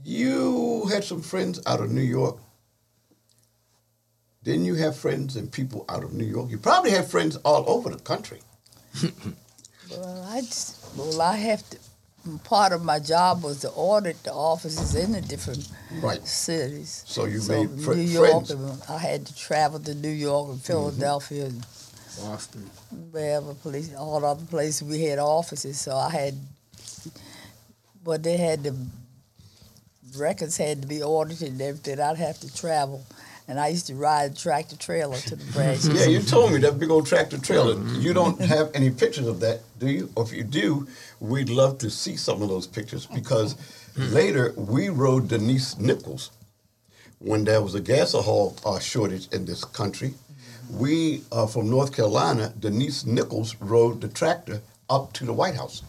you 0.04 0.86
had 0.92 1.02
some 1.02 1.22
friends 1.22 1.60
out 1.66 1.80
of 1.80 1.90
New 1.90 2.02
York. 2.02 2.36
Didn't 4.42 4.64
you 4.64 4.74
have 4.76 4.96
friends 4.96 5.36
and 5.36 5.52
people 5.52 5.84
out 5.88 6.02
of 6.02 6.14
New 6.14 6.24
York? 6.24 6.50
You 6.50 6.58
probably 6.58 6.90
have 6.92 7.10
friends 7.10 7.36
all 7.44 7.68
over 7.68 7.90
the 7.90 7.98
country. 7.98 8.40
Well, 9.90 10.24
I 10.30 10.40
just, 10.40 10.96
well, 10.96 11.20
I 11.20 11.36
have 11.36 11.68
to. 11.70 11.78
Part 12.44 12.72
of 12.72 12.84
my 12.84 12.98
job 12.98 13.42
was 13.42 13.60
to 13.60 13.70
audit 13.70 14.22
the 14.24 14.32
offices 14.32 14.94
in 14.94 15.12
the 15.12 15.22
different 15.22 15.66
Right. 16.02 16.24
cities. 16.26 17.02
So 17.06 17.24
you 17.24 17.40
made 17.48 17.70
fr- 17.82 17.94
New 17.94 18.02
York, 18.02 18.46
friends. 18.46 18.50
and 18.50 18.82
I 18.90 18.98
had 18.98 19.26
to 19.26 19.34
travel 19.34 19.80
to 19.80 19.94
New 19.94 20.10
York 20.10 20.48
and 20.50 20.58
mm-hmm. 20.58 20.66
Philadelphia 20.66 21.46
and 21.46 21.66
Boston. 22.20 22.70
wherever 23.10 23.54
place, 23.54 23.94
all 23.94 24.22
other 24.24 24.44
places 24.44 24.82
we 24.86 25.02
had 25.04 25.18
offices. 25.18 25.80
So 25.80 25.96
I 25.96 26.10
had, 26.10 26.34
but 28.04 28.22
they 28.22 28.36
had 28.36 28.64
the 28.64 28.76
records 30.16 30.58
had 30.58 30.82
to 30.82 30.88
be 30.88 31.02
audited 31.02 31.48
and 31.52 31.62
everything. 31.62 32.00
I'd 32.00 32.18
have 32.18 32.38
to 32.40 32.54
travel, 32.54 33.02
and 33.50 33.58
I 33.58 33.66
used 33.66 33.88
to 33.88 33.96
ride 33.96 34.30
a 34.30 34.34
tractor 34.34 34.76
trailer 34.76 35.16
to 35.16 35.34
the 35.34 35.44
branches. 35.52 35.88
Yeah, 35.88 36.06
you 36.06 36.22
told 36.22 36.52
me 36.52 36.58
that 36.58 36.78
big 36.78 36.88
old 36.88 37.06
tractor 37.06 37.36
trailer. 37.36 37.82
You 37.98 38.14
don't 38.14 38.40
have 38.40 38.70
any 38.74 38.90
pictures 38.90 39.26
of 39.26 39.40
that, 39.40 39.62
do 39.80 39.88
you? 39.88 40.08
Or 40.14 40.22
if 40.22 40.32
you 40.32 40.44
do, 40.44 40.86
we'd 41.18 41.50
love 41.50 41.76
to 41.78 41.90
see 41.90 42.16
some 42.16 42.42
of 42.42 42.48
those 42.48 42.68
pictures 42.68 43.06
because 43.06 43.56
later 43.96 44.54
we 44.56 44.88
rode 44.88 45.28
Denise 45.28 45.76
Nichols 45.78 46.30
when 47.18 47.44
there 47.44 47.60
was 47.60 47.74
a 47.74 47.80
gasohol 47.80 48.56
uh, 48.64 48.78
shortage 48.78 49.26
in 49.32 49.44
this 49.46 49.64
country. 49.64 50.14
We, 50.70 51.22
uh, 51.32 51.48
from 51.48 51.68
North 51.68 51.92
Carolina, 51.92 52.54
Denise 52.56 53.04
Nichols 53.04 53.56
rode 53.60 54.00
the 54.00 54.08
tractor 54.08 54.62
up 54.88 55.12
to 55.14 55.24
the 55.24 55.32
White 55.32 55.56
House. 55.56 55.82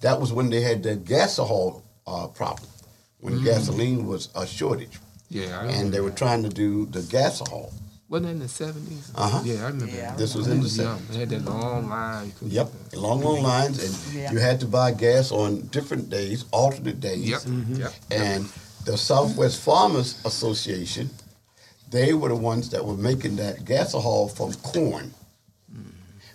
That 0.00 0.20
was 0.20 0.32
when 0.32 0.50
they 0.50 0.60
had 0.62 0.82
the 0.82 0.96
gasohol 0.96 1.82
uh, 2.04 2.26
problem, 2.26 2.68
when 3.20 3.44
gasoline 3.44 4.08
was 4.08 4.28
a 4.34 4.44
shortage. 4.44 4.98
Yeah, 5.32 5.60
I 5.60 5.66
And 5.72 5.92
they 5.92 6.00
were 6.00 6.10
trying 6.10 6.42
to 6.42 6.48
do 6.50 6.86
the 6.86 7.02
gas 7.02 7.40
gasohol. 7.40 7.72
Wasn't 8.10 8.26
that 8.26 8.32
in 8.32 8.38
the 8.40 8.48
seventies? 8.48 9.10
Uh-huh. 9.14 9.40
Yeah, 9.42 9.64
I 9.64 9.68
remember. 9.68 9.86
Yeah, 9.86 10.02
I 10.02 10.10
that. 10.10 10.18
This 10.18 10.34
was 10.34 10.46
I 10.46 10.50
in 10.52 10.60
the 10.60 10.68
70s. 10.68 11.08
They 11.08 11.18
had 11.20 11.30
that 11.30 11.44
long 11.46 11.88
line. 11.88 12.26
You 12.26 12.32
couldn't- 12.32 12.52
Yep, 12.52 12.72
along 12.92 13.20
those 13.22 13.40
lines, 13.40 13.82
and 13.82 14.14
Yeah. 14.14 14.32
you 14.32 14.38
had 14.38 14.60
to 14.60 14.66
buy 14.66 14.90
gas 14.92 15.32
on 15.32 15.68
different 15.72 16.10
days, 16.10 16.44
alternate 16.50 17.00
days. 17.00 17.24
Yep. 17.26 17.42
Yep. 17.70 17.94
And 18.10 18.48
the 18.84 18.98
Southwest 18.98 19.60
Farmers 19.60 20.16
Association, 20.26 21.08
they 21.90 22.12
were 22.12 22.28
the 22.28 22.36
ones 22.36 22.68
that 22.68 22.84
were 22.84 22.98
making 22.98 23.36
that 23.36 23.64
gasohol 23.64 24.30
from 24.30 24.52
corn. 24.56 25.14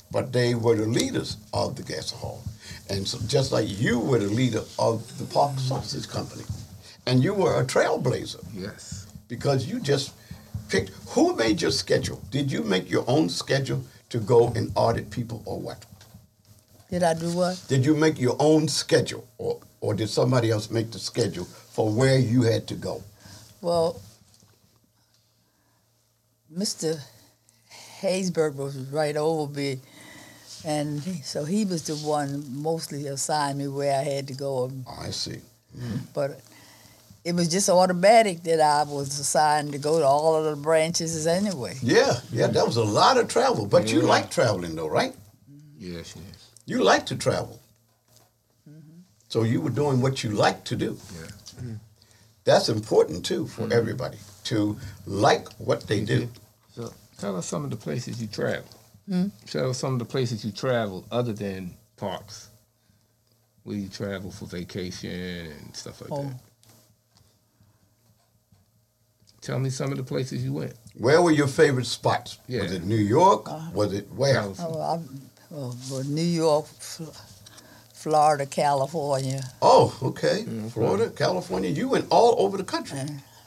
But 0.09 0.33
they 0.33 0.55
were 0.55 0.75
the 0.75 0.87
leaders 0.87 1.37
of 1.53 1.75
the 1.75 1.83
gasohol. 1.83 2.39
And 2.89 3.07
so 3.07 3.19
just 3.27 3.51
like 3.51 3.67
you 3.67 3.99
were 3.99 4.17
the 4.19 4.27
leader 4.33 4.63
of 4.79 5.03
the 5.19 5.25
Park 5.25 5.59
Sausage 5.59 6.07
Company. 6.07 6.43
And 7.07 7.23
you 7.23 7.33
were 7.33 7.61
a 7.61 7.65
trailblazer 7.65 8.43
Yes. 8.53 9.07
because 9.29 9.65
you 9.65 9.79
just 9.79 10.11
picked 10.67 10.89
who 11.15 11.33
made 11.37 11.61
your 11.61 11.71
schedule? 11.71 12.21
Did 12.31 12.51
you 12.51 12.63
make 12.63 12.89
your 12.89 13.05
own 13.07 13.29
schedule 13.29 13.81
to 14.09 14.19
go 14.19 14.49
and 14.49 14.71
audit 14.75 15.09
people 15.09 15.41
or 15.45 15.57
what? 15.57 15.85
Did 16.91 17.03
I 17.03 17.13
do 17.13 17.31
what? 17.31 17.63
Did 17.69 17.85
you 17.85 17.95
make 17.95 18.19
your 18.19 18.35
own 18.39 18.67
schedule, 18.67 19.25
or 19.37 19.59
or 19.79 19.93
did 19.93 20.09
somebody 20.09 20.51
else 20.51 20.69
make 20.69 20.91
the 20.91 20.99
schedule 20.99 21.45
for 21.45 21.89
where 21.89 22.19
you 22.19 22.41
had 22.43 22.67
to 22.67 22.75
go? 22.75 23.03
Well, 23.61 24.01
Mr. 26.53 26.99
Haysbert 28.01 28.55
was 28.55 28.75
right 28.91 29.15
over 29.15 29.51
me, 29.53 29.79
and 30.65 31.01
so 31.23 31.45
he 31.45 31.63
was 31.65 31.83
the 31.83 31.95
one 31.95 32.43
mostly 32.61 33.07
assigned 33.07 33.59
me 33.59 33.67
where 33.67 33.97
I 33.97 34.03
had 34.03 34.27
to 34.27 34.33
go. 34.33 34.65
And- 34.65 34.85
I 35.07 35.11
see. 35.11 35.39
But 36.13 36.39
it 37.27 37.35
was 37.35 37.49
just 37.49 37.67
automatic 37.67 38.43
that 38.43 38.61
I 38.61 38.83
was 38.83 39.19
assigned 39.19 39.73
to 39.73 39.77
go 39.77 39.99
to 39.99 40.05
all 40.05 40.37
of 40.37 40.45
the 40.45 40.55
branches 40.55 41.27
anyway. 41.27 41.75
Yeah, 41.81 42.21
yeah, 42.31 42.47
that 42.47 42.65
was 42.65 42.77
a 42.77 42.83
lot 42.83 43.17
of 43.17 43.27
travel. 43.27 43.65
But 43.65 43.91
you 43.91 44.01
like 44.01 44.31
traveling, 44.31 44.75
though, 44.75 44.87
right? 44.87 45.13
Yes, 45.77 46.15
yes. 46.15 46.51
You 46.65 46.81
like 46.83 47.05
to 47.07 47.17
travel. 47.17 47.59
Mm-hmm. 48.69 48.99
So 49.27 49.43
you 49.43 49.59
were 49.59 49.71
doing 49.71 49.99
what 49.99 50.23
you 50.23 50.29
like 50.29 50.63
to 50.65 50.77
do. 50.77 50.97
Yeah. 51.19 51.25
Mm-hmm. 51.27 51.73
That's 52.45 52.69
important 52.69 53.25
too 53.25 53.45
for 53.45 53.63
mm-hmm. 53.63 53.73
everybody 53.73 54.19
to 54.45 54.77
like 55.05 55.49
what 55.59 55.81
they 55.81 56.05
do. 56.05 56.29
So 56.75 56.93
tell 57.17 57.35
us 57.35 57.45
some 57.45 57.65
of 57.65 57.71
the 57.71 57.75
places 57.75 58.21
you 58.21 58.27
travel. 58.27 58.69
Hmm? 59.09 59.27
Tell 59.47 59.71
us 59.71 59.79
some 59.79 59.93
of 59.93 59.99
the 59.99 60.05
places 60.05 60.45
you 60.45 60.53
travel 60.53 61.05
other 61.11 61.33
than 61.33 61.73
parks. 61.97 62.47
Where 63.63 63.75
you 63.75 63.89
travel 63.89 64.31
for 64.31 64.45
vacation 64.45 65.51
and 65.51 65.75
stuff 65.75 65.99
like 65.99 66.11
Oh. 66.13 66.23
that. 66.23 66.39
Tell 69.47 69.59
me 69.59 69.69
some 69.69 69.93
of 69.93 69.97
the 69.97 70.03
places 70.03 70.43
you 70.43 70.51
went. 70.51 70.73
Where 70.97 71.21
were 71.21 71.31
your 71.31 71.47
favorite 71.47 71.85
spots? 71.85 72.37
Yeah. 72.49 72.63
Was 72.63 72.73
it 72.73 72.83
New 72.83 72.97
York? 72.97 73.49
Uh, 73.49 73.61
Was 73.73 73.93
it 73.93 74.05
where? 74.11 74.41
Oh, 74.41 74.81
I, 74.81 74.99
well, 75.49 75.73
well, 75.89 76.03
New 76.03 76.21
York, 76.21 76.65
Florida, 77.93 78.45
California. 78.45 79.41
Oh, 79.61 79.95
mm, 80.01 80.07
okay. 80.09 80.43
Florida, 80.69 81.09
California. 81.11 81.69
You 81.69 81.87
went 81.87 82.07
all 82.09 82.35
over 82.39 82.57
the 82.57 82.65
country. 82.65 82.99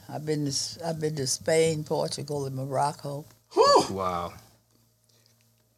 I've 0.09 0.25
been 0.25 0.45
to 0.45 0.49
S- 0.49 0.79
I've 0.83 0.99
been 0.99 1.15
to 1.17 1.27
Spain, 1.27 1.83
Portugal, 1.83 2.47
and 2.47 2.55
Morocco. 2.55 3.23
Whew, 3.53 3.85
Wow, 3.91 4.33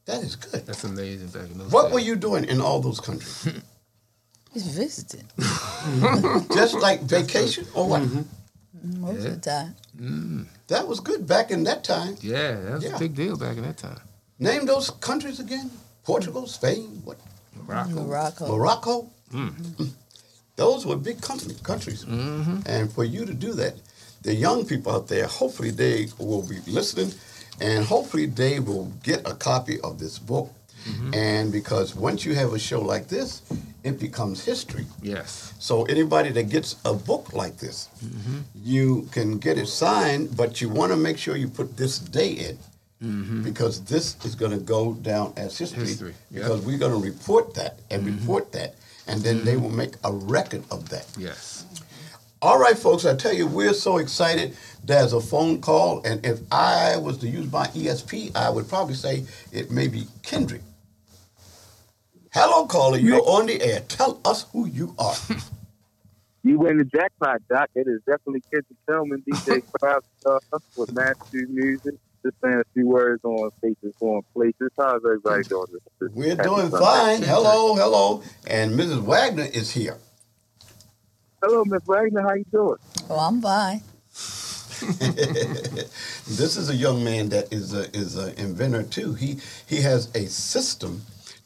that 0.06 0.24
is 0.24 0.38
good. 0.38 0.66
that's 0.66 0.86
amazing. 0.86 1.28
Back 1.32 1.52
in 1.52 1.58
those 1.58 1.70
What 1.70 1.84
days. 1.88 1.94
were 1.96 2.00
you 2.00 2.16
doing 2.16 2.46
in 2.46 2.62
all 2.62 2.80
those 2.80 3.02
countries? 3.02 3.46
Just 4.54 4.70
visiting 4.74 5.28
Just 6.54 6.76
like 6.76 7.02
vacation 7.02 7.66
or 7.74 7.90
what? 7.90 8.04
Mm-hmm. 8.04 8.22
Most 8.82 9.22
Yeah. 9.22 9.28
of 9.30 9.42
the 9.42 9.50
time. 9.52 10.48
That 10.68 10.88
was 10.88 11.00
good 11.00 11.28
back 11.28 11.52
in 11.52 11.64
that 11.66 11.84
time. 11.84 12.18
Yeah, 12.22 12.54
that 12.62 12.74
was 12.74 12.84
Yeah. 12.84 12.96
a 12.96 13.00
big 13.00 13.16
deal 13.16 13.38
back 13.38 13.58
in 13.58 13.64
that 13.64 13.78
time. 13.78 14.00
Name 14.40 14.66
those 14.66 14.90
countries 15.00 15.40
again. 15.40 15.70
Portugal, 16.04 16.48
Spain, 16.48 17.02
what? 17.06 17.18
Morocco. 17.56 18.04
Morocco. 18.04 18.48
Morocco. 18.48 19.10
Mm. 19.32 19.90
Those 20.56 20.86
were 20.86 20.98
big 20.98 21.22
country, 21.22 21.56
countries. 21.64 22.04
Mm-hmm. 22.06 22.60
And 22.66 22.92
for 22.92 23.04
you 23.04 23.26
to 23.26 23.34
do 23.34 23.54
that, 23.54 23.76
the 24.22 24.34
young 24.36 24.66
people 24.66 24.92
out 24.92 25.08
there, 25.08 25.26
hopefully 25.28 25.72
they 25.72 26.10
will 26.20 26.44
be 26.44 26.60
listening 26.68 27.12
and 27.60 27.86
hopefully 27.86 28.26
they 28.28 28.60
will 28.60 28.92
get 29.04 29.28
a 29.28 29.34
copy 29.34 29.80
of 29.82 29.98
this 30.00 30.20
book. 30.20 30.52
Mm-hmm. 30.84 31.14
And 31.14 31.52
because 31.52 31.96
once 31.96 32.26
you 32.26 32.36
have 32.36 32.54
a 32.54 32.60
show 32.60 32.82
like 32.82 33.08
this, 33.08 33.42
it 33.84 34.00
becomes 34.00 34.44
history. 34.44 34.86
Yes. 35.02 35.54
So 35.60 35.84
anybody 35.86 36.30
that 36.32 36.50
gets 36.50 36.76
a 36.86 36.94
book 36.94 37.34
like 37.34 37.58
this, 37.58 37.90
Mm-hmm. 38.04 38.40
you 38.64 39.08
can 39.12 39.38
get 39.38 39.58
it 39.58 39.68
signed, 39.68 40.36
but 40.36 40.62
you 40.62 40.70
want 40.70 40.92
to 40.92 40.98
make 40.98 41.18
sure 41.18 41.36
you 41.36 41.48
put 41.48 41.78
this 41.78 42.00
day 42.00 42.32
in 42.32 42.58
because 43.44 43.84
this 43.84 44.16
is 44.24 44.34
going 44.34 44.52
to 44.52 44.58
go 44.58 44.94
down 44.94 45.34
as 45.36 45.58
history. 45.58 45.80
Mm-hmm. 45.84 45.88
History, 45.90 46.14
yep. 46.32 46.44
Because 46.44 46.62
we're 46.66 46.78
going 46.78 46.94
to 47.02 47.06
report 47.06 47.54
that 47.56 47.80
and 47.92 48.06
report 48.06 48.54
that, 48.54 48.76
and 49.08 49.22
then 49.22 49.44
they 49.44 49.58
will 49.58 49.70
make 49.84 49.96
a 50.06 50.12
record 50.14 50.64
of 50.72 50.88
that. 50.90 51.06
Yes. 51.18 51.66
All 52.42 52.58
right, 52.60 52.78
folks, 52.78 53.06
I 53.06 53.16
tell 53.16 53.34
you, 53.34 53.46
we're 53.48 53.74
so 53.74 53.98
excited. 53.98 54.56
There's 54.86 55.12
a 55.14 55.20
phone 55.22 55.60
call, 55.62 56.02
and 56.06 56.26
if 56.26 56.40
I 56.52 56.96
was 56.98 57.18
to 57.20 57.28
use 57.28 57.52
my 57.52 57.68
ESP, 57.68 58.36
I 58.36 58.50
would 58.50 58.68
probably 58.70 58.96
say 58.96 59.24
it 59.52 59.70
may 59.72 59.88
be 59.88 60.08
Kendrick. 60.24 60.62
Hello, 62.34 62.66
caller. 62.66 62.98
You're 62.98 63.22
on 63.22 63.46
the 63.46 63.62
air. 63.62 63.82
Tell 63.82 64.20
us 64.26 64.46
who 64.52 64.68
you 64.68 64.96
are. 64.98 65.16
You 66.46 66.60
win 66.60 66.78
the 66.78 66.84
jackpot, 66.84 67.42
Doc. 67.50 67.70
It 67.74 67.88
is 67.88 68.02
definitely 68.06 68.42
Kendrick 68.52 68.78
Tillman, 68.86 69.24
DJ 69.26 69.64
Five 69.80 70.02
Star 70.20 70.42
with 70.76 70.92
Matthew 70.92 71.48
Music. 71.48 71.94
Just 72.22 72.36
saying 72.44 72.56
a 72.56 72.64
few 72.74 72.86
words 72.86 73.24
on 73.24 73.50
Faces 73.62 73.94
on 74.02 74.24
Places. 74.34 74.70
How's 74.78 75.06
everybody 75.06 75.44
doing? 75.44 75.68
This, 75.72 75.82
this 76.02 76.12
We're 76.14 76.36
happy 76.36 76.50
doing 76.50 76.70
Sunday? 76.70 76.86
fine. 76.86 77.22
Hello, 77.24 77.76
hello. 77.76 78.24
And 78.46 78.78
Mrs. 78.78 79.04
Wagner 79.04 79.48
is 79.54 79.72
here. 79.72 79.98
Hello, 81.42 81.64
Miss 81.64 81.82
Wagner. 81.86 82.24
How 82.24 82.34
you 82.34 82.46
doing? 82.52 82.78
Oh, 83.10 83.20
I'm 83.20 83.42
fine. 83.42 83.82
this 86.28 86.58
is 86.58 86.70
a 86.70 86.76
young 86.76 87.06
man 87.06 87.30
that 87.30 87.54
is 87.54 87.74
a 87.74 87.90
is 87.96 88.18
an 88.18 88.34
inventor 88.38 88.84
too. 88.84 89.14
He 89.14 89.38
he 89.66 89.80
has 89.82 90.14
a 90.14 90.26
system 90.28 91.04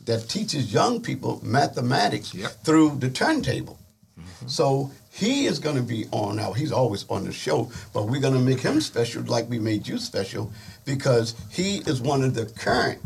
that 0.08 0.28
teaches 0.30 0.74
young 0.74 1.02
people 1.02 1.40
mathematics 1.44 2.34
Yep. 2.34 2.52
through 2.66 2.90
the 3.00 3.10
turntable. 3.10 3.78
Mm-hmm. 4.20 4.48
So 4.48 4.90
he 5.12 5.46
is 5.46 5.60
going 5.60 5.76
to 5.76 5.84
be 5.84 6.06
on 6.12 6.38
now. 6.38 6.54
He's 6.54 6.72
always 6.72 7.06
on 7.10 7.26
the 7.26 7.32
show, 7.34 7.70
but 7.94 8.04
we're 8.08 8.22
going 8.22 8.34
to 8.34 8.40
make 8.52 8.62
him 8.62 8.80
special, 8.82 9.22
like 9.24 9.50
we 9.50 9.60
made 9.60 9.88
you 9.88 9.98
special, 9.98 10.52
because 10.86 11.36
he 11.52 11.70
is 11.92 12.02
one 12.02 12.24
of 12.24 12.34
the 12.34 12.46
current 12.46 13.00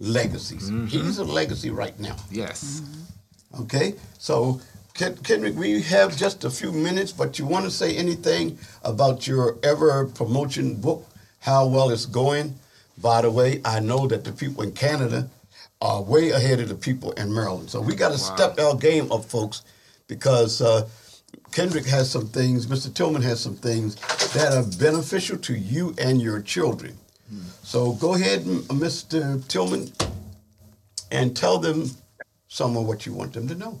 legacies. 0.00 0.70
Mm-hmm. 0.70 0.86
He's 0.86 1.18
a 1.18 1.24
legacy 1.24 1.70
right 1.70 1.98
now. 1.98 2.16
Yes. 2.30 2.80
Mm-hmm. 2.82 3.62
Okay, 3.62 3.94
so 4.18 4.60
Ken- 4.94 5.16
Kendrick, 5.28 5.56
we 5.56 5.80
have 5.82 6.16
just 6.16 6.44
a 6.44 6.50
few 6.50 6.70
minutes, 6.72 7.12
but 7.12 7.38
you 7.38 7.46
want 7.46 7.64
to 7.64 7.70
say 7.70 7.96
anything 7.96 8.58
about 8.82 9.26
your 9.26 9.56
ever 9.62 10.06
promotion 10.06 10.74
book, 10.74 11.06
how 11.40 11.66
well 11.66 11.90
it's 11.90 12.04
going? 12.06 12.56
By 12.98 13.22
the 13.22 13.30
way, 13.30 13.60
I 13.64 13.80
know 13.80 14.06
that 14.08 14.24
the 14.24 14.32
people 14.32 14.62
in 14.64 14.72
Canada 14.72 15.30
are 15.80 16.02
way 16.02 16.30
ahead 16.30 16.60
of 16.60 16.68
the 16.68 16.74
people 16.74 17.12
in 17.12 17.32
Maryland, 17.32 17.70
so 17.70 17.80
we 17.80 17.94
got 17.94 18.08
to 18.08 18.14
Wow. 18.22 18.36
step 18.36 18.58
our 18.58 18.74
game 18.76 19.10
up, 19.12 19.24
folks, 19.24 19.62
because 20.08 20.60
uh, 20.60 20.88
Kendrick 21.52 21.86
has 21.86 22.10
some 22.10 22.26
things, 22.28 22.66
Mr. 22.66 22.92
Tillman 22.92 23.22
has 23.22 23.40
some 23.40 23.54
things 23.56 23.94
that 24.32 24.52
are 24.52 24.64
beneficial 24.78 25.38
to 25.38 25.54
you 25.54 25.94
and 25.98 26.20
your 26.20 26.40
children. 26.42 26.96
So 27.62 27.92
go 27.92 28.14
ahead, 28.14 28.44
Mr. 28.44 29.46
Tillman, 29.48 29.92
and 31.10 31.36
tell 31.36 31.58
them 31.58 31.90
some 32.48 32.76
of 32.76 32.86
what 32.86 33.04
you 33.04 33.12
want 33.12 33.34
them 33.34 33.46
to 33.48 33.54
know. 33.54 33.78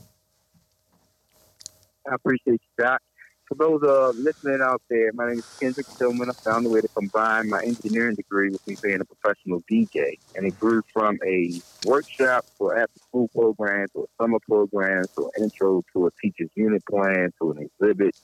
I 2.10 2.14
appreciate 2.14 2.60
you, 2.78 2.84
Doc. 2.84 3.00
For 3.48 3.54
those 3.54 3.82
uh, 3.82 4.10
listening 4.10 4.60
out 4.62 4.82
there, 4.90 5.10
my 5.14 5.28
name 5.28 5.38
is 5.38 5.56
Kendrick 5.58 5.86
Tillman. 5.96 6.28
I 6.28 6.34
found 6.34 6.66
a 6.66 6.68
way 6.68 6.82
to 6.82 6.88
combine 6.88 7.48
my 7.48 7.62
engineering 7.62 8.14
degree 8.14 8.50
with 8.50 8.66
me 8.68 8.76
being 8.82 9.00
a 9.00 9.06
professional 9.06 9.62
DJ. 9.62 10.18
And 10.36 10.46
it 10.46 10.60
grew 10.60 10.82
from 10.92 11.18
a 11.26 11.58
workshop 11.86 12.44
an 12.60 12.72
after 12.76 13.00
school 13.00 13.28
program 13.28 13.86
to 13.94 14.00
a 14.00 14.22
summer 14.22 14.38
program 14.46 15.04
to 15.16 15.30
an 15.34 15.44
intro 15.44 15.82
to 15.94 16.08
a 16.08 16.10
teacher's 16.20 16.50
unit 16.56 16.84
plan 16.84 17.32
to 17.40 17.52
an 17.52 17.70
exhibit 17.80 18.14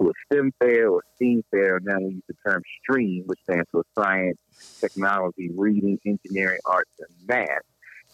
to 0.00 0.08
a 0.08 0.12
STEM 0.26 0.52
fair 0.58 0.90
or 0.90 1.04
STEAM 1.14 1.44
fair. 1.52 1.78
Now 1.80 2.00
we 2.00 2.14
use 2.14 2.22
the 2.26 2.34
term 2.44 2.60
STREAM, 2.82 3.24
which 3.26 3.38
stands 3.44 3.68
for 3.70 3.84
science, 3.94 4.38
technology, 4.80 5.52
reading, 5.54 6.00
engineering, 6.04 6.58
arts, 6.66 6.90
and 6.98 7.28
math. 7.28 7.62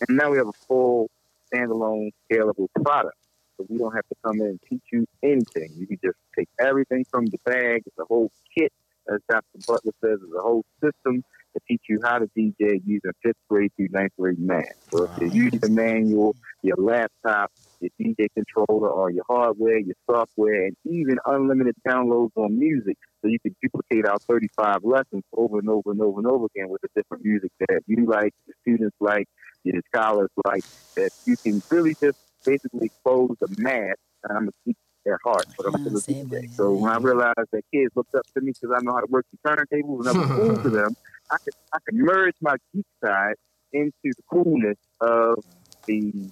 And 0.06 0.18
now 0.18 0.30
we 0.30 0.36
have 0.36 0.48
a 0.48 0.66
full 0.68 1.10
standalone 1.50 2.10
scalable 2.30 2.68
product. 2.84 3.16
So 3.60 3.66
we 3.68 3.78
don't 3.78 3.94
have 3.94 4.08
to 4.08 4.14
come 4.24 4.40
in 4.40 4.46
and 4.46 4.60
teach 4.68 4.82
you 4.90 5.06
anything. 5.22 5.70
You 5.76 5.86
can 5.86 5.98
just 6.02 6.16
take 6.36 6.48
everything 6.58 7.04
from 7.10 7.26
the 7.26 7.38
bag, 7.44 7.82
it's 7.84 7.98
a 7.98 8.04
whole 8.04 8.32
kit, 8.56 8.72
as 9.12 9.20
Dr. 9.28 9.44
Butler 9.66 9.92
says, 10.02 10.18
it's 10.22 10.34
a 10.34 10.40
whole 10.40 10.64
system 10.82 11.22
to 11.52 11.60
teach 11.68 11.82
you 11.88 12.00
how 12.02 12.18
to 12.18 12.26
DJ 12.28 12.80
using 12.86 13.10
fifth 13.22 13.36
grade 13.50 13.72
through 13.76 13.88
ninth 13.90 14.12
grade 14.18 14.38
math. 14.38 14.64
So 14.90 15.04
if 15.04 15.10
you're 15.20 15.44
using 15.44 15.58
the 15.58 15.68
manual, 15.68 16.36
your 16.62 16.76
laptop, 16.78 17.52
your 17.80 17.90
DJ 18.00 18.28
controller, 18.34 18.88
or 18.88 19.10
your 19.10 19.24
hardware, 19.28 19.78
your 19.78 19.96
software, 20.10 20.66
and 20.66 20.76
even 20.86 21.18
unlimited 21.26 21.74
downloads 21.86 22.30
on 22.36 22.58
music, 22.58 22.96
so 23.20 23.28
you 23.28 23.40
can 23.40 23.54
duplicate 23.60 24.06
our 24.06 24.18
35 24.20 24.84
lessons 24.84 25.24
over 25.34 25.58
and 25.58 25.68
over 25.68 25.90
and 25.90 26.00
over 26.00 26.18
and 26.20 26.26
over 26.26 26.46
again 26.54 26.70
with 26.70 26.80
the 26.80 26.88
different 26.94 27.24
music 27.24 27.50
that 27.68 27.82
you 27.86 28.06
like, 28.06 28.32
the 28.46 28.54
students 28.62 28.96
like, 29.00 29.28
the 29.64 29.82
scholars 29.92 30.30
like, 30.46 30.64
that 30.96 31.10
you 31.26 31.36
can 31.36 31.62
really 31.70 31.94
just 32.00 32.16
basically 32.44 32.86
expose 32.86 33.30
the 33.40 33.48
math, 33.58 33.96
and 34.24 34.36
I'm 34.36 34.44
going 34.44 34.48
to 34.48 34.54
teach 34.66 34.76
their 35.04 35.18
heart, 35.24 35.46
but 35.56 35.66
I'm 35.66 35.74
a 35.74 35.78
Say 36.00 36.14
DJ. 36.14 36.40
So 36.58 36.72
when 36.74 36.90
I 36.92 36.96
realized 36.98 37.48
that 37.52 37.62
kids 37.72 37.90
looked 37.96 38.14
up 38.14 38.26
to 38.36 38.42
me 38.42 38.52
because 38.60 38.74
I 38.76 38.80
know 38.82 38.92
how 38.94 39.00
to 39.00 39.06
work 39.10 39.26
the 39.32 39.38
turntables 39.48 40.00
and 40.00 40.08
I 40.08 40.12
was 40.12 40.26
cool 40.34 40.58
to 40.64 40.70
them, 40.70 40.96
I 41.30 41.36
could 41.44 41.54
I 41.72 41.78
could 41.86 41.94
merge 41.96 42.34
my 42.40 42.56
geek 42.74 42.86
side 43.04 43.34
into 43.72 43.92
the 44.04 44.22
coolness 44.30 44.76
of 45.00 45.38
the 45.86 46.30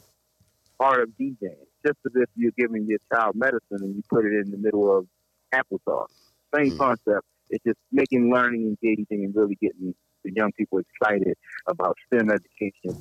art 0.81 1.03
of 1.03 1.11
DJing. 1.21 1.65
Just 1.87 1.99
as 2.07 2.13
if 2.17 2.29
you're 2.35 2.53
giving 2.59 2.87
your 2.89 2.99
child 3.13 3.35
medicine 3.37 3.61
and 3.83 3.97
you 3.97 4.03
put 4.11 4.25
it 4.27 4.33
in 4.35 4.51
the 4.51 4.59
middle 4.59 4.97
of 4.97 5.07
applesauce. 5.55 6.07
Same 6.55 6.73
Mm. 6.73 6.79
concept. 6.79 7.27
It's 7.51 7.65
just 7.65 7.79
making 7.93 8.31
learning 8.33 8.77
engaging 8.83 9.25
and 9.25 9.35
really 9.35 9.57
getting 9.61 9.95
the 10.25 10.33
young 10.35 10.53
people 10.53 10.81
excited 10.81 11.35
about 11.69 11.97
STEM 12.07 12.31
education, 12.31 12.99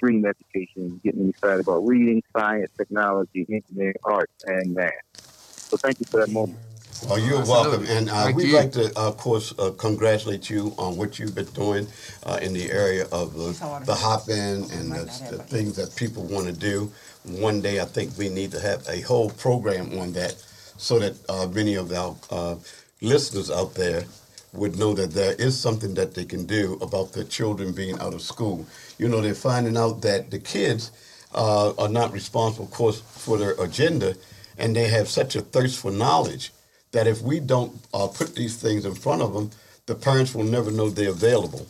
stream 0.00 0.24
education, 0.24 0.98
getting 1.04 1.20
them 1.20 1.28
excited 1.28 1.60
about 1.60 1.86
reading, 1.86 2.22
science, 2.34 2.70
technology, 2.78 3.46
engineering, 3.50 3.94
arts, 4.04 4.32
and 4.46 4.74
math. 4.74 4.92
So 5.14 5.76
thank 5.76 6.00
you 6.00 6.06
for 6.06 6.20
that 6.20 6.30
moment. 6.30 6.58
Well, 7.06 7.18
you're 7.18 7.44
welcome, 7.44 7.84
and 7.86 8.08
uh, 8.08 8.32
we'd 8.34 8.52
like 8.52 8.72
to, 8.72 8.90
of 8.98 9.18
course, 9.18 9.54
uh, 9.58 9.72
congratulate 9.72 10.48
you 10.48 10.74
on 10.78 10.96
what 10.96 11.18
you've 11.18 11.34
been 11.34 11.52
doing 11.52 11.86
uh, 12.24 12.38
in 12.40 12.54
the 12.54 12.70
area 12.70 13.04
of 13.12 13.34
the, 13.34 13.52
the 13.84 13.94
hop-in 13.94 14.64
and 14.72 14.92
the, 14.92 15.04
the 15.30 15.38
things 15.38 15.76
that 15.76 15.94
people 15.96 16.24
want 16.24 16.46
to 16.46 16.52
do. 16.52 16.90
One 17.24 17.60
day, 17.60 17.80
I 17.80 17.84
think 17.84 18.16
we 18.16 18.30
need 18.30 18.52
to 18.52 18.60
have 18.60 18.86
a 18.88 19.02
whole 19.02 19.28
program 19.30 19.98
on 19.98 20.12
that, 20.14 20.32
so 20.32 20.98
that 20.98 21.14
uh, 21.28 21.46
many 21.46 21.74
of 21.74 21.92
our 21.92 22.16
uh, 22.30 22.56
listeners 23.02 23.50
out 23.50 23.74
there 23.74 24.04
would 24.52 24.78
know 24.78 24.94
that 24.94 25.12
there 25.12 25.34
is 25.34 25.58
something 25.58 25.94
that 25.94 26.14
they 26.14 26.24
can 26.24 26.44
do 26.44 26.76
about 26.82 27.12
their 27.12 27.24
children 27.24 27.72
being 27.72 27.98
out 28.00 28.14
of 28.14 28.20
school. 28.20 28.66
You 29.00 29.08
know, 29.08 29.22
they're 29.22 29.34
finding 29.34 29.78
out 29.78 30.02
that 30.02 30.30
the 30.30 30.38
kids 30.38 30.92
uh, 31.34 31.72
are 31.78 31.88
not 31.88 32.12
responsible, 32.12 32.66
of 32.66 32.70
course, 32.70 33.00
for 33.00 33.38
their 33.38 33.52
agenda, 33.52 34.14
and 34.58 34.76
they 34.76 34.88
have 34.88 35.08
such 35.08 35.36
a 35.36 35.40
thirst 35.40 35.80
for 35.80 35.90
knowledge 35.90 36.52
that 36.92 37.06
if 37.06 37.22
we 37.22 37.40
don't 37.40 37.72
uh, 37.94 38.08
put 38.08 38.34
these 38.34 38.56
things 38.60 38.84
in 38.84 38.94
front 38.94 39.22
of 39.22 39.32
them, 39.32 39.50
the 39.86 39.94
parents 39.94 40.34
will 40.34 40.44
never 40.44 40.70
know 40.70 40.90
they're 40.90 41.08
available. 41.08 41.66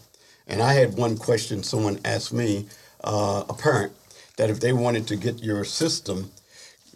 And 0.48 0.60
I 0.60 0.72
had 0.72 0.96
one 0.96 1.16
question 1.16 1.62
someone 1.62 2.00
asked 2.04 2.32
me, 2.32 2.66
uh, 3.04 3.44
a 3.48 3.54
parent, 3.54 3.92
that 4.36 4.50
if 4.50 4.58
they 4.58 4.72
wanted 4.72 5.06
to 5.06 5.14
get 5.14 5.40
your 5.40 5.62
system, 5.62 6.32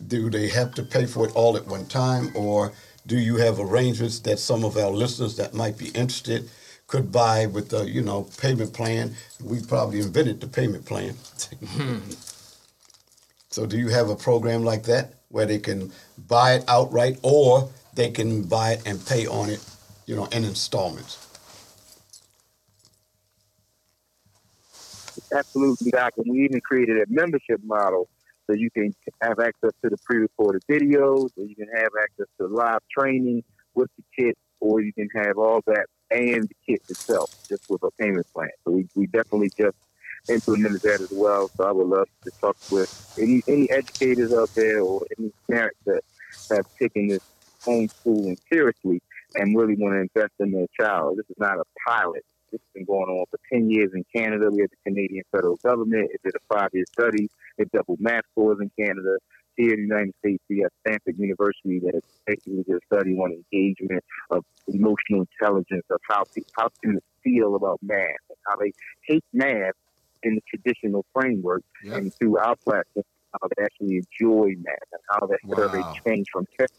do 0.08 0.30
they 0.30 0.48
have 0.48 0.74
to 0.74 0.82
pay 0.82 1.06
for 1.06 1.28
it 1.28 1.36
all 1.36 1.56
at 1.56 1.68
one 1.68 1.86
time, 1.86 2.32
or 2.34 2.72
do 3.06 3.16
you 3.16 3.36
have 3.36 3.60
arrangements 3.60 4.18
that 4.20 4.40
some 4.40 4.64
of 4.64 4.76
our 4.76 4.90
listeners 4.90 5.36
that 5.36 5.54
might 5.54 5.78
be 5.78 5.90
interested 5.90 6.50
could 6.94 7.10
buy 7.10 7.46
with 7.46 7.70
the 7.70 7.84
you 7.90 8.02
know 8.02 8.28
payment 8.38 8.72
plan? 8.72 9.14
We 9.42 9.60
probably 9.60 10.00
invented 10.00 10.40
the 10.40 10.46
payment 10.46 10.84
plan. 10.84 11.14
Hmm. 11.66 11.98
so 13.50 13.66
do 13.66 13.76
you 13.78 13.88
have 13.88 14.10
a 14.10 14.16
program 14.16 14.64
like 14.64 14.84
that 14.84 15.14
where 15.28 15.46
they 15.46 15.58
can 15.58 15.90
buy 16.28 16.54
it 16.54 16.64
outright, 16.68 17.18
or 17.22 17.68
they 17.94 18.10
can 18.10 18.42
buy 18.42 18.72
it 18.72 18.82
and 18.86 19.04
pay 19.04 19.26
on 19.26 19.50
it 19.50 19.60
you 20.06 20.16
know, 20.16 20.26
in 20.26 20.44
installments. 20.44 21.18
Absolutely, 25.32 25.90
Doc. 25.90 26.12
And 26.18 26.26
we 26.30 26.44
even 26.44 26.60
created 26.60 26.98
a 26.98 27.04
membership 27.08 27.60
model 27.64 28.08
so 28.46 28.54
you 28.54 28.70
can 28.70 28.94
have 29.22 29.40
access 29.40 29.70
to 29.82 29.90
the 29.90 29.96
pre-recorded 30.04 30.62
videos, 30.70 31.30
or 31.36 31.44
you 31.44 31.56
can 31.56 31.68
have 31.74 31.88
access 32.02 32.26
to 32.38 32.46
live 32.46 32.80
training 32.90 33.42
with 33.74 33.90
the 33.96 34.04
kit, 34.16 34.36
or 34.60 34.82
you 34.82 34.92
can 34.92 35.08
have 35.14 35.38
all 35.38 35.60
that 35.66 35.86
and 36.10 36.48
the 36.48 36.54
kit 36.66 36.82
itself, 36.88 37.34
just 37.48 37.68
with 37.68 37.82
a 37.82 37.90
payment 37.92 38.26
plan. 38.32 38.50
So 38.64 38.72
we, 38.72 38.88
we 38.94 39.06
definitely 39.06 39.50
just 39.56 39.76
implemented 40.28 40.82
that 40.82 41.00
as 41.00 41.10
well. 41.12 41.48
So 41.56 41.64
I 41.64 41.72
would 41.72 41.86
love 41.86 42.08
to 42.24 42.30
talk 42.40 42.56
with 42.70 43.14
any 43.20 43.42
any 43.46 43.70
educators 43.70 44.32
out 44.32 44.50
there 44.54 44.80
or 44.80 45.02
any 45.18 45.32
parents 45.50 45.78
that 45.86 46.02
have 46.50 46.66
taken 46.78 47.08
this 47.08 47.22
homeschooling 47.62 48.38
seriously 48.52 49.00
and 49.34 49.56
really 49.56 49.74
want 49.76 49.94
to 49.94 50.00
invest 50.00 50.34
in 50.40 50.52
their 50.52 50.66
child. 50.78 51.18
This 51.18 51.26
is 51.28 51.36
not 51.38 51.58
a 51.58 51.64
pilot. 51.86 52.24
This 52.52 52.60
has 52.60 52.72
been 52.74 52.84
going 52.84 53.08
on 53.08 53.26
for 53.30 53.38
10 53.52 53.68
years 53.68 53.90
in 53.94 54.04
Canada. 54.14 54.48
We 54.50 54.60
have 54.60 54.70
the 54.70 54.90
Canadian 54.90 55.24
federal 55.32 55.56
government. 55.56 56.10
It 56.12 56.20
did 56.22 56.34
a 56.36 56.54
five-year 56.54 56.84
study. 56.92 57.28
It 57.58 57.72
doubled 57.72 58.00
math 58.00 58.24
scores 58.30 58.58
in 58.60 58.70
Canada. 58.78 59.16
Here 59.56 59.72
in 59.74 59.88
the 59.88 59.94
United 59.94 60.12
States, 60.24 60.42
we 60.50 60.60
have 60.60 60.70
Stanford 60.86 61.16
University 61.18 61.80
that 61.80 62.00
basically 62.26 62.64
did 62.66 62.76
a 62.76 62.80
study 62.92 63.12
on 63.14 63.32
engagement 63.52 64.02
of 64.30 64.44
emotional 64.68 65.24
intelligence, 65.40 65.84
of 65.90 66.00
how, 66.08 66.24
how 66.58 66.68
students 66.78 67.06
feel 67.22 67.54
about 67.54 67.78
math, 67.82 68.00
and 68.28 68.38
how 68.48 68.56
they 68.56 68.72
take 69.08 69.22
math 69.32 69.74
in 70.22 70.36
the 70.36 70.40
traditional 70.48 71.04
framework 71.14 71.62
Yep. 71.82 71.96
and 71.98 72.12
through 72.20 72.38
our 72.38 72.56
platform, 72.64 73.04
how 73.32 73.48
they 73.56 73.62
actually 73.64 74.02
enjoy 74.20 74.54
math 74.58 74.88
and 74.92 75.00
how 75.10 75.26
that 75.26 75.38
survey 75.54 75.78
Wow. 75.78 75.94
changed 76.06 76.28
from 76.32 76.46
test 76.58 76.72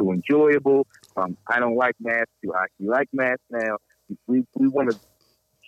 to 0.00 0.12
enjoyable, 0.12 0.86
from 1.14 1.36
I 1.48 1.58
don't 1.60 1.76
like 1.76 1.94
math 2.00 2.26
to 2.44 2.54
I 2.54 2.66
you 2.78 2.90
like 2.90 3.08
math 3.12 3.38
now. 3.50 3.76
We, 4.26 4.44
we 4.54 4.68
want 4.68 4.88
to 4.90 4.94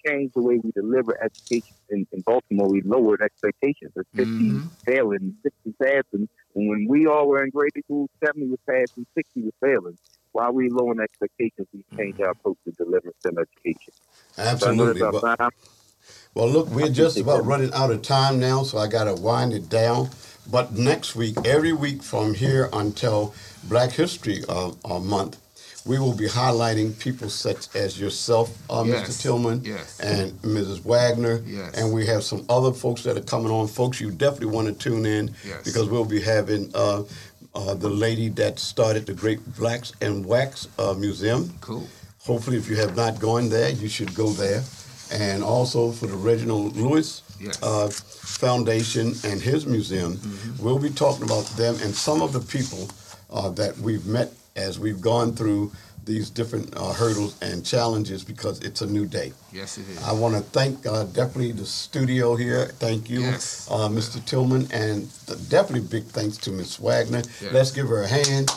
change 0.07 0.31
the 0.35 0.43
way 0.43 0.59
we 0.63 0.71
deliver 0.73 1.17
education 1.23 1.75
in, 1.91 2.07
in 2.13 2.23
Baltimore. 2.23 2.69
We 2.69 2.83
lowered 2.83 3.21
expectations. 3.23 3.93
There's 3.95 4.07
50 4.17 4.29
Mhm. 4.41 4.71
failing, 4.87 5.35
60 5.43 5.75
passing. 5.83 6.29
When 6.67 6.87
we 6.89 7.07
all 7.07 7.29
were 7.29 7.45
in 7.45 7.51
grade 7.51 7.71
school, 7.85 8.11
70 8.25 8.49
was 8.49 8.59
passing, 8.69 9.07
60 9.15 9.43
was 9.43 9.53
failing. 9.61 9.97
While 10.33 10.53
we 10.53 10.69
lowering 10.69 10.99
expectations, 11.01 11.69
we 11.73 11.85
changed 11.97 12.21
our 12.21 12.31
approach 12.31 12.57
to 12.65 12.73
delivering 12.73 13.15
STEM 13.21 13.37
education. 13.39 13.93
So 14.33 14.43
Absolutely. 14.43 15.01
that's 15.01 15.21
But- 15.21 15.37
time. 15.37 15.51
Well, 16.35 16.49
look, 16.49 16.69
we're 16.69 16.89
just 16.89 17.19
about 17.19 17.45
running 17.45 17.73
out 17.75 17.91
of 17.91 18.03
time 18.03 18.39
now, 18.41 18.63
so 18.63 18.79
I 18.79 18.87
got 18.89 19.05
to 19.05 19.15
wind 19.15 19.53
it 19.53 19.69
down. 19.69 20.11
But 20.51 20.73
next 20.73 21.15
week, 21.15 21.37
every 21.45 21.73
week 21.73 22.03
from 22.03 22.35
here 22.35 22.69
until 22.73 23.35
Black 23.65 23.91
History 23.93 24.43
uh, 24.49 24.73
uh, 24.85 24.99
Month, 24.99 25.39
we 25.89 25.99
will 25.99 26.13
be 26.15 26.27
highlighting 26.29 26.97
people 26.99 27.31
such 27.31 27.75
as 27.75 27.99
yourself, 27.99 28.57
uh, 28.69 28.85
Yes, 28.87 29.09
Mr. 29.09 29.23
Tillman, 29.23 29.65
yes. 29.65 29.99
and 30.01 30.33
Mrs. 30.43 30.85
Wagner. 30.85 31.43
Yes. 31.47 31.75
And 31.79 31.93
we 31.95 32.05
have 32.05 32.23
some 32.23 32.45
other 32.51 32.73
folks 32.73 33.03
that 33.05 33.17
are 33.17 33.23
coming 33.23 33.51
on. 33.51 33.67
Folks, 33.69 33.99
you 33.99 34.11
definitely 34.11 34.55
want 34.55 34.69
to 34.69 34.75
tune 34.75 35.07
in 35.07 35.35
because 35.65 35.89
we'll 35.89 36.05
be 36.05 36.21
having 36.21 36.71
uh, 36.75 37.05
uh, 37.55 37.75
the 37.75 37.89
lady 37.89 38.29
that 38.29 38.59
started 38.59 39.07
the 39.07 39.15
Great 39.15 39.41
Blacks 39.57 39.93
in 40.03 40.23
Wax 40.25 40.69
uh, 40.79 40.93
Museum. 40.93 41.51
Cool. 41.63 41.89
Hopefully, 42.21 42.59
if 42.59 42.69
you 42.69 42.77
have 42.77 42.95
not 42.95 43.19
gone 43.19 43.49
there, 43.49 43.71
you 43.71 43.89
should 43.89 44.15
go 44.15 44.29
there. 44.29 44.63
And 45.11 45.43
also 45.43 45.91
for 45.91 46.07
the 46.07 46.17
Reginald 46.17 46.77
Lewis 46.77 47.23
uh, 47.63 47.89
Foundation 47.89 49.15
and 49.25 49.41
his 49.41 49.65
museum, 49.65 50.21
we'll 50.61 50.79
be 50.79 50.91
talking 50.91 51.25
about 51.25 51.47
them 51.57 51.77
and 51.83 51.95
some 51.95 52.21
of 52.21 52.35
the 52.35 52.41
people 52.41 52.91
uh, 53.31 53.49
that 53.51 53.77
we've 53.79 54.05
met 54.05 54.31
as 54.59 54.79
we've 54.79 55.01
gone 55.01 55.33
through 55.35 55.73
these 56.05 56.31
different 56.31 56.75
uh, 56.77 56.93
hurdles 56.93 57.37
and 57.43 57.65
challenges 57.65 58.25
because 58.25 58.61
it's 58.63 58.81
a 58.81 58.87
new 58.87 59.05
day. 59.07 59.33
Yes, 59.53 59.77
it 59.79 59.87
is. 59.89 60.03
I 60.03 60.13
want 60.13 60.35
to 60.35 60.41
thank 60.41 60.87
uh, 60.87 61.05
definitely 61.05 61.53
the 61.53 61.67
studio 61.67 62.35
here. 62.35 62.67
Thank 62.79 63.11
you, 63.11 63.21
Yes. 63.21 63.69
uh, 63.71 63.89
Mr. 63.89 64.25
Tillman, 64.25 64.67
and 64.73 65.09
th- 65.27 65.39
definitely 65.51 65.87
big 65.89 66.05
thanks 66.05 66.37
to 66.39 66.51
Miss 66.51 66.79
Wagner. 66.81 67.23
Yes. 67.43 67.53
Let's 67.53 67.71
give 67.73 67.89
her 67.89 68.03
a 68.03 68.09
hand 68.09 68.49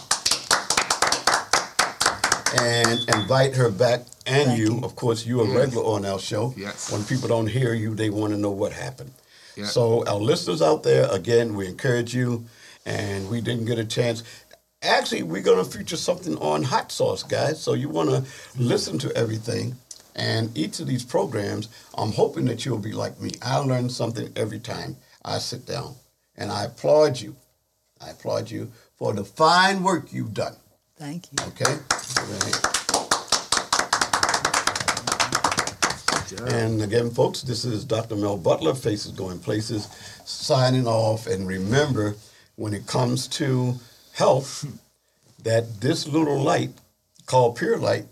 and 2.59 2.99
invite 3.15 3.55
her 3.55 3.69
back. 3.69 4.01
And 4.25 4.57
you, 4.57 4.75
you. 4.75 4.81
of 4.83 4.95
course, 4.95 5.25
you're 5.25 5.43
a 5.43 5.47
Yes. 5.47 5.57
regular 5.57 5.83
on 5.85 6.05
our 6.05 6.19
show. 6.19 6.53
Yes. 6.55 6.91
When 6.91 7.03
people 7.03 7.27
don't 7.27 7.47
hear 7.47 7.73
you, 7.73 7.95
they 7.95 8.09
want 8.09 8.31
to 8.33 8.39
know 8.39 8.51
what 8.51 8.71
happened. 8.71 9.11
Yeah. 9.57 9.65
So, 9.65 10.05
our 10.07 10.19
listeners 10.19 10.61
out 10.61 10.83
there, 10.83 11.05
again, 11.11 11.55
we 11.55 11.67
encourage 11.67 12.13
you, 12.15 12.45
and 12.85 13.29
we 13.29 13.41
didn't 13.41 13.65
get 13.65 13.77
a 13.79 13.83
chance. 13.85 14.23
Actually, 14.83 15.21
we're 15.21 15.43
going 15.43 15.63
to 15.63 15.77
feature 15.77 15.95
something 15.95 16.35
on 16.37 16.63
hot 16.63 16.91
sauce, 16.91 17.21
guys. 17.21 17.61
So, 17.61 17.73
you 17.73 17.87
want 17.87 18.09
to 18.09 18.23
listen 18.57 18.97
to 18.99 19.15
everything. 19.15 19.75
And 20.15 20.55
each 20.57 20.79
of 20.79 20.87
these 20.87 21.05
programs, 21.05 21.69
I'm 21.95 22.11
hoping 22.11 22.45
that 22.45 22.65
you'll 22.65 22.79
be 22.79 22.91
like 22.91 23.19
me. 23.21 23.31
I 23.43 23.57
learn 23.57 23.89
something 23.91 24.31
every 24.35 24.59
time 24.59 24.97
I 25.23 25.37
sit 25.37 25.67
down. 25.67 25.93
And 26.35 26.51
I 26.51 26.65
applaud 26.65 27.19
you. 27.19 27.35
I 28.01 28.09
applaud 28.09 28.49
you 28.49 28.71
for 28.97 29.13
the 29.13 29.23
fine 29.23 29.83
work 29.83 30.11
you've 30.11 30.33
done. 30.33 30.55
Thank 30.97 31.27
you. 31.31 31.37
Okay? 31.49 31.77
And 36.55 36.81
again, 36.81 37.11
folks, 37.11 37.43
this 37.43 37.65
is 37.65 37.85
Dr. 37.85 38.15
Mel 38.15 38.37
Butler, 38.37 38.73
Faces 38.73 39.11
Going 39.11 39.37
Places, 39.37 39.87
signing 40.25 40.87
off. 40.87 41.27
And 41.27 41.47
remember, 41.47 42.15
when 42.55 42.73
it 42.73 42.87
comes 42.87 43.27
to 43.27 43.75
health, 44.13 44.65
that 45.43 45.81
this 45.81 46.07
little 46.07 46.39
light 46.39 46.71
called 47.25 47.55
pure 47.55 47.77
light, 47.77 48.05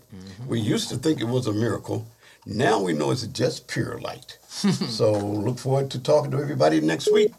we 0.46 0.60
used 0.60 0.88
to 0.88 0.96
think 0.96 1.20
it 1.20 1.28
was 1.28 1.46
a 1.46 1.52
miracle. 1.52 2.06
Now 2.46 2.80
we 2.80 2.92
know 2.92 3.10
it's 3.10 3.26
just 3.26 3.68
pure 3.68 3.98
light. 3.98 4.38
so 4.48 5.12
look 5.12 5.58
forward 5.58 5.90
to 5.90 5.98
talking 5.98 6.30
to 6.32 6.38
everybody 6.38 6.80
next 6.80 7.12
week. 7.12 7.32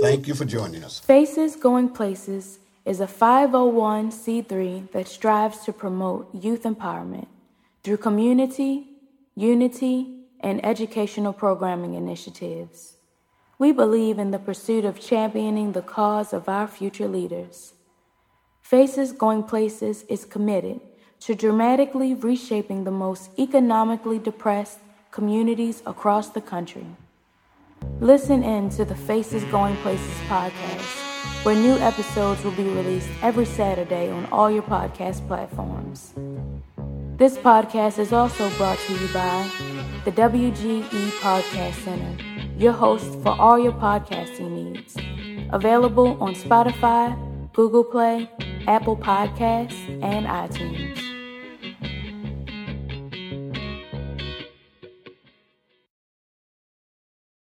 Thank 0.00 0.28
you 0.28 0.34
for 0.34 0.44
joining 0.44 0.84
us. 0.84 1.00
Faces 1.00 1.56
Going 1.56 1.88
Places 1.88 2.58
is 2.84 3.00
a 3.00 3.06
501c3 3.06 4.92
that 4.92 5.08
strives 5.08 5.58
to 5.64 5.72
promote 5.72 6.34
youth 6.34 6.62
empowerment 6.62 7.26
through 7.82 7.98
community, 7.98 8.86
unity, 9.34 10.24
and 10.40 10.64
educational 10.64 11.32
programming 11.32 11.94
initiatives. 11.94 12.94
We 13.58 13.72
believe 13.72 14.18
in 14.18 14.30
the 14.30 14.38
pursuit 14.38 14.84
of 14.84 15.00
championing 15.00 15.72
the 15.72 15.82
cause 15.82 16.32
of 16.32 16.48
our 16.48 16.68
future 16.68 17.08
leaders. 17.08 17.74
Faces 18.68 19.12
Going 19.12 19.44
Places 19.44 20.02
is 20.10 20.26
committed 20.26 20.78
to 21.20 21.34
dramatically 21.34 22.12
reshaping 22.12 22.84
the 22.84 22.90
most 22.90 23.30
economically 23.38 24.18
depressed 24.18 24.78
communities 25.10 25.82
across 25.86 26.28
the 26.28 26.42
country. 26.42 26.84
Listen 27.98 28.42
in 28.42 28.68
to 28.76 28.84
the 28.84 28.94
Faces 28.94 29.42
Going 29.44 29.74
Places 29.76 30.14
podcast, 30.28 30.84
where 31.46 31.54
new 31.54 31.78
episodes 31.78 32.44
will 32.44 32.52
be 32.52 32.64
released 32.64 33.08
every 33.22 33.46
Saturday 33.46 34.10
on 34.10 34.26
all 34.26 34.50
your 34.50 34.64
podcast 34.64 35.26
platforms. 35.26 36.12
This 37.16 37.38
podcast 37.38 37.98
is 37.98 38.12
also 38.12 38.50
brought 38.58 38.78
to 38.80 38.92
you 38.92 39.08
by 39.14 39.50
the 40.04 40.12
WGE 40.12 41.08
Podcast 41.22 41.72
Center, 41.84 42.22
your 42.58 42.72
host 42.74 43.10
for 43.22 43.34
all 43.40 43.58
your 43.58 43.72
podcasting 43.72 44.50
needs. 44.50 44.94
Available 45.54 46.22
on 46.22 46.34
Spotify, 46.34 47.16
Google 47.54 47.82
Play, 47.82 48.28
Apple 48.68 48.98
Podcasts, 48.98 49.88
and 50.02 50.26
iTunes. 50.26 51.07